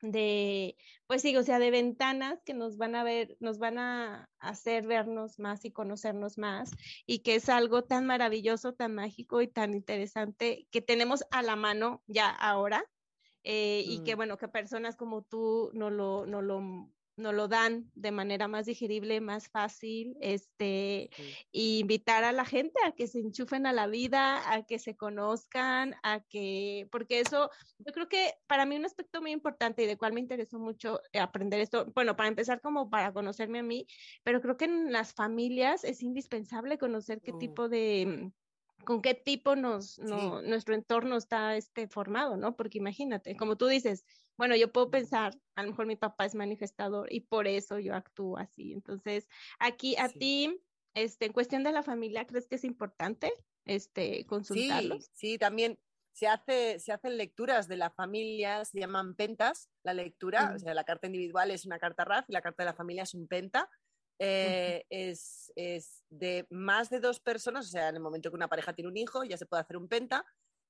de, 0.00 0.76
pues 1.08 1.22
sí, 1.22 1.36
o 1.36 1.42
sea, 1.42 1.58
de 1.58 1.72
ventanas 1.72 2.40
que 2.44 2.54
nos 2.54 2.76
van 2.76 2.94
a 2.94 3.02
ver, 3.02 3.36
nos 3.40 3.58
van 3.58 3.78
a 3.78 4.30
hacer 4.38 4.86
vernos 4.86 5.40
más 5.40 5.64
y 5.64 5.72
conocernos 5.72 6.38
más 6.38 6.70
y 7.04 7.18
que 7.24 7.34
es 7.34 7.48
algo 7.48 7.82
tan 7.82 8.06
maravilloso, 8.06 8.74
tan 8.74 8.94
mágico 8.94 9.42
y 9.42 9.48
tan 9.48 9.74
interesante 9.74 10.68
que 10.70 10.80
tenemos 10.80 11.24
a 11.32 11.42
la 11.42 11.56
mano 11.56 12.04
ya 12.06 12.30
ahora. 12.30 12.84
Eh, 13.48 13.84
y 13.86 14.02
que 14.02 14.14
mm. 14.14 14.16
bueno, 14.16 14.38
que 14.38 14.48
personas 14.48 14.96
como 14.96 15.22
tú 15.22 15.70
no 15.72 15.88
lo, 15.88 16.26
no 16.26 16.42
lo 16.42 16.90
nos 17.16 17.34
lo 17.34 17.48
dan 17.48 17.90
de 17.94 18.10
manera 18.10 18.46
más 18.46 18.66
digerible, 18.66 19.20
más 19.20 19.48
fácil, 19.48 20.16
este, 20.20 21.10
y 21.50 21.78
invitar 21.78 22.24
a 22.24 22.32
la 22.32 22.44
gente 22.44 22.78
a 22.84 22.92
que 22.92 23.06
se 23.06 23.20
enchufen 23.20 23.66
a 23.66 23.72
la 23.72 23.86
vida, 23.86 24.52
a 24.52 24.64
que 24.64 24.78
se 24.78 24.96
conozcan, 24.96 25.94
a 26.02 26.20
que, 26.28 26.88
porque 26.92 27.20
eso, 27.20 27.50
yo 27.78 27.92
creo 27.92 28.08
que 28.08 28.34
para 28.46 28.66
mí 28.66 28.76
un 28.76 28.84
aspecto 28.84 29.22
muy 29.22 29.30
importante 29.30 29.82
y 29.82 29.86
de 29.86 29.96
cual 29.96 30.12
me 30.12 30.20
interesó 30.20 30.58
mucho 30.58 31.00
aprender 31.18 31.60
esto, 31.60 31.86
bueno, 31.94 32.16
para 32.16 32.28
empezar 32.28 32.60
como 32.60 32.90
para 32.90 33.12
conocerme 33.12 33.60
a 33.60 33.62
mí, 33.62 33.86
pero 34.22 34.42
creo 34.42 34.58
que 34.58 34.66
en 34.66 34.92
las 34.92 35.14
familias 35.14 35.84
es 35.84 36.02
indispensable 36.02 36.78
conocer 36.78 37.22
qué 37.22 37.32
tipo 37.32 37.68
de 37.68 38.30
con 38.86 39.02
qué 39.02 39.14
tipo 39.14 39.56
nos, 39.56 39.98
nuestro 39.98 40.74
entorno 40.74 41.16
está 41.16 41.56
este, 41.56 41.88
formado, 41.88 42.36
¿no? 42.36 42.56
Porque 42.56 42.78
imagínate, 42.78 43.36
como 43.36 43.56
tú 43.56 43.66
dices, 43.66 44.06
bueno, 44.38 44.54
yo 44.54 44.72
puedo 44.72 44.90
pensar, 44.90 45.36
a 45.56 45.64
lo 45.64 45.70
mejor 45.70 45.86
mi 45.86 45.96
papá 45.96 46.24
es 46.24 46.34
manifestador 46.34 47.12
y 47.12 47.20
por 47.20 47.48
eso 47.48 47.78
yo 47.80 47.94
actúo 47.94 48.38
así. 48.38 48.72
Entonces, 48.72 49.28
aquí 49.58 49.96
a 49.96 50.08
ti, 50.08 50.62
este, 50.94 51.26
en 51.26 51.32
cuestión 51.32 51.64
de 51.64 51.72
la 51.72 51.82
familia, 51.82 52.26
¿crees 52.26 52.46
que 52.46 52.54
es 52.54 52.64
importante 52.64 53.32
este, 53.64 54.24
consultarlos? 54.24 55.06
Sí, 55.06 55.32
sí, 55.32 55.38
también 55.38 55.78
se, 56.12 56.28
hace, 56.28 56.78
se 56.78 56.92
hacen 56.92 57.16
lecturas 57.16 57.66
de 57.66 57.76
la 57.76 57.90
familia, 57.90 58.64
se 58.64 58.78
llaman 58.78 59.16
pentas, 59.16 59.68
la 59.82 59.94
lectura, 59.94 60.52
o 60.54 60.58
sea, 60.58 60.74
la 60.74 60.84
carta 60.84 61.08
individual 61.08 61.50
es 61.50 61.66
una 61.66 61.80
carta 61.80 62.04
RAF 62.04 62.24
y 62.28 62.32
la 62.32 62.40
carta 62.40 62.62
de 62.62 62.70
la 62.70 62.74
familia 62.74 63.02
es 63.02 63.14
un 63.14 63.26
penta. 63.26 63.68
Eh, 64.18 64.84
es, 64.88 65.52
es, 65.56 66.02
de 66.08 66.46
más 66.50 66.88
de 66.90 67.00
dos 67.00 67.20
personas, 67.20 67.66
o 67.66 67.70
sea, 67.70 67.88
en 67.88 67.96
el 67.96 68.02
momento 68.02 68.30
que 68.30 68.36
una 68.36 68.48
pareja 68.48 68.72
tiene 68.72 68.90
un 68.90 68.96
hijo, 68.96 69.24
ya 69.24 69.36
se 69.36 69.46
puede 69.46 69.62
hacer 69.62 69.76
un 69.76 69.88
penta, 69.88 70.24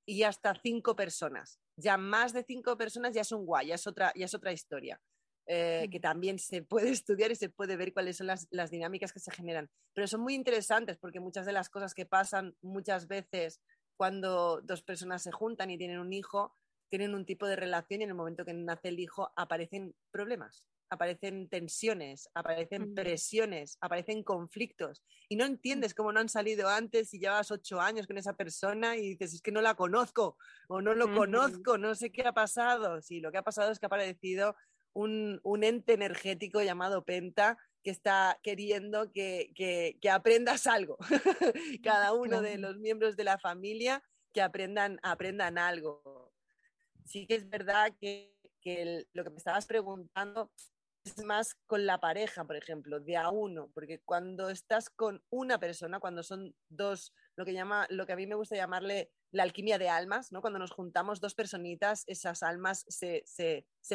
y 0.05 0.23
hasta 0.23 0.53
cinco 0.61 0.95
personas. 0.95 1.59
Ya 1.75 1.97
más 1.97 2.33
de 2.33 2.43
cinco 2.43 2.77
personas 2.77 3.13
ya 3.13 3.21
es 3.21 3.31
un 3.31 3.45
guay, 3.45 3.67
ya 3.67 3.75
es 3.75 3.87
otra, 3.87 4.13
ya 4.15 4.25
es 4.25 4.33
otra 4.33 4.51
historia. 4.51 5.01
Eh, 5.49 5.87
que 5.89 6.01
también 6.01 6.39
se 6.39 6.61
puede 6.61 6.89
estudiar 6.91 7.31
y 7.31 7.35
se 7.35 7.49
puede 7.49 7.77
ver 7.77 7.93
cuáles 7.93 8.17
son 8.17 8.27
las, 8.27 8.47
las, 8.51 8.69
dinámicas 8.69 9.13
que 9.13 9.19
se 9.19 9.31
generan. 9.31 9.69
Pero 9.93 10.07
son 10.07 10.21
muy 10.21 10.33
interesantes 10.33 10.97
porque 10.97 11.21
muchas 11.21 11.45
de 11.45 11.53
las 11.53 11.69
cosas 11.69 11.93
que 11.93 12.05
pasan 12.05 12.55
muchas 12.61 13.07
veces 13.07 13.61
cuando 13.95 14.61
dos 14.61 14.83
personas 14.83 15.23
se 15.23 15.31
juntan 15.31 15.71
y 15.71 15.77
tienen 15.77 15.99
un 15.99 16.11
hijo, 16.11 16.53
tienen 16.89 17.15
un 17.15 17.25
tipo 17.25 17.47
de 17.47 17.55
relación 17.55 18.01
y 18.01 18.03
en 18.03 18.09
el 18.09 18.15
momento 18.15 18.43
que 18.43 18.53
nace 18.53 18.89
el 18.89 18.99
hijo 18.99 19.31
aparecen 19.37 19.95
problemas 20.11 20.65
aparecen 20.89 21.49
tensiones, 21.49 22.29
aparecen 22.33 22.93
presiones, 22.93 23.77
aparecen 23.81 24.23
conflictos 24.23 25.03
y 25.29 25.35
no 25.35 25.45
entiendes 25.45 25.93
cómo 25.93 26.11
no 26.11 26.19
han 26.19 26.29
salido 26.29 26.69
antes 26.69 27.13
y 27.13 27.19
llevas 27.19 27.51
ocho 27.51 27.81
años 27.81 28.07
con 28.07 28.17
esa 28.17 28.33
persona 28.33 28.95
y 28.95 29.09
dices, 29.09 29.33
es 29.33 29.41
que 29.41 29.51
no 29.51 29.61
la 29.61 29.75
conozco 29.75 30.37
o 30.67 30.81
no 30.81 30.93
lo 30.93 31.13
conozco, 31.13 31.77
no 31.77 31.95
sé 31.95 32.11
qué 32.11 32.23
ha 32.23 32.33
pasado. 32.33 33.01
Sí, 33.01 33.19
lo 33.19 33.31
que 33.31 33.37
ha 33.37 33.43
pasado 33.43 33.71
es 33.71 33.79
que 33.79 33.85
ha 33.85 33.87
aparecido 33.87 34.55
un, 34.97 35.63
ente 35.63 35.93
energético 35.93 36.61
llamado 36.61 37.03
Penta 37.03 37.57
que 37.83 37.91
está 37.91 38.39
queriendo 38.41 39.11
que, 39.11 39.97
aprendas 40.11 40.67
algo. 40.67 40.97
Cada 41.83 42.13
uno 42.13 42.41
de 42.41 42.57
los 42.57 42.77
miembros 42.77 43.15
de 43.15 43.23
la 43.23 43.37
familia 43.37 44.03
que 44.33 44.41
aprendan, 44.41 44.99
aprendan 45.03 45.57
algo. 45.57 46.33
Sí 47.05 47.25
que 47.27 47.35
es 47.35 47.49
verdad 47.49 47.93
que, 47.99 48.33
lo 49.13 49.23
que 49.23 49.29
me 49.29 49.37
estabas 49.37 49.65
preguntando 49.65 50.51
más 51.25 51.55
con 51.65 51.85
la 51.85 51.99
pareja, 51.99 52.45
por 52.45 52.55
ejemplo, 52.55 52.99
de 52.99 53.17
a 53.17 53.29
uno, 53.29 53.69
porque 53.73 53.99
cuando 53.99 54.49
estás 54.49 54.89
con 54.89 55.23
una 55.29 55.59
persona, 55.59 55.99
cuando 55.99 56.23
son 56.23 56.55
dos, 56.69 57.13
lo 57.35 57.45
que, 57.45 57.53
llama, 57.53 57.87
lo 57.89 58.05
que 58.05 58.13
a 58.13 58.15
mí 58.15 58.27
me 58.27 58.35
gusta 58.35 58.55
llamarle 58.55 59.11
la 59.31 59.43
alquimia 59.43 59.77
de 59.77 59.89
almas, 59.89 60.31
¿no? 60.31 60.41
Cuando 60.41 60.59
nos 60.59 60.71
juntamos 60.71 61.19
dos 61.19 61.35
personitas, 61.35 62.03
esas 62.07 62.43
almas 62.43 62.85
se, 62.87 63.23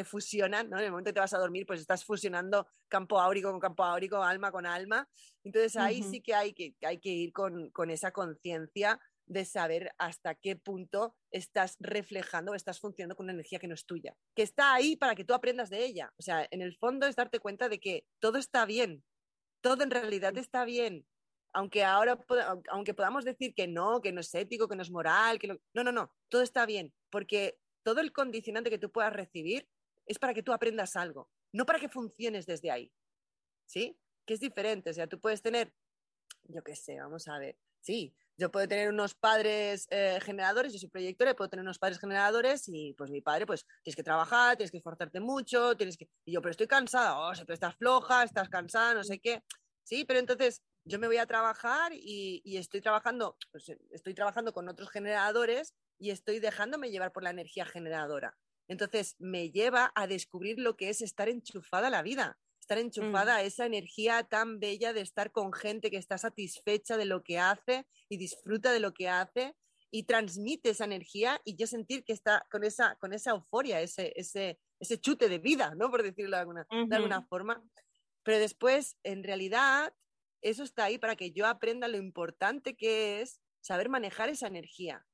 fusionan, 0.03 0.69
¿no? 0.69 0.77
En 0.77 0.85
el 0.85 0.91
momento 0.91 1.09
que 1.09 1.13
te 1.13 1.19
vas 1.19 1.33
a 1.33 1.39
dormir, 1.39 1.65
pues 1.65 1.81
estás 1.81 2.05
fusionando 2.05 2.67
campo 2.87 3.19
áurico 3.19 3.51
con 3.51 3.59
campo 3.59 3.83
áurico, 3.83 4.21
alma 4.21 4.51
con 4.51 4.65
alma. 4.65 5.09
Entonces 5.43 5.75
ahí 5.75 6.03
sí 6.03 6.21
que 6.21 6.35
hay 6.35 6.53
que, 6.53 6.75
hay 6.81 6.99
que 6.99 7.09
ir 7.09 7.33
con, 7.33 7.71
con 7.71 7.89
esa 7.89 8.11
conciencia 8.11 8.99
de 9.25 9.45
saber 9.45 9.91
hasta 9.97 10.35
qué 10.35 10.55
punto 10.55 11.15
estás 11.31 11.77
reflejando, 11.79 12.53
estás 12.53 12.79
funcionando 12.79 13.15
con 13.15 13.25
una 13.25 13.33
energía 13.33 13.59
que 13.59 13.67
no 13.67 13.73
es 13.73 13.85
tuya, 13.85 14.15
que 14.35 14.43
está 14.43 14.73
ahí 14.73 14.95
para 14.95 15.15
que 15.15 15.23
tú 15.23 15.33
aprendas 15.33 15.69
de 15.69 15.83
ella. 15.83 16.13
O 16.17 16.21
sea, 16.21 16.47
en 16.51 16.61
el 16.61 16.75
fondo 16.75 17.07
es 17.07 17.15
darte 17.15 17.39
cuenta 17.39 17.69
de 17.69 17.79
que 17.79 18.05
todo 18.19 18.37
está 18.37 18.65
bien, 18.65 19.03
todo 19.61 19.83
en 19.83 19.91
realidad 19.91 20.37
está 20.37 20.65
bien. 20.65 21.07
Aunque 21.55 21.83
ahora, 21.83 22.19
aunque 22.69 22.95
podamos 22.95 23.25
decir 23.25 23.53
que 23.53 23.67
no, 23.67 24.01
que 24.01 24.11
no 24.11 24.21
es 24.21 24.33
ético, 24.33 24.67
que 24.67 24.75
no 24.75 24.81
es 24.81 24.89
moral, 24.89 25.37
que 25.37 25.47
no, 25.47 25.59
no, 25.73 25.91
no, 25.91 26.11
todo 26.27 26.41
está 26.41 26.65
bien, 26.65 26.93
porque 27.11 27.59
todo 27.83 28.01
el 28.01 28.11
condicionante 28.11 28.71
que 28.71 28.79
tú 28.79 28.91
puedas 28.91 29.13
recibir 29.13 29.69
es 30.05 30.17
para 30.17 30.33
que 30.33 30.43
tú 30.43 30.51
aprendas 30.51 30.95
algo, 30.95 31.29
no 31.51 31.65
para 31.65 31.79
que 31.79 31.89
funciones 31.89 32.45
desde 32.45 32.71
ahí. 32.71 32.91
¿Sí? 33.65 33.97
Que 34.25 34.33
es 34.33 34.39
diferente, 34.39 34.89
o 34.89 34.93
sea, 34.93 35.07
tú 35.07 35.19
puedes 35.19 35.41
tener, 35.41 35.73
yo 36.43 36.63
qué 36.63 36.75
sé, 36.75 36.99
vamos 36.99 37.27
a 37.27 37.37
ver, 37.37 37.57
sí, 37.83 38.15
yo 38.35 38.49
puedo 38.51 38.67
tener 38.67 38.89
unos 38.89 39.13
padres 39.13 39.87
eh, 39.91 40.19
generadores, 40.21 40.73
yo 40.73 40.79
soy 40.79 40.89
proyectora, 40.89 41.35
puedo 41.35 41.49
tener 41.49 41.63
unos 41.63 41.77
padres 41.77 41.99
generadores 41.99 42.67
y 42.67 42.93
pues 42.93 43.11
mi 43.11 43.21
padre, 43.21 43.45
pues 43.45 43.65
tienes 43.83 43.95
que 43.95 44.03
trabajar, 44.03 44.57
tienes 44.57 44.71
que 44.71 44.77
esforzarte 44.77 45.19
mucho, 45.19 45.77
tienes 45.77 45.97
que... 45.97 46.09
Y 46.25 46.33
yo, 46.33 46.41
pero 46.41 46.51
estoy 46.51 46.67
cansada, 46.67 47.19
o 47.19 47.35
sea, 47.35 47.45
pero 47.45 47.53
estás 47.53 47.75
floja, 47.75 48.23
estás 48.23 48.49
cansada, 48.49 48.95
no 48.95 49.03
sé 49.03 49.19
qué. 49.19 49.43
Sí, 49.83 50.03
pero 50.05 50.19
entonces 50.19 50.63
yo 50.83 50.97
me 50.97 51.07
voy 51.07 51.17
a 51.17 51.27
trabajar 51.27 51.91
y, 51.93 52.41
estoy 52.57 52.81
trabajando, 52.81 53.37
pues, 53.51 53.71
estoy 53.91 54.13
trabajando 54.15 54.51
con 54.51 54.67
otros 54.67 54.89
generadores 54.89 55.75
y 55.99 56.09
estoy 56.09 56.39
dejándome 56.39 56.89
llevar 56.89 57.11
por 57.11 57.23
la 57.23 57.29
energía 57.29 57.65
generadora. 57.65 58.35
Entonces 58.67 59.15
me 59.19 59.51
lleva 59.51 59.91
a 59.93 60.07
descubrir 60.07 60.57
lo 60.57 60.75
que 60.75 60.89
es 60.89 61.01
estar 61.01 61.29
enchufada 61.29 61.87
a 61.87 61.91
la 61.91 62.01
vida 62.01 62.39
estar 62.63 62.77
enchufada 62.77 63.35
mm. 63.35 63.37
a 63.37 63.41
esa 63.43 63.65
energía 63.65 64.23
tan 64.23 64.59
bella 64.59 64.93
de 64.93 65.01
estar 65.01 65.31
con 65.31 65.51
gente 65.53 65.91
que 65.91 65.97
está 65.97 66.17
satisfecha 66.17 66.97
de 66.97 67.05
lo 67.05 67.21
que 67.23 67.37
hace 67.37 67.85
y 68.09 68.17
disfruta 68.17 68.71
de 68.71 68.79
lo 68.79 68.93
que 68.93 69.09
hace 69.09 69.55
y 69.91 70.03
transmite 70.03 70.69
esa 70.69 70.85
energía 70.85 71.39
y 71.43 71.55
yo 71.55 71.67
sentir 71.67 72.03
que 72.03 72.13
está 72.13 72.47
con 72.49 72.63
esa, 72.63 72.95
con 72.95 73.13
esa 73.13 73.31
euforia, 73.31 73.81
ese, 73.81 74.13
ese, 74.15 74.59
ese 74.79 74.99
chute 74.99 75.29
de 75.29 75.37
vida, 75.37 75.75
¿no? 75.75 75.91
Por 75.91 76.01
decirlo 76.03 76.37
de 76.37 76.41
alguna, 76.41 76.67
de 76.87 76.95
alguna 76.95 77.21
forma. 77.21 77.61
Pero 78.23 78.39
después, 78.39 78.97
en 79.03 79.23
realidad, 79.23 79.93
eso 80.41 80.63
está 80.63 80.85
ahí 80.85 80.97
para 80.97 81.15
que 81.15 81.31
yo 81.31 81.45
aprenda 81.45 81.87
lo 81.87 81.97
importante 81.97 82.75
que 82.75 83.21
es 83.21 83.39
saber 83.61 83.89
manejar 83.89 84.29
esa 84.29 84.47
energía. 84.47 85.05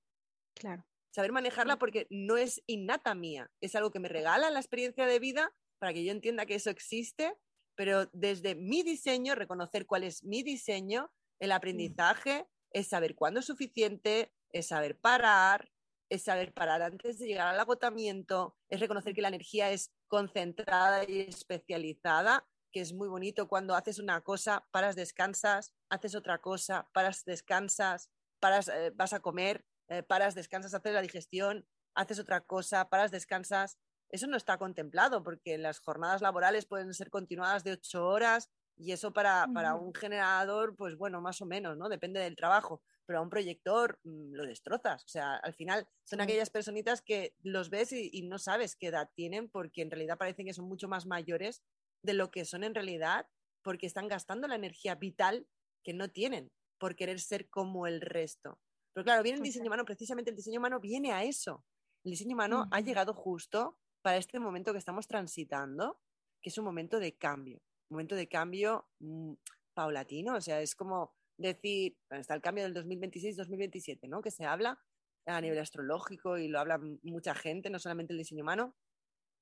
Claro. 0.53 0.85
Saber 1.09 1.31
manejarla 1.31 1.79
porque 1.79 2.05
no 2.11 2.37
es 2.37 2.61
innata 2.67 3.15
mía, 3.15 3.51
es 3.59 3.75
algo 3.75 3.91
que 3.91 3.99
me 3.99 4.07
regala 4.07 4.51
la 4.51 4.59
experiencia 4.59 5.07
de 5.07 5.19
vida 5.19 5.51
para 5.79 5.93
que 5.93 6.03
yo 6.03 6.11
entienda 6.11 6.45
que 6.45 6.55
eso 6.55 6.69
existe, 6.69 7.35
pero 7.75 8.07
desde 8.13 8.55
mi 8.55 8.83
diseño, 8.83 9.35
reconocer 9.35 9.85
cuál 9.85 10.03
es 10.03 10.23
mi 10.23 10.43
diseño, 10.43 11.11
el 11.39 11.51
aprendizaje 11.51 12.45
es 12.71 12.89
saber 12.89 13.15
cuándo 13.15 13.39
es 13.39 13.45
suficiente, 13.45 14.33
es 14.51 14.67
saber 14.67 14.99
parar, 14.99 15.71
es 16.09 16.23
saber 16.23 16.53
parar 16.53 16.81
antes 16.81 17.19
de 17.19 17.27
llegar 17.27 17.47
al 17.47 17.59
agotamiento, 17.59 18.57
es 18.67 18.79
reconocer 18.79 19.13
que 19.13 19.21
la 19.21 19.27
energía 19.29 19.71
es 19.71 19.93
concentrada 20.07 21.03
y 21.07 21.21
especializada, 21.21 22.45
que 22.71 22.81
es 22.81 22.93
muy 22.93 23.07
bonito 23.07 23.47
cuando 23.47 23.75
haces 23.75 23.99
una 23.99 24.21
cosa, 24.21 24.67
paras, 24.71 24.95
descansas, 24.95 25.73
haces 25.89 26.15
otra 26.15 26.39
cosa, 26.39 26.89
paras, 26.93 27.23
descansas, 27.25 28.11
paras, 28.39 28.67
eh, 28.67 28.91
vas 28.95 29.13
a 29.13 29.21
comer, 29.21 29.65
eh, 29.87 30.03
paras, 30.03 30.35
descansas, 30.35 30.73
haces 30.73 30.93
la 30.93 31.01
digestión, 31.01 31.67
haces 31.95 32.19
otra 32.19 32.41
cosa, 32.41 32.89
paras, 32.89 33.11
descansas, 33.11 33.77
eso 34.09 34.27
no 34.27 34.37
está 34.37 34.57
contemplado 34.57 35.23
porque 35.23 35.57
las 35.57 35.79
jornadas 35.79 36.21
laborales 36.21 36.65
pueden 36.65 36.93
ser 36.93 37.09
continuadas 37.09 37.63
de 37.63 37.73
ocho 37.73 38.07
horas 38.07 38.49
y 38.79 38.93
eso 38.93 39.11
para, 39.11 39.45
un 39.75 39.93
generador, 39.93 40.75
pues 40.75 40.97
bueno, 40.97 41.19
más 41.21 41.41
o 41.41 41.45
menos, 41.45 41.77
¿no? 41.77 41.89
Depende 41.89 42.21
del 42.21 42.37
trabajo, 42.37 42.81
pero 43.05 43.19
a 43.19 43.21
un 43.21 43.29
proyector 43.29 43.99
mm, 44.03 44.33
lo 44.33 44.45
destrozas. 44.45 45.03
O 45.03 45.07
sea, 45.09 45.35
al 45.35 45.53
final 45.53 45.85
son 46.05 46.21
aquellas 46.21 46.49
personitas 46.49 47.01
que 47.01 47.35
los 47.43 47.69
ves 47.69 47.91
y, 47.91 48.21
no 48.21 48.39
sabes 48.39 48.77
qué 48.77 48.87
edad 48.87 49.09
tienen 49.13 49.49
porque 49.49 49.81
en 49.81 49.91
realidad 49.91 50.17
parecen 50.17 50.45
que 50.45 50.53
son 50.53 50.65
mucho 50.65 50.87
más 50.87 51.05
mayores 51.05 51.61
de 52.03 52.13
lo 52.13 52.31
que 52.31 52.45
son 52.45 52.63
en 52.63 52.73
realidad 52.73 53.27
porque 53.63 53.85
están 53.85 54.07
gastando 54.07 54.47
la 54.47 54.55
energía 54.55 54.95
vital 54.95 55.45
que 55.83 55.93
no 55.93 56.09
tienen 56.09 56.49
por 56.77 56.95
querer 56.95 57.19
ser 57.19 57.49
como 57.49 57.85
el 57.85 57.99
resto. 57.99 58.59
Pero 58.93 59.03
claro, 59.03 59.23
viene 59.23 59.37
el 59.37 59.43
diseño 59.43 59.65
humano, 59.65 59.83
precisamente 59.83 60.31
el 60.31 60.37
diseño 60.37 60.59
humano 60.59 60.79
viene 60.79 61.11
a 61.11 61.25
eso. 61.25 61.65
El 62.05 62.11
diseño 62.11 62.33
humano 62.33 62.69
ha 62.71 62.79
llegado 62.79 63.13
justo 63.13 63.77
para 64.01 64.17
este 64.17 64.39
momento 64.39 64.71
que 64.71 64.79
estamos 64.79 65.07
transitando, 65.07 65.99
que 66.41 66.49
es 66.49 66.57
un 66.57 66.65
momento 66.65 66.99
de 66.99 67.17
cambio, 67.17 67.57
un 67.89 67.95
momento 67.95 68.15
de 68.15 68.27
cambio 68.27 68.89
mm, 68.99 69.33
paulatino, 69.73 70.35
o 70.35 70.41
sea, 70.41 70.61
es 70.61 70.75
como 70.75 71.15
decir, 71.37 71.97
está 72.09 72.35
el 72.35 72.41
cambio 72.41 72.63
del 72.63 72.73
2026-2027, 72.75 74.07
¿no? 74.09 74.21
Que 74.21 74.31
se 74.31 74.45
habla 74.45 74.79
a 75.25 75.41
nivel 75.41 75.59
astrológico 75.59 76.37
y 76.37 76.47
lo 76.47 76.59
habla 76.59 76.79
mucha 77.03 77.33
gente, 77.35 77.69
no 77.69 77.79
solamente 77.79 78.13
el 78.13 78.19
diseño 78.19 78.43
humano. 78.43 78.75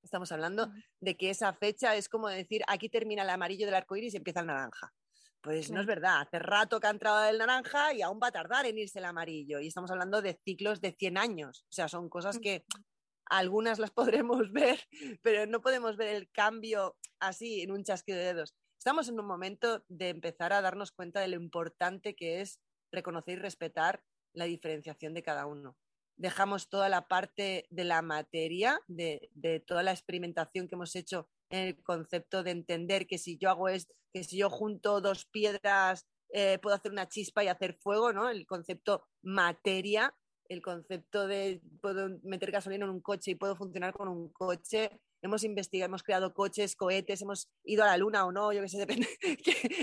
Estamos 0.02 0.30
hablando 0.30 0.70
de 1.00 1.16
que 1.16 1.30
esa 1.30 1.52
fecha 1.54 1.96
es 1.96 2.08
como 2.08 2.28
decir, 2.28 2.62
aquí 2.68 2.88
termina 2.88 3.22
el 3.22 3.30
amarillo 3.30 3.66
del 3.66 3.74
arco 3.74 3.96
iris 3.96 4.14
y 4.14 4.18
empieza 4.18 4.40
el 4.40 4.46
naranja. 4.46 4.94
Pues 5.40 5.70
no 5.70 5.80
es 5.80 5.86
verdad, 5.86 6.20
hace 6.20 6.38
rato 6.38 6.80
que 6.80 6.88
ha 6.88 6.90
entrado 6.90 7.28
el 7.28 7.38
naranja 7.38 7.92
y 7.94 8.02
aún 8.02 8.18
va 8.22 8.28
a 8.28 8.32
tardar 8.32 8.66
en 8.66 8.78
irse 8.78 8.98
el 8.98 9.04
amarillo. 9.04 9.60
Y 9.60 9.68
estamos 9.68 9.90
hablando 9.90 10.20
de 10.20 10.38
ciclos 10.44 10.80
de 10.80 10.92
100 10.92 11.16
años. 11.16 11.64
O 11.64 11.72
sea, 11.72 11.88
son 11.88 12.08
cosas 12.08 12.38
que 12.38 12.64
algunas 13.30 13.78
las 13.78 13.90
podremos 14.24 14.52
ver, 14.52 14.80
pero 15.22 15.46
no 15.46 15.60
podemos 15.60 15.96
ver 15.96 16.08
el 16.08 16.30
cambio 16.30 16.96
así 17.20 17.62
en 17.62 17.72
un 17.72 17.84
chasquido 17.84 18.18
de 18.18 18.24
dedos. 18.24 18.54
Estamos 18.78 19.08
en 19.08 19.18
un 19.18 19.26
momento 19.26 19.84
de 19.88 20.10
empezar 20.10 20.52
a 20.52 20.60
darnos 20.60 20.92
cuenta 20.92 21.20
de 21.20 21.28
lo 21.28 21.36
importante 21.36 22.14
que 22.14 22.40
es 22.40 22.60
reconocer 22.92 23.38
y 23.38 23.42
respetar 23.42 24.02
la 24.32 24.44
diferenciación 24.44 25.14
de 25.14 25.22
cada 25.22 25.46
uno. 25.46 25.76
Dejamos 26.16 26.68
toda 26.68 26.88
la 26.88 27.06
parte 27.08 27.66
de 27.70 27.84
la 27.84 28.02
materia, 28.02 28.80
de, 28.86 29.30
toda 29.66 29.82
la 29.82 29.92
experimentación 29.92 30.68
que 30.68 30.74
hemos 30.74 30.94
hecho 30.96 31.28
en 31.50 31.60
el 31.68 31.82
concepto 31.82 32.42
de 32.42 32.50
entender 32.52 33.06
que 33.06 33.18
si 33.18 33.38
yo 33.38 33.50
hago 33.50 33.68
es 33.68 33.88
que 34.12 34.24
si 34.24 34.38
yo 34.38 34.50
junto 34.50 35.00
dos 35.00 35.26
piedras 35.26 36.06
eh, 36.30 36.58
puedo 36.58 36.76
hacer 36.76 36.92
una 36.92 37.08
chispa 37.08 37.44
y 37.44 37.48
hacer 37.48 37.74
fuego, 37.74 38.12
¿no? 38.12 38.28
El 38.28 38.46
concepto 38.46 39.06
materia 39.22 40.14
el 40.48 40.62
concepto 40.62 41.26
de 41.26 41.60
puedo 41.80 42.18
meter 42.22 42.50
gasolina 42.50 42.84
en 42.84 42.90
un 42.90 43.00
coche 43.00 43.32
y 43.32 43.34
puedo 43.34 43.54
funcionar 43.54 43.92
con 43.92 44.08
un 44.08 44.28
coche. 44.30 44.90
Hemos 45.20 45.44
investigado, 45.44 45.88
hemos 45.88 46.02
creado 46.02 46.32
coches, 46.32 46.76
cohetes, 46.76 47.22
hemos 47.22 47.48
ido 47.64 47.84
a 47.84 47.88
la 47.88 47.96
luna 47.96 48.24
o 48.24 48.32
no, 48.32 48.52
yo 48.52 48.62
que 48.62 48.68
sé, 48.68 48.78
depende 48.78 49.08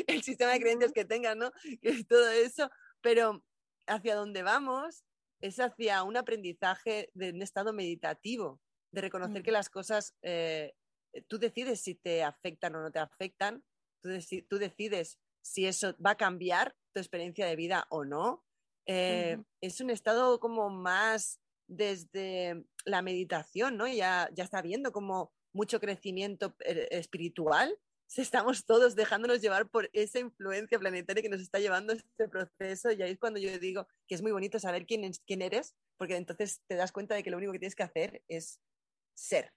el 0.08 0.24
sistema 0.24 0.54
de 0.54 0.60
creencias 0.60 0.92
que 0.92 1.06
tengan, 1.06 1.38
¿no? 1.38 1.52
Que 1.82 2.04
todo 2.04 2.30
eso, 2.30 2.70
pero 3.02 3.44
hacia 3.88 4.16
dónde 4.16 4.44
vamos 4.44 5.04
es 5.42 5.60
hacia 5.60 6.04
un 6.04 6.18
aprendizaje 6.18 7.12
de 7.14 7.32
un 7.32 7.42
estado 7.42 7.74
meditativo, 7.74 8.60
de 8.92 9.02
reconocer 9.02 9.44
que 9.44 9.52
las 9.52 9.70
cosas, 9.70 10.16
eh, 10.22 10.74
tú 11.28 11.38
decides 11.38 11.82
si 11.82 11.96
te 11.96 12.24
afectan 12.24 12.76
o 12.76 12.82
no 12.82 12.92
te 12.92 13.00
afectan, 13.00 13.64
tú, 14.02 14.10
tú 14.50 14.58
decides 14.58 15.20
si 15.42 15.68
eso 15.68 15.96
va 16.04 16.12
a 16.12 16.18
cambiar 16.18 16.76
tu 16.94 17.00
experiencia 17.00 17.46
de 17.46 17.56
vida 17.56 17.86
o 17.90 18.06
no, 18.06 18.44
eh, 18.86 19.38
es 19.62 19.82
un 19.82 19.90
estado 19.90 20.40
como 20.40 20.70
más 20.70 21.40
desde 21.68 22.64
la 22.86 23.02
meditación, 23.02 23.78
¿no? 23.78 23.88
Ya, 23.88 24.30
ya 24.34 24.44
está 24.44 24.62
viendo 24.62 24.92
como 24.92 25.34
mucho 25.54 25.80
crecimiento 25.80 26.56
eh, 26.66 26.88
espiritual. 26.92 27.78
Estamos 28.16 28.66
todos 28.66 28.96
dejándonos 28.96 29.42
llevar 29.42 29.68
por 29.68 29.90
esa 29.92 30.20
influencia 30.20 30.80
planetaria 30.80 31.24
que 31.24 31.30
nos 31.30 31.42
está 31.42 31.60
llevando 31.60 31.94
este 31.94 32.30
proceso 32.30 32.92
y 32.92 33.02
ahí 33.02 33.12
es 33.12 33.20
cuando 33.20 33.40
yo 33.40 33.58
digo 33.58 33.88
que 34.08 34.16
es 34.16 34.22
muy 34.22 34.32
bonito 34.32 34.60
saber 34.60 34.86
quién, 34.86 35.12
quién 35.26 35.42
eres, 35.42 35.76
porque 35.98 36.16
entonces 36.16 36.62
te 36.68 36.76
das 36.76 36.92
cuenta 36.92 37.16
de 37.16 37.24
que 37.24 37.32
lo 37.32 37.38
único 37.38 37.52
que 37.52 37.60
tienes 37.60 37.76
que 37.76 37.84
hacer 37.84 38.24
es 38.28 38.62
ser. 39.16 39.54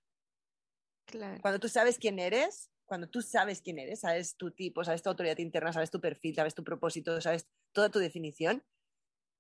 Cuando 1.40 1.60
tú 1.60 1.68
sabes 1.68 1.98
quién 1.98 2.18
eres, 2.18 2.70
cuando 2.86 3.08
tú 3.08 3.20
sabes 3.20 3.60
quién 3.60 3.78
eres, 3.78 4.00
sabes 4.00 4.36
tu 4.36 4.50
tipo, 4.50 4.82
sabes 4.82 5.02
tu 5.02 5.10
autoridad 5.10 5.38
interna, 5.38 5.72
sabes 5.72 5.90
tu 5.90 6.00
perfil, 6.00 6.34
sabes 6.34 6.54
tu 6.54 6.64
propósito, 6.64 7.20
sabes 7.20 7.46
toda 7.72 7.90
tu 7.90 7.98
definición, 7.98 8.64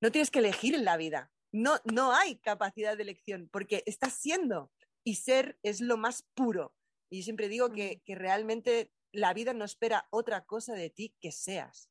no 0.00 0.10
tienes 0.10 0.30
que 0.30 0.38
elegir 0.38 0.74
en 0.74 0.84
la 0.84 0.96
vida. 0.96 1.32
No, 1.52 1.78
no 1.84 2.12
hay 2.12 2.36
capacidad 2.36 2.96
de 2.96 3.02
elección 3.02 3.48
porque 3.50 3.82
estás 3.86 4.14
siendo 4.14 4.70
y 5.04 5.16
ser 5.16 5.58
es 5.62 5.80
lo 5.80 5.96
más 5.96 6.24
puro. 6.34 6.74
Y 7.10 7.18
yo 7.18 7.24
siempre 7.24 7.48
digo 7.48 7.70
que, 7.72 8.02
realmente 8.06 8.92
la 9.12 9.32
vida 9.32 9.54
no 9.54 9.64
espera 9.64 10.06
otra 10.10 10.44
cosa 10.44 10.74
de 10.74 10.90
ti 10.90 11.16
que 11.20 11.32
seas. 11.32 11.90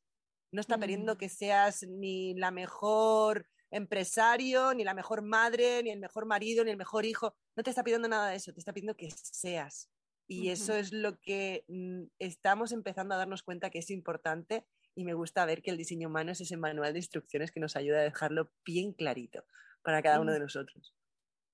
No 0.52 0.60
está 0.60 0.78
pidiendo 0.78 1.14
mm. 1.14 1.18
que 1.18 1.28
seas 1.28 1.82
ni 1.82 2.34
la 2.34 2.50
mejor 2.50 3.48
empresario, 3.70 4.72
ni 4.72 4.84
la 4.84 4.94
mejor 4.94 5.22
madre, 5.22 5.82
ni 5.82 5.90
el 5.90 5.98
mejor 5.98 6.26
marido, 6.26 6.64
ni 6.64 6.70
el 6.70 6.76
mejor 6.76 7.04
hijo. 7.04 7.34
No 7.56 7.62
te 7.62 7.70
está 7.70 7.82
pidiendo 7.82 8.08
nada 8.08 8.30
de 8.30 8.36
eso, 8.36 8.52
te 8.52 8.60
está 8.60 8.72
pidiendo 8.72 8.96
que 8.96 9.10
seas. 9.10 9.90
Y 10.30 10.50
eso 10.50 10.74
es 10.74 10.92
lo 10.92 11.18
que 11.18 11.64
mm, 11.68 12.04
estamos 12.18 12.72
empezando 12.72 13.14
a 13.14 13.18
darnos 13.18 13.42
cuenta 13.42 13.70
que 13.70 13.78
es 13.78 13.90
importante 13.90 14.66
y 14.98 15.04
me 15.04 15.14
gusta 15.14 15.46
ver 15.46 15.62
que 15.62 15.70
el 15.70 15.76
diseño 15.76 16.08
humano 16.08 16.32
es 16.32 16.40
ese 16.40 16.56
manual 16.56 16.92
de 16.92 16.98
instrucciones 16.98 17.52
que 17.52 17.60
nos 17.60 17.76
ayuda 17.76 18.00
a 18.00 18.02
dejarlo 18.02 18.50
bien 18.64 18.92
clarito. 18.92 19.44
para 19.82 20.02
cada 20.02 20.20
uno 20.20 20.32
de 20.32 20.40
nosotros. 20.40 20.92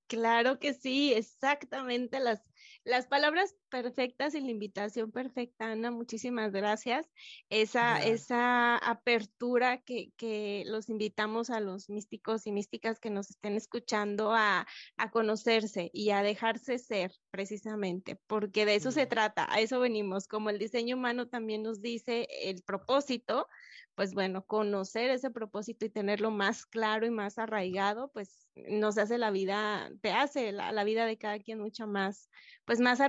Claro 0.07 0.59
que 0.59 0.73
sí, 0.73 1.13
exactamente 1.13 2.21
las, 2.21 2.43
las 2.85 3.07
palabras 3.07 3.55
perfectas 3.69 4.35
y 4.35 4.41
la 4.41 4.51
invitación 4.51 5.13
perfecta, 5.13 5.73
Ana. 5.73 5.91
Muchísimas 5.91 6.53
gracias. 6.53 7.07
Esa, 7.51 8.03
esa 8.03 8.77
apertura 8.79 9.83
que, 9.83 10.13
que, 10.17 10.65
los 10.67 10.89
invitamos 10.89 11.51
a 11.51 11.61
los 11.61 11.91
místicos 11.91 12.47
y 12.47 12.53
místicas 12.53 12.99
que 12.99 13.11
nos 13.11 13.29
estén 13.29 13.57
escuchando 13.57 14.33
a, 14.33 14.67
a 14.97 15.11
conocerse 15.11 15.91
y 15.93 16.11
a 16.11 16.23
dejarse 16.23 16.79
ser, 16.79 17.13
precisamente, 17.35 18.15
porque 18.29 18.65
de 18.65 18.77
eso 18.77 18.93
se 18.93 19.07
trata, 19.07 19.53
a 19.53 19.59
eso 19.59 19.81
venimos. 19.81 20.29
Como 20.29 20.51
el 20.51 20.59
diseño 20.61 20.95
humano 20.95 21.27
también 21.27 21.65
nos 21.65 21.83
dice 21.83 22.29
el 22.45 22.63
propósito, 22.63 23.49
pues 23.97 24.15
bueno, 24.15 24.47
conocer 24.47 25.11
ese 25.11 25.33
propósito 25.33 25.85
y 25.85 25.91
tenerlo 25.91 26.31
más 26.31 26.65
claro 26.65 27.07
y 27.07 27.11
más 27.11 27.37
arraigado, 27.39 28.13
pues 28.13 28.47
nos 28.69 28.99
hace 28.99 29.19
la 29.19 29.33
vida, 29.33 29.91
te 30.01 30.13
hace 30.13 30.53
la, 30.53 30.85
vida 30.85 31.07
de 31.07 31.19
cada 31.19 31.41
quien 31.41 31.59
mucho 31.59 31.89
más, 31.89 32.31
pues 32.67 32.79
más, 32.79 33.01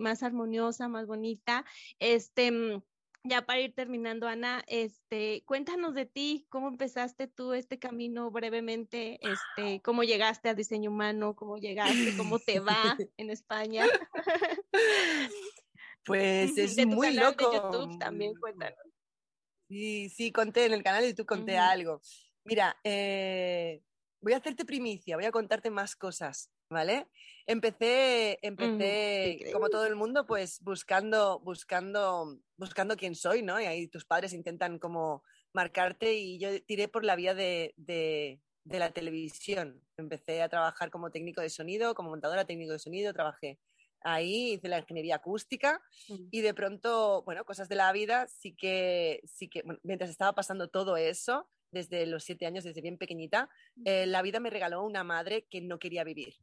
más 0.00 0.22
armoniosa, 0.22 0.88
más 0.88 1.06
bonita. 1.06 1.66
Este, 1.98 2.52
mm, 2.52 2.82
ya 3.24 3.42
para 3.42 3.60
ir 3.60 3.74
terminando, 3.74 4.28
Ana, 4.28 4.62
este, 4.66 5.42
cuéntanos 5.46 5.94
de 5.94 6.06
ti, 6.06 6.46
cómo 6.50 6.68
empezaste 6.68 7.26
tú 7.26 7.54
este 7.54 7.78
camino 7.78 8.30
brevemente, 8.30 9.18
este, 9.22 9.80
cómo 9.82 10.04
llegaste 10.04 10.50
al 10.50 10.56
diseño 10.56 10.90
humano, 10.90 11.34
cómo 11.34 11.56
llegaste, 11.56 12.16
cómo 12.16 12.38
te 12.38 12.60
va 12.60 12.96
en 13.16 13.30
España. 13.30 13.86
Pues 16.06 16.56
es 16.58 16.86
muy 16.86 17.14
loco. 17.14 17.50
De 17.50 17.56
YouTube 17.56 17.98
también, 17.98 18.34
cuéntanos. 18.34 18.78
Sí, 19.68 20.10
sí, 20.10 20.30
conté 20.32 20.66
en 20.66 20.74
el 20.74 20.82
canal 20.82 21.04
y 21.04 21.14
tú 21.14 21.24
conté 21.24 21.56
algo. 21.56 22.00
Mira, 22.44 22.76
eh, 22.84 23.82
voy 24.24 24.32
a 24.32 24.38
hacerte 24.38 24.64
primicia, 24.64 25.16
voy 25.16 25.26
a 25.26 25.30
contarte 25.30 25.70
más 25.70 25.94
cosas, 25.94 26.50
¿vale? 26.70 27.06
Empecé, 27.46 28.38
empecé 28.40 29.50
como 29.52 29.68
todo 29.68 29.84
el 29.84 29.96
mundo, 29.96 30.26
pues 30.26 30.60
buscando, 30.62 31.40
buscando, 31.40 32.40
buscando 32.56 32.96
quién 32.96 33.14
soy, 33.14 33.42
¿no? 33.42 33.60
Y 33.60 33.66
ahí 33.66 33.86
tus 33.86 34.06
padres 34.06 34.32
intentan 34.32 34.78
como 34.78 35.22
marcarte 35.52 36.14
y 36.14 36.38
yo 36.38 36.48
tiré 36.64 36.88
por 36.88 37.04
la 37.04 37.16
vía 37.16 37.34
de, 37.34 37.74
de, 37.76 38.40
de 38.64 38.78
la 38.78 38.92
televisión. 38.92 39.82
Empecé 39.98 40.40
a 40.40 40.48
trabajar 40.48 40.90
como 40.90 41.10
técnico 41.10 41.42
de 41.42 41.50
sonido, 41.50 41.94
como 41.94 42.08
montadora 42.08 42.46
técnico 42.46 42.72
de 42.72 42.78
sonido, 42.78 43.12
trabajé 43.12 43.60
ahí, 44.00 44.54
hice 44.54 44.68
la 44.68 44.78
ingeniería 44.78 45.16
acústica 45.16 45.82
mm. 46.08 46.28
y 46.30 46.40
de 46.40 46.54
pronto, 46.54 47.22
bueno, 47.24 47.44
cosas 47.44 47.68
de 47.68 47.76
la 47.76 47.92
vida, 47.92 48.26
sí 48.26 48.56
que, 48.56 49.20
sí 49.26 49.48
que 49.48 49.64
mientras 49.82 50.08
estaba 50.08 50.34
pasando 50.34 50.68
todo 50.68 50.96
eso, 50.96 51.48
desde 51.74 52.06
los 52.06 52.24
siete 52.24 52.46
años, 52.46 52.64
desde 52.64 52.80
bien 52.80 52.96
pequeñita, 52.96 53.50
eh, 53.84 54.06
la 54.06 54.22
vida 54.22 54.40
me 54.40 54.48
regaló 54.48 54.82
una 54.82 55.04
madre 55.04 55.46
que 55.50 55.60
no 55.60 55.78
quería 55.78 56.04
vivir. 56.04 56.34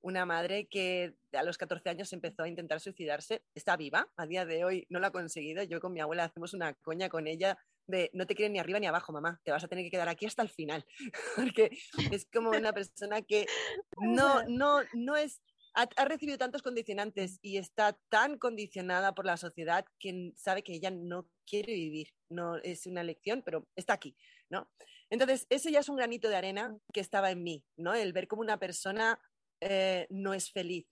Una 0.00 0.24
madre 0.24 0.66
que 0.66 1.14
a 1.32 1.42
los 1.42 1.58
14 1.58 1.90
años 1.90 2.12
empezó 2.12 2.44
a 2.44 2.48
intentar 2.48 2.80
suicidarse. 2.80 3.42
Está 3.54 3.76
viva, 3.76 4.08
a 4.16 4.26
día 4.26 4.46
de 4.46 4.64
hoy 4.64 4.86
no 4.88 5.00
lo 5.00 5.08
ha 5.08 5.10
conseguido. 5.10 5.62
Yo 5.64 5.80
con 5.80 5.92
mi 5.92 6.00
abuela 6.00 6.24
hacemos 6.24 6.54
una 6.54 6.72
coña 6.74 7.08
con 7.08 7.26
ella 7.26 7.58
de 7.88 8.10
no 8.14 8.26
te 8.26 8.34
quieren 8.34 8.52
ni 8.52 8.58
arriba 8.58 8.80
ni 8.80 8.86
abajo, 8.86 9.12
mamá, 9.12 9.40
te 9.44 9.50
vas 9.50 9.62
a 9.62 9.68
tener 9.68 9.84
que 9.84 9.90
quedar 9.90 10.08
aquí 10.08 10.26
hasta 10.26 10.42
el 10.42 10.48
final, 10.48 10.84
porque 11.36 11.70
es 12.10 12.26
como 12.32 12.50
una 12.50 12.72
persona 12.72 13.22
que 13.22 13.46
no, 13.98 14.42
no, 14.48 14.80
no 14.94 15.16
es 15.16 15.40
ha, 15.76 16.04
recibido 16.06 16.38
tantos 16.38 16.62
condicionantes 16.62 17.38
y 17.42 17.58
está 17.58 17.98
tan 18.08 18.38
condicionada 18.38 19.14
por 19.14 19.26
la 19.26 19.36
sociedad 19.36 19.84
que 19.98 20.32
sabe 20.36 20.62
que 20.62 20.72
ella 20.72 20.90
no 20.90 21.28
quiere 21.46 21.74
vivir. 21.74 22.08
No 22.30 22.56
es 22.56 22.86
una 22.86 23.02
lección, 23.02 23.42
pero 23.44 23.68
está 23.76 23.92
aquí, 23.92 24.16
¿no? 24.50 24.70
Entonces, 25.10 25.46
ese 25.50 25.70
ya 25.70 25.80
es 25.80 25.88
un 25.88 25.96
granito 25.96 26.28
de 26.28 26.36
arena 26.36 26.76
que 26.92 27.00
estaba 27.00 27.30
en 27.30 27.42
mí, 27.42 27.64
¿no? 27.76 27.94
El 27.94 28.12
ver 28.12 28.26
cómo 28.26 28.42
una 28.42 28.58
persona 28.58 29.20
eh, 29.60 30.06
no 30.10 30.34
es 30.34 30.50
feliz. 30.50 30.86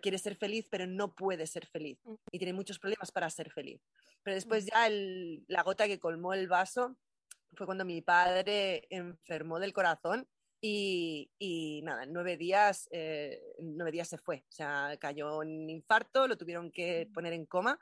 Quiere 0.00 0.18
ser 0.18 0.36
feliz, 0.36 0.68
pero 0.70 0.86
no 0.86 1.14
puede 1.14 1.46
ser 1.46 1.66
feliz. 1.66 1.98
Mm. 2.04 2.14
Y 2.30 2.38
tiene 2.38 2.52
muchos 2.52 2.78
problemas 2.78 3.10
para 3.10 3.28
ser 3.28 3.50
feliz. 3.50 3.80
Pero 4.22 4.34
después 4.34 4.64
mm. 4.64 4.68
ya 4.68 4.88
la 5.48 5.62
gota 5.62 5.86
que 5.86 5.98
colmó 5.98 6.32
el 6.32 6.48
vaso 6.48 6.96
fue 7.56 7.66
cuando 7.66 7.84
mi 7.84 8.00
padre 8.00 8.86
enfermó 8.90 9.58
del 9.58 9.72
corazón 9.72 10.28
y, 10.62 11.80
nada, 11.84 12.04
en 12.04 12.12
nueve 12.12 12.36
días, 12.36 12.86
eh, 12.92 13.40
nueve 13.58 13.90
días 13.90 14.08
se 14.08 14.18
fue. 14.18 14.44
O 14.48 14.52
sea, 14.52 14.96
cayó 15.00 15.42
en 15.42 15.68
infarto, 15.70 16.28
lo 16.28 16.36
tuvieron 16.36 16.70
que 16.70 17.08
poner 17.12 17.32
en 17.32 17.46
coma 17.46 17.78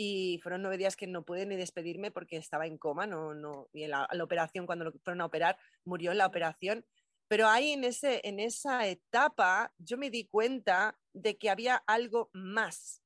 y 0.00 0.38
fueron 0.44 0.62
nueve 0.62 0.78
días 0.78 0.94
que 0.94 1.08
no 1.08 1.24
pude 1.24 1.44
ni 1.44 1.56
despedirme 1.56 2.12
porque 2.12 2.36
estaba 2.36 2.68
en 2.68 2.78
coma. 2.78 3.08
No, 3.08 3.34
no, 3.34 3.68
y 3.72 3.82
en 3.82 3.90
la, 3.90 4.08
operación, 4.22 4.64
cuando 4.64 4.84
lo 4.84 4.92
fueron 4.92 5.20
a 5.20 5.24
operar, 5.26 5.58
murió 5.84 6.12
en 6.12 6.18
la 6.18 6.26
operación. 6.26 6.86
Pero 7.26 7.48
ahí 7.48 7.72
en, 7.72 7.82
ese, 7.82 8.20
en 8.22 8.38
esa 8.38 8.86
etapa 8.86 9.74
yo 9.76 9.98
me 9.98 10.08
di 10.08 10.28
cuenta 10.28 10.96
de 11.12 11.36
que 11.36 11.50
había 11.50 11.82
algo 11.88 12.30
más 12.32 13.02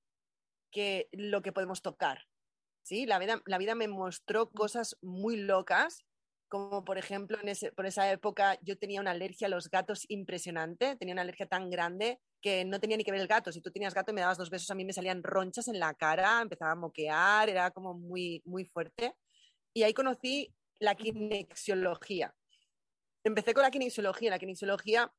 que 0.71 1.09
lo 1.13 1.41
que 1.41 1.51
podemos 1.51 1.81
tocar. 1.81 2.29
¿sí? 2.83 3.07
La, 3.07 3.19
vida, 3.19 3.41
la 3.47 3.57
vida 3.57 3.75
me 3.75 3.89
mostró 3.89 4.51
cosas 4.51 4.99
muy 5.01 5.37
locas 5.37 6.05
como 6.53 6.85
por 6.85 6.99
ejemplo 6.99 7.41
en 7.41 7.49
ese, 7.49 7.73
por 7.73 7.87
esa 7.87 8.13
época 8.13 8.59
yo 8.61 8.77
tenía 8.77 9.01
una 9.01 9.13
alergia 9.13 9.47
a 9.47 9.51
los 9.51 9.71
gatos 9.71 10.05
impresionante, 10.09 10.97
tenía 10.97 11.15
una 11.15 11.23
alergia 11.23 11.47
tan 11.47 11.71
grande 11.71 12.21
que 12.43 12.67
no 12.67 12.79
tenía 12.79 12.99
ni 12.99 13.05
que 13.05 13.11
ver 13.11 13.23
el 13.23 13.27
gato. 13.27 13.51
Si 13.51 13.63
tú 13.63 13.71
tenías 13.71 13.95
gato 13.95 14.11
y 14.11 14.15
me 14.15 14.21
dabas 14.21 14.37
dos 14.37 14.51
besos, 14.51 14.71
a 14.71 14.75
mí 14.75 14.85
me 14.85 14.93
salían 14.93 15.23
ronchas 15.23 15.69
en 15.69 15.81
la 15.81 15.95
cara, 15.95 16.43
empezaba 16.43 16.73
a 16.73 16.75
moquear, 16.75 17.49
era 17.49 17.71
como 17.71 17.95
muy, 17.95 18.43
muy 18.45 18.67
fuerte. 18.67 19.15
Y 19.73 19.85
ahí 19.85 19.95
conocí 19.95 20.55
la 20.79 20.95
kinesiología. 20.95 22.35
Empecé 23.25 23.55
con 23.55 23.63
la 23.63 23.71
kinesiología. 23.71 24.29
La 24.29 24.39
kinesiología 24.39 25.11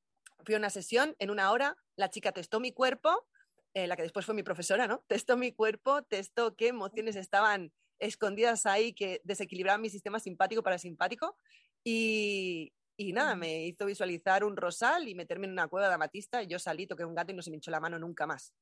fui 0.45 0.53
a 0.53 0.59
una 0.59 0.69
sesión 0.69 1.15
en 1.17 1.31
una 1.31 1.49
hora, 1.49 1.75
la 1.95 2.11
chica 2.11 2.31
testó 2.31 2.59
mi 2.59 2.73
cuerpo, 2.73 3.25
eh, 3.73 3.88
la 3.88 3.95
que 3.95 4.03
después 4.03 4.23
fue 4.23 4.36
mi 4.36 4.43
profesora, 4.43 4.86
¿no? 4.86 5.03
Testó 5.07 5.36
mi 5.36 5.51
cuerpo, 5.51 6.03
testó 6.03 6.55
qué 6.55 6.67
emociones 6.67 7.15
estaban 7.15 7.73
escondidas 8.03 8.65
ahí 8.65 8.93
que 8.93 9.21
desequilibraban 9.23 9.81
mi 9.81 9.89
sistema 9.89 10.19
simpático 10.19 10.61
para 10.61 10.77
simpático 10.77 11.37
y, 11.83 12.73
y 12.97 13.13
nada, 13.13 13.35
me 13.35 13.65
hizo 13.65 13.85
visualizar 13.85 14.43
un 14.43 14.55
rosal 14.55 15.07
y 15.07 15.15
meterme 15.15 15.47
en 15.47 15.53
una 15.53 15.67
cueva 15.67 15.87
de 15.87 15.95
amatista 15.95 16.43
y 16.43 16.47
yo 16.47 16.59
salí, 16.59 16.85
toqué 16.85 17.05
un 17.05 17.15
gato 17.15 17.31
y 17.31 17.35
no 17.35 17.41
se 17.41 17.49
me 17.49 17.57
hinchó 17.57 17.71
la 17.71 17.79
mano 17.79 17.97
nunca 17.97 18.27
más. 18.27 18.53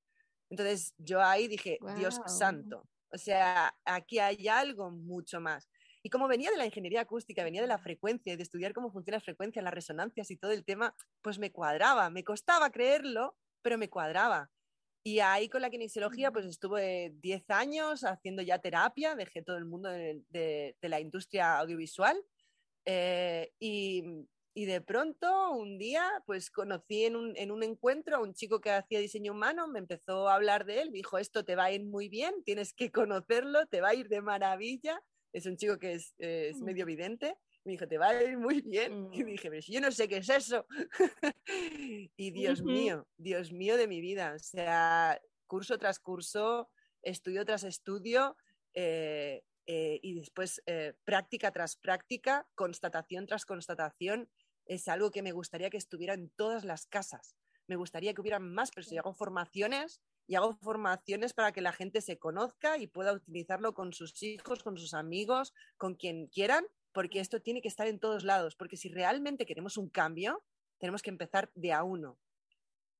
Entonces 0.49 0.93
yo 0.97 1.21
ahí 1.21 1.47
dije, 1.47 1.79
Dios 1.95 2.19
santo, 2.27 2.87
o 3.09 3.17
sea, 3.17 3.73
aquí 3.85 4.19
hay 4.19 4.47
algo 4.47 4.91
mucho 4.91 5.39
más. 5.39 5.69
Y 6.03 6.09
como 6.09 6.27
venía 6.27 6.49
de 6.49 6.57
la 6.57 6.65
ingeniería 6.65 7.01
acústica, 7.01 7.43
venía 7.43 7.61
de 7.61 7.67
la 7.67 7.77
frecuencia 7.77 8.33
y 8.33 8.35
de 8.35 8.43
estudiar 8.43 8.73
cómo 8.73 8.91
funciona 8.91 9.17
la 9.17 9.23
frecuencia, 9.23 9.61
las 9.61 9.73
resonancias 9.73 10.31
y 10.31 10.37
todo 10.37 10.51
el 10.51 10.65
tema, 10.65 10.95
pues 11.21 11.37
me 11.37 11.51
cuadraba, 11.51 12.09
me 12.09 12.23
costaba 12.23 12.71
creerlo, 12.71 13.37
pero 13.61 13.77
me 13.77 13.89
cuadraba. 13.89 14.49
Y 15.03 15.19
ahí 15.19 15.49
con 15.49 15.61
la 15.61 15.71
kinesiología, 15.71 16.31
pues 16.31 16.45
estuve 16.45 17.13
10 17.21 17.49
años 17.49 18.03
haciendo 18.03 18.43
ya 18.43 18.59
terapia, 18.59 19.15
dejé 19.15 19.41
todo 19.41 19.57
el 19.57 19.65
mundo 19.65 19.89
de, 19.89 20.75
la 20.81 20.99
industria 20.99 21.57
audiovisual. 21.57 22.23
Eh, 22.85 23.51
y, 23.59 24.03
y, 24.53 24.65
de 24.65 24.81
pronto, 24.81 25.51
un 25.53 25.79
día, 25.79 26.07
pues 26.27 26.51
conocí 26.51 27.05
en 27.05 27.15
un, 27.15 27.35
en 27.35 27.51
un, 27.51 27.63
encuentro 27.63 28.17
a 28.17 28.21
un 28.21 28.35
chico 28.35 28.61
que 28.61 28.71
hacía 28.71 28.99
diseño 28.99 29.31
humano, 29.31 29.67
me 29.67 29.79
empezó 29.79 30.29
a 30.29 30.35
hablar 30.35 30.65
de 30.65 30.81
él, 30.81 30.91
me 30.91 30.97
dijo, 30.97 31.17
esto 31.17 31.43
te 31.43 31.55
va 31.55 31.65
a 31.65 31.71
ir 31.71 31.83
muy 31.83 32.07
bien, 32.07 32.43
tienes 32.43 32.73
que 32.73 32.91
conocerlo, 32.91 33.65
te 33.67 33.81
va 33.81 33.89
a 33.89 33.95
ir 33.95 34.07
de 34.07 34.21
maravilla. 34.21 35.01
Es 35.33 35.47
un 35.47 35.57
chico 35.57 35.79
que 35.79 35.93
es, 35.93 36.13
es 36.19 36.57
mm. 36.57 36.63
medio 36.63 36.85
vidente 36.85 37.37
me 37.63 37.73
dijo, 37.73 37.87
te 37.87 37.97
va 37.97 38.09
a 38.09 38.23
ir 38.23 38.37
muy 38.37 38.61
bien. 38.61 39.09
Y 39.13 39.23
mm. 39.23 39.25
dije, 39.25 39.49
pero 39.49 39.61
si 39.61 39.73
yo 39.73 39.81
no 39.81 39.91
sé 39.91 40.07
qué 40.07 40.17
es 40.17 40.29
eso. 40.29 40.65
y 42.17 42.31
Dios 42.31 42.63
mío, 42.63 43.07
Dios 43.17 43.51
mío 43.51 43.77
de 43.77 43.87
mi 43.87 44.01
vida. 44.01 44.33
O 44.35 44.39
sea, 44.39 45.19
curso 45.47 45.77
tras 45.77 45.99
curso, 45.99 46.69
estudio 47.01 47.45
tras 47.45 47.63
estudio, 47.63 48.37
eh, 48.73 49.43
eh, 49.67 49.99
y 50.01 50.15
después 50.15 50.61
eh, 50.65 50.93
práctica 51.03 51.51
tras 51.51 51.75
práctica, 51.75 52.47
constatación 52.55 53.27
tras 53.27 53.45
constatación, 53.45 54.29
es 54.65 54.87
algo 54.87 55.11
que 55.11 55.21
me 55.21 55.31
gustaría 55.31 55.69
que 55.69 55.77
estuviera 55.77 56.13
en 56.13 56.29
todas 56.29 56.63
las 56.63 56.87
casas. 56.87 57.35
Me 57.67 57.75
gustaría 57.75 58.13
que 58.13 58.21
hubiera 58.21 58.39
más, 58.39 58.71
pero 58.71 58.85
si 58.85 58.97
hago 58.97 59.13
formaciones 59.13 60.01
y 60.27 60.35
hago 60.35 60.55
formaciones 60.61 61.33
para 61.33 61.51
que 61.51 61.61
la 61.61 61.71
gente 61.71 62.01
se 62.01 62.17
conozca 62.17 62.77
y 62.77 62.87
pueda 62.87 63.13
utilizarlo 63.13 63.73
con 63.73 63.93
sus 63.93 64.21
hijos, 64.23 64.63
con 64.63 64.77
sus 64.77 64.93
amigos, 64.93 65.53
con 65.77 65.95
quien 65.95 66.27
quieran, 66.27 66.65
porque 66.93 67.19
esto 67.19 67.41
tiene 67.41 67.61
que 67.61 67.67
estar 67.67 67.87
en 67.87 67.99
todos 67.99 68.23
lados, 68.23 68.55
porque 68.55 68.77
si 68.77 68.89
realmente 68.89 69.45
queremos 69.45 69.77
un 69.77 69.89
cambio, 69.89 70.43
tenemos 70.77 71.01
que 71.01 71.09
empezar 71.09 71.51
de 71.55 71.73
a 71.73 71.83
uno, 71.83 72.17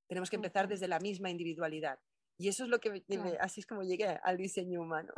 tenemos 0.07 0.29
que 0.29 0.35
empezar 0.35 0.67
desde 0.67 0.87
la 0.87 0.99
misma 0.99 1.29
individualidad. 1.29 1.99
Y 2.37 2.47
eso 2.47 2.63
es 2.63 2.69
lo 2.69 2.79
que, 2.79 3.03
así 3.39 3.59
es 3.59 3.67
como 3.67 3.83
llegué 3.83 4.07
al 4.23 4.37
diseño 4.37 4.81
humano. 4.81 5.13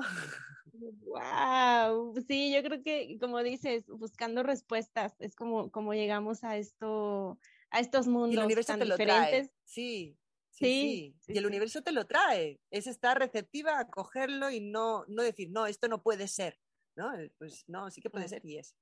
Wow, 0.74 2.14
sí, 2.28 2.54
yo 2.54 2.62
creo 2.64 2.82
que 2.82 3.18
como 3.20 3.42
dices, 3.44 3.86
buscando 3.88 4.44
respuestas, 4.44 5.16
es 5.20 5.36
como, 5.36 5.72
como 5.72 5.94
llegamos 5.94 6.44
a 6.44 6.58
esto, 6.58 7.40
a 7.70 7.80
estos 7.80 8.08
mundos 8.08 8.34
y 8.34 8.38
el 8.38 8.44
universo 8.44 8.78
te 8.78 8.84
diferentes. 8.84 9.46
Lo 9.48 9.54
Sí, 9.64 10.18
sí, 10.50 11.16
sí, 11.20 11.34
Y 11.34 11.38
el 11.38 11.46
universo 11.46 11.82
te 11.82 11.94
lo 11.94 12.06
trae. 12.06 12.60
Es 12.72 12.88
estar 12.88 13.18
receptiva 13.18 13.80
a 13.80 13.88
cogerlo 13.88 14.50
y 14.50 14.60
no, 14.60 15.06
no 15.08 15.24
decir, 15.24 15.50
no, 15.50 15.66
esto 15.66 15.88
no 15.88 16.02
puede 16.04 16.28
ser. 16.28 16.60
¿No? 16.96 17.16
Eh, 17.18 17.32
pues 17.38 17.64
no, 17.68 17.90
sí 17.92 18.02
que 18.02 18.10
puede 18.10 18.28
ser 18.28 18.46
y 18.46 18.58
es. 18.58 18.76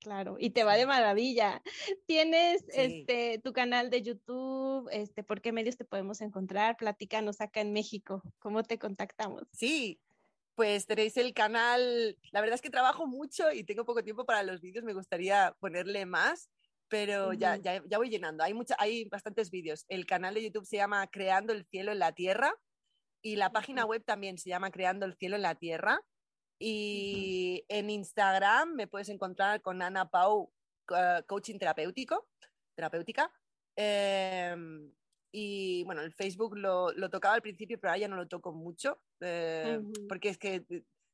Claro, 0.00 0.36
y 0.38 0.50
te 0.50 0.62
va 0.62 0.76
de 0.76 0.86
maravilla. 0.86 1.60
Tienes 2.06 2.64
este 2.68 3.40
tu 3.42 3.52
canal 3.52 3.90
de 3.90 4.02
YouTube, 4.02 4.88
este, 4.92 5.24
¿por 5.24 5.40
qué 5.40 5.50
medios 5.50 5.76
te 5.76 5.84
podemos 5.84 6.20
encontrar? 6.20 6.76
Platícanos 6.76 7.40
acá 7.40 7.60
en 7.60 7.72
México, 7.72 8.22
¿cómo 8.38 8.62
te 8.62 8.78
contactamos? 8.78 9.42
Sí, 9.52 10.00
pues 10.54 10.86
tenéis 10.86 11.16
el 11.16 11.34
canal, 11.34 12.16
la 12.30 12.40
verdad 12.40 12.54
es 12.54 12.62
que 12.62 12.70
trabajo 12.70 13.06
mucho 13.06 13.50
y 13.52 13.64
tengo 13.64 13.84
poco 13.84 14.04
tiempo 14.04 14.24
para 14.24 14.42
los 14.42 14.60
vídeos, 14.60 14.84
me 14.84 14.92
gustaría 14.92 15.56
ponerle 15.58 16.06
más, 16.06 16.48
pero 16.88 17.32
ya, 17.32 17.56
ya, 17.56 17.82
ya, 17.86 17.98
voy 17.98 18.08
llenando, 18.08 18.44
hay, 18.44 18.54
mucha, 18.54 18.76
hay 18.78 19.04
bastantes 19.04 19.50
vídeos. 19.50 19.84
El 19.88 20.06
canal 20.06 20.34
de 20.34 20.42
YouTube 20.42 20.66
se 20.66 20.76
llama 20.76 21.06
Creando 21.08 21.52
el 21.52 21.64
Cielo 21.66 21.92
en 21.92 21.98
la 21.98 22.12
Tierra 22.12 22.52
y 23.22 23.36
la 23.36 23.52
página 23.52 23.84
web 23.84 24.02
también 24.04 24.38
se 24.38 24.48
llama 24.50 24.70
Creando 24.70 25.06
el 25.06 25.14
Cielo 25.14 25.36
en 25.36 25.42
la 25.42 25.54
Tierra. 25.54 26.00
Y 26.58 27.64
en 27.68 27.90
Instagram 27.90 28.74
me 28.74 28.86
puedes 28.88 29.08
encontrar 29.08 29.62
con 29.62 29.80
Ana 29.80 30.10
Pau, 30.10 30.52
coaching 31.26 31.58
terapéutico, 31.58 32.28
terapéutica. 32.74 33.32
Em, 33.76 34.92
y 35.32 35.84
bueno, 35.84 36.02
el 36.02 36.12
Facebook 36.12 36.56
lo, 36.56 36.92
lo, 36.92 37.10
tocaba 37.10 37.34
al 37.34 37.42
principio, 37.42 37.78
pero 37.78 37.90
ahora 37.90 38.00
ya 38.00 38.08
no 38.08 38.16
lo 38.16 38.26
toco 38.26 38.52
mucho, 38.52 39.00
eh, 39.20 39.80
porque 40.08 40.30
es 40.30 40.38
que, 40.38 40.64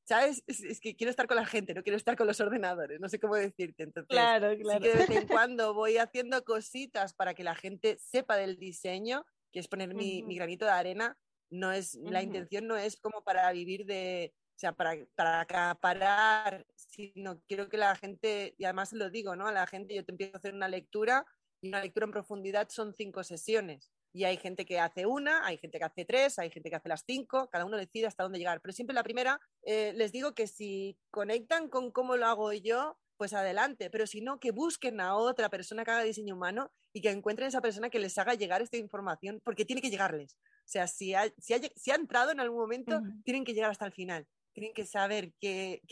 ¿sabes? 0.05 0.43
Es, 0.47 0.81
que 0.81 0.97
quiero 0.97 1.11
estar 1.11 1.27
con 1.27 1.37
la 1.37 1.45
gente, 1.45 1.75
no 1.75 1.83
quiero 1.83 1.97
estar 1.97 2.17
con 2.17 2.27
los 2.27 2.41
ordenadores, 2.41 3.01
no 3.01 3.09
sé 3.09 3.19
cómo 3.19 3.35
decirte. 3.35 3.83
Entonces, 3.83 4.09
claro, 4.09 4.57
claro. 4.57 4.83
Sí 4.83 4.91
que 4.91 4.97
de 4.97 5.07
vez 5.07 5.11
en 5.11 5.29
cuando 5.29 5.75
voy 5.75 5.99
haciendo 5.99 6.43
cositas 6.45 7.13
para 7.13 7.35
que 7.35 7.45
la 7.45 7.55
gente 7.55 7.99
sepa 7.99 8.37
del 8.37 8.57
diseño, 8.57 9.27
que 9.53 9.61
es 9.61 9.69
poner 9.69 9.95
mi, 9.95 10.23
mi 10.23 10.37
granito 10.37 10.65
de 10.65 10.71
arena. 10.71 11.19
No 11.51 11.71
es, 11.71 11.95
La 11.95 12.23
intención 12.23 12.67
no 12.67 12.77
es 12.77 12.99
como 12.99 13.23
para 13.23 13.53
vivir 13.53 13.85
de, 13.85 14.35
o 14.55 14.59
sea, 14.59 14.73
para, 14.73 14.97
para 15.17 15.41
acaparar, 15.41 16.65
sino 16.77 17.41
quiero 17.49 17.69
que 17.69 17.77
la 17.77 17.97
gente, 17.97 18.55
y 18.57 18.65
además 18.65 18.93
lo 18.93 19.11
digo, 19.11 19.35
¿no? 19.35 19.49
A 19.49 19.53
la 19.53 19.67
gente 19.67 19.95
yo 19.97 20.05
te 20.05 20.13
empiezo 20.13 20.37
a 20.37 20.39
hacer 20.39 20.55
una 20.55 20.69
lectura 20.69 21.27
y 21.61 21.69
una 21.69 21.81
lectura 21.81 22.07
en 22.07 22.13
profundidad 22.13 22.69
son 22.69 22.95
cinco 22.95 23.25
sesiones. 23.25 23.91
Y 24.13 24.23
hay 24.23 24.37
gente 24.37 24.65
que 24.65 24.79
hace 24.79 25.07
una, 25.07 25.45
hay 25.45 25.59
gente 25.59 25.79
que 25.79 25.85
hace 25.85 26.05
tres, 26.05 26.39
hay 26.39 26.51
gente 26.51 26.71
que 26.71 26.77
hace 26.77 26.89
las 26.89 27.03
cinco, 27.05 27.49
cada 27.51 27.65
uno 27.65 27.77
decide 27.77 28.07
hasta 28.07 28.23
dónde 28.23 28.39
llegar. 28.39 28.61
Pero 28.61 28.73
siempre 28.73 28.95
la 28.95 29.03
primera, 29.03 29.41
eh, 29.63 29.93
les 29.97 30.13
digo 30.13 30.35
que 30.35 30.47
si 30.47 30.97
conectan 31.11 31.69
con 31.69 31.91
cómo 31.91 32.17
lo 32.17 32.27
hago 32.27 32.53
yo, 32.53 32.97
pues 33.17 33.33
adelante, 33.33 33.91
pero 33.91 34.07
si 34.07 34.21
no, 34.21 34.39
que 34.39 34.53
busquen 34.53 35.01
a 35.01 35.17
otra 35.17 35.49
persona 35.49 35.85
que 35.85 35.91
haga 35.91 36.03
diseño 36.05 36.37
humano 36.37 36.71
y 36.93 37.01
que 37.01 37.11
encuentren 37.11 37.47
a 37.47 37.49
esa 37.49 37.61
persona 37.61 37.91
que 37.91 37.99
les 37.99 38.17
haga 38.19 38.35
llegar 38.35 38.63
esta 38.63 38.77
información, 38.77 39.41
porque 39.45 39.65
tiene 39.65 39.83
que 39.83 39.91
llegarles. 39.91 40.35
O 40.35 40.67
sea, 40.69 40.87
si 40.87 41.15
ha, 41.15 41.25
si 41.39 41.55
si 41.75 41.91
ha 41.91 41.97
entrado 41.97 42.31
en 42.31 42.39
algún 42.39 42.61
momento, 42.61 43.01
tienen 43.25 43.45
que 43.45 43.53
llegar 43.53 43.71
hasta 43.71 43.87
el 43.87 43.93
final 43.93 44.29
tienen 44.55 44.73
que 44.73 44.87
saber 44.87 45.35
qué, 45.41 45.83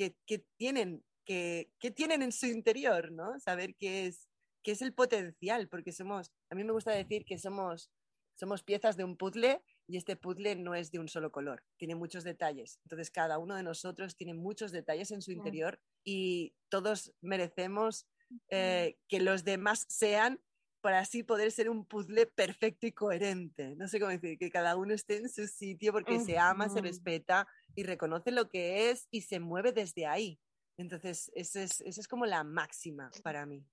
tienen, 0.56 1.04
qué, 1.26 1.68
tienen 1.94 2.22
en 2.22 2.32
su 2.32 2.46
interior, 2.46 3.12
¿no? 3.12 3.38
Saber 3.40 3.74
qué 3.76 4.06
es, 4.06 4.28
qué 4.62 4.72
es 4.72 4.82
el 4.82 4.94
potencial, 4.94 5.68
porque 5.68 5.92
somos, 5.92 6.30
a 6.48 6.54
mí 6.54 6.64
me 6.64 6.72
gusta 6.72 6.92
decir 6.92 7.24
que 7.24 7.38
somos, 7.38 7.90
somos 8.34 8.62
piezas 8.62 8.96
de 8.96 9.04
un 9.04 9.16
puzzle 9.16 9.62
y 9.88 9.96
este 9.96 10.16
puzzle 10.16 10.56
no 10.56 10.74
es 10.74 10.90
de 10.90 11.00
un 11.00 11.08
solo 11.08 11.32
color, 11.32 11.64
tiene 11.76 11.96
muchos 11.96 12.24
detalles. 12.24 12.78
Entonces 12.84 13.10
cada 13.10 13.38
uno 13.38 13.56
de 13.56 13.64
nosotros 13.64 14.16
tiene 14.16 14.32
muchos 14.32 14.72
detalles 14.72 15.10
en 15.10 15.20
su 15.20 15.32
interior 15.32 15.80
y 16.04 16.54
todos 16.70 17.12
merecemos 17.20 18.06
eh, 18.48 18.96
que 19.08 19.20
los 19.20 19.44
demás 19.44 19.84
sean 19.88 20.40
para 20.82 20.98
así 20.98 21.22
poder 21.22 21.50
ser 21.52 21.70
un 21.70 21.86
puzzle 21.86 22.26
perfecto 22.26 22.86
y 22.86 22.92
coherente. 22.92 23.74
No 23.76 23.88
sé 23.88 23.98
cómo 23.98 24.10
decir, 24.10 24.36
que 24.36 24.50
cada 24.50 24.76
uno 24.76 24.92
esté 24.92 25.16
en 25.16 25.28
su 25.30 25.46
sitio 25.46 25.92
porque 25.92 26.20
se 26.20 26.38
ama, 26.38 26.68
se 26.68 26.82
respeta 26.82 27.46
y 27.74 27.84
reconoce 27.84 28.32
lo 28.32 28.50
que 28.50 28.90
es 28.90 29.08
y 29.10 29.22
se 29.22 29.40
mueve 29.40 29.72
desde 29.72 30.06
ahí. 30.06 30.38
Entonces, 30.76 31.30
esa 31.34 31.62
es, 31.62 31.80
es 31.80 32.08
como 32.08 32.26
la 32.26 32.44
máxima 32.44 33.10
para 33.22 33.46
mí. 33.46 33.64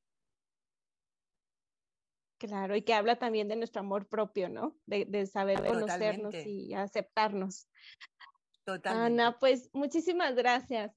Claro, 2.38 2.76
y 2.76 2.84
que 2.84 2.94
habla 2.94 3.18
también 3.18 3.50
de 3.50 3.58
nuestro 3.58 3.82
amor 3.82 4.08
propio, 4.08 4.48
¿no? 4.48 4.78
De, 4.86 5.26
saber 5.26 5.62
conocernos 5.66 6.34
y 6.46 6.74
aceptarnos. 6.74 7.68
Totalmente. 8.64 9.22
Ana, 9.22 9.40
pues 9.40 9.70
muchísimas 9.74 10.36
gracias. 10.36 10.96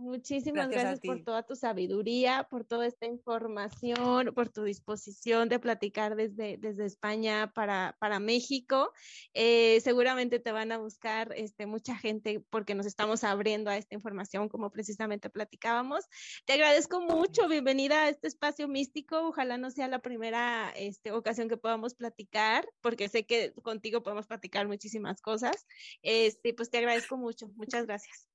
Muchísimas 0.00 0.70
gracias, 0.70 1.00
por 1.00 1.22
toda 1.24 1.42
tu 1.42 1.54
sabiduría, 1.54 2.46
por 2.48 2.64
toda 2.64 2.86
esta 2.86 3.04
información, 3.04 4.32
por 4.34 4.48
tu 4.48 4.64
disposición 4.64 5.50
de 5.50 5.58
platicar 5.58 6.16
desde, 6.16 6.56
desde 6.56 6.86
España 6.86 7.52
para, 7.52 7.98
para 8.00 8.18
México. 8.18 8.94
Eh, 9.34 9.78
seguramente 9.82 10.38
te 10.38 10.52
van 10.52 10.72
a 10.72 10.78
buscar 10.78 11.34
este, 11.36 11.66
mucha 11.66 11.98
gente 11.98 12.42
porque 12.48 12.74
nos 12.74 12.86
estamos 12.86 13.24
abriendo 13.24 13.68
a 13.68 13.76
esta 13.76 13.94
información, 13.94 14.48
como 14.48 14.70
precisamente 14.70 15.28
platicábamos. 15.28 16.06
Te 16.46 16.54
agradezco 16.54 17.02
mucho. 17.02 17.46
Bienvenida 17.46 18.04
a 18.04 18.08
este 18.08 18.26
espacio 18.26 18.68
místico. 18.68 19.18
Ojalá 19.18 19.58
no 19.58 19.70
sea 19.70 19.86
la 19.86 19.98
primera 19.98 20.72
este, 20.76 21.12
ocasión 21.12 21.46
que 21.46 21.58
podamos 21.58 21.94
platicar, 21.94 22.66
porque 22.80 23.10
sé 23.10 23.26
que 23.26 23.52
contigo 23.62 24.02
podemos 24.02 24.26
platicar 24.26 24.66
muchísimas 24.66 25.20
cosas. 25.20 25.66
Este, 26.00 26.54
pues 26.54 26.70
te 26.70 26.78
agradezco 26.78 27.18
mucho. 27.18 27.48
Muchas 27.48 27.84
gracias. 27.84 28.29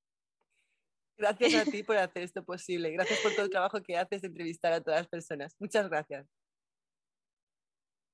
Gracias 1.18 1.56
a 1.56 1.72
ti 1.72 1.84
por 1.84 1.98
hacer 1.98 2.24
esto 2.24 2.44
posible. 2.44 2.92
Gracias 2.92 3.20
por 3.20 3.34
todo 3.34 3.46
el 3.46 3.52
trabajo 3.52 3.82
que 3.82 3.98
haces 3.98 4.22
de 4.22 4.28
entrevistar 4.28 4.74
a 4.74 4.82
todas 4.82 5.02
las 5.02 5.08
personas. 5.08 5.56
Muchas 5.60 5.90
gracias. 5.90 6.28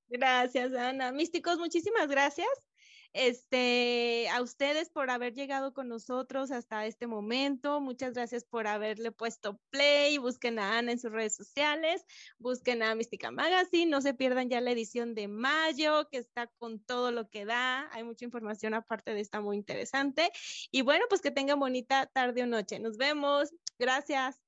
Gracias, 0.08 0.74
Ana. 0.74 1.12
Místicos, 1.12 1.58
muchísimas 1.58 2.08
gracias 2.08 2.71
este, 3.14 4.30
a 4.30 4.42
ustedes 4.42 4.90
por 4.90 5.10
haber 5.10 5.34
llegado 5.34 5.74
con 5.74 5.90
nosotros 5.90 6.52
hasta 6.52 6.86
este 6.86 7.08
momento. 7.08 7.82
Muchas 7.82 8.14
gracias 8.14 8.46
por 8.46 8.68
haberle 8.68 9.12
puesto 9.12 9.60
play. 9.70 10.18
Busquen 10.18 10.60
a 10.60 10.78
Ana 10.78 10.94
en 10.94 11.00
sus 11.00 11.12
redes 11.12 11.36
sociales, 11.36 12.06
busquen 12.38 12.84
a 12.84 12.96
Mística 12.96 13.32
Magazine. 13.32 13.92
No 13.92 14.02
se 14.02 14.14
pierdan 14.14 14.50
ya 14.50 14.62
la 14.62 14.72
edición 14.72 15.16
de 15.16 15.28
mayo, 15.28 16.08
que 16.10 16.18
está 16.18 16.48
con 16.58 16.80
todo 16.80 17.12
lo 17.12 17.30
que 17.30 17.46
da. 17.46 17.90
Hay 17.92 18.04
mucha 18.04 18.26
información 18.26 18.74
aparte 18.74 19.14
de 19.14 19.22
esta 19.22 19.42
muy 19.42 19.58
interesante. 19.58 20.32
Y 20.72 20.82
bueno, 20.82 21.06
pues 21.10 21.22
que 21.22 21.32
tengan 21.32 21.60
bonita 21.60 22.06
tarde 22.08 22.44
o 22.44 22.48
noche. 22.48 22.80
Nos 22.80 22.98
vemos. 22.98 23.50
Gracias. 23.78 24.40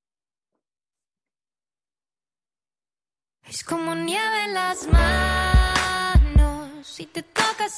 Es 3.46 3.62
como 3.62 3.94
nieve 3.94 4.44
en 4.44 4.54
las 4.54 4.86
manos, 4.86 6.86
si 6.86 7.04
te 7.04 7.22
toca 7.22 7.68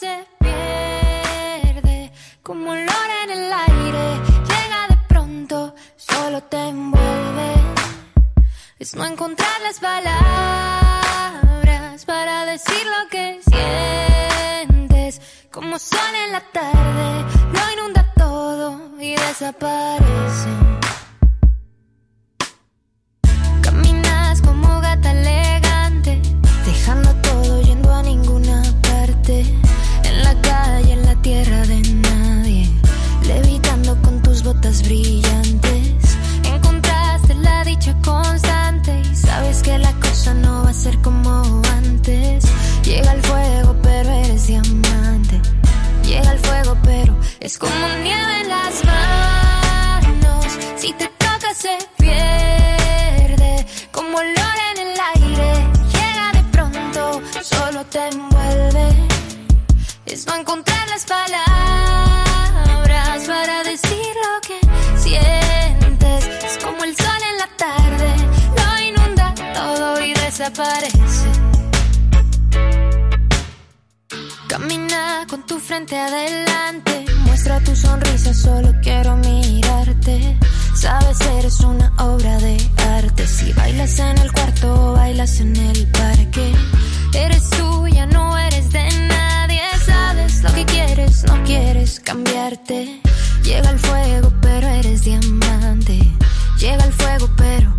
como 2.46 2.70
olor 2.70 3.08
en 3.24 3.30
el 3.30 3.52
aire. 3.52 4.20
Llega 4.50 4.86
de 4.88 4.96
pronto, 5.08 5.74
solo 5.96 6.40
te 6.44 6.68
envuelve. 6.68 7.54
Es 8.78 8.94
no 8.94 9.04
encontrar 9.04 9.60
las 9.62 9.80
palabras 9.80 10.14
para 12.04 12.44
decir 12.44 12.84
lo 12.86 13.08
que 13.10 13.40
sientes. 13.50 15.20
Como 15.50 15.76
sol 15.80 16.14
en 16.24 16.32
la 16.32 16.40
tarde, 16.52 17.24
lo 17.52 17.72
inunda 17.72 18.12
todo 18.16 18.80
y 19.00 19.16
desaparece. 19.16 20.50
Caminas 23.60 24.40
como 24.40 24.80
gata 24.80 25.12
como 41.02 41.62
antes. 41.72 42.44
Llega 42.84 43.12
el 43.12 43.22
fuego, 43.22 43.74
pero 43.82 44.10
eres 44.10 44.46
diamante. 44.46 45.40
Llega 46.04 46.32
el 46.32 46.38
fuego, 46.38 46.76
pero 46.84 47.16
es 47.40 47.58
como 47.58 47.88
nieve 48.02 48.40
en 48.42 48.48
las 48.48 48.84
manos. 48.84 50.46
Si 50.76 50.92
te 50.92 51.08
toca, 51.18 51.54
se 51.54 51.76
pierde. 51.98 53.66
Como 53.90 54.18
olor 54.18 54.56
en 54.70 54.78
el 54.86 54.94
aire. 55.14 55.50
Llega 55.92 56.32
de 56.34 56.42
pronto, 56.52 57.20
solo 57.42 57.84
te 57.86 58.08
envuelve. 58.08 59.08
Es 60.06 60.26
no 60.26 60.36
encontrar 60.36 60.88
las 60.88 61.04
palabras 61.04 61.35
con 75.36 75.44
tu 75.44 75.58
frente 75.58 75.94
adelante, 75.94 77.04
muestra 77.26 77.60
tu 77.60 77.76
sonrisa, 77.76 78.32
solo 78.32 78.72
quiero 78.82 79.16
mirarte. 79.16 80.38
Sabes, 80.74 81.20
eres 81.38 81.60
una 81.60 81.92
obra 81.98 82.38
de 82.38 82.56
arte. 82.96 83.26
Si 83.26 83.52
bailas 83.52 83.98
en 83.98 84.16
el 84.16 84.32
cuarto, 84.32 84.94
bailas 84.94 85.40
en 85.40 85.54
el 85.56 85.86
parque. 85.88 86.54
Eres 87.12 87.50
tuya, 87.50 88.06
no 88.06 88.38
eres 88.38 88.70
de 88.72 88.88
nadie. 89.08 89.60
Sabes 89.84 90.42
lo 90.42 90.54
que 90.54 90.64
quieres, 90.64 91.24
no 91.24 91.44
quieres 91.44 92.00
cambiarte. 92.00 93.02
Llega 93.42 93.68
el 93.70 93.78
fuego, 93.78 94.32
pero 94.40 94.66
eres 94.68 95.02
diamante. 95.02 95.98
Llega 96.58 96.84
el 96.84 96.92
fuego, 96.94 97.28
pero 97.36 97.78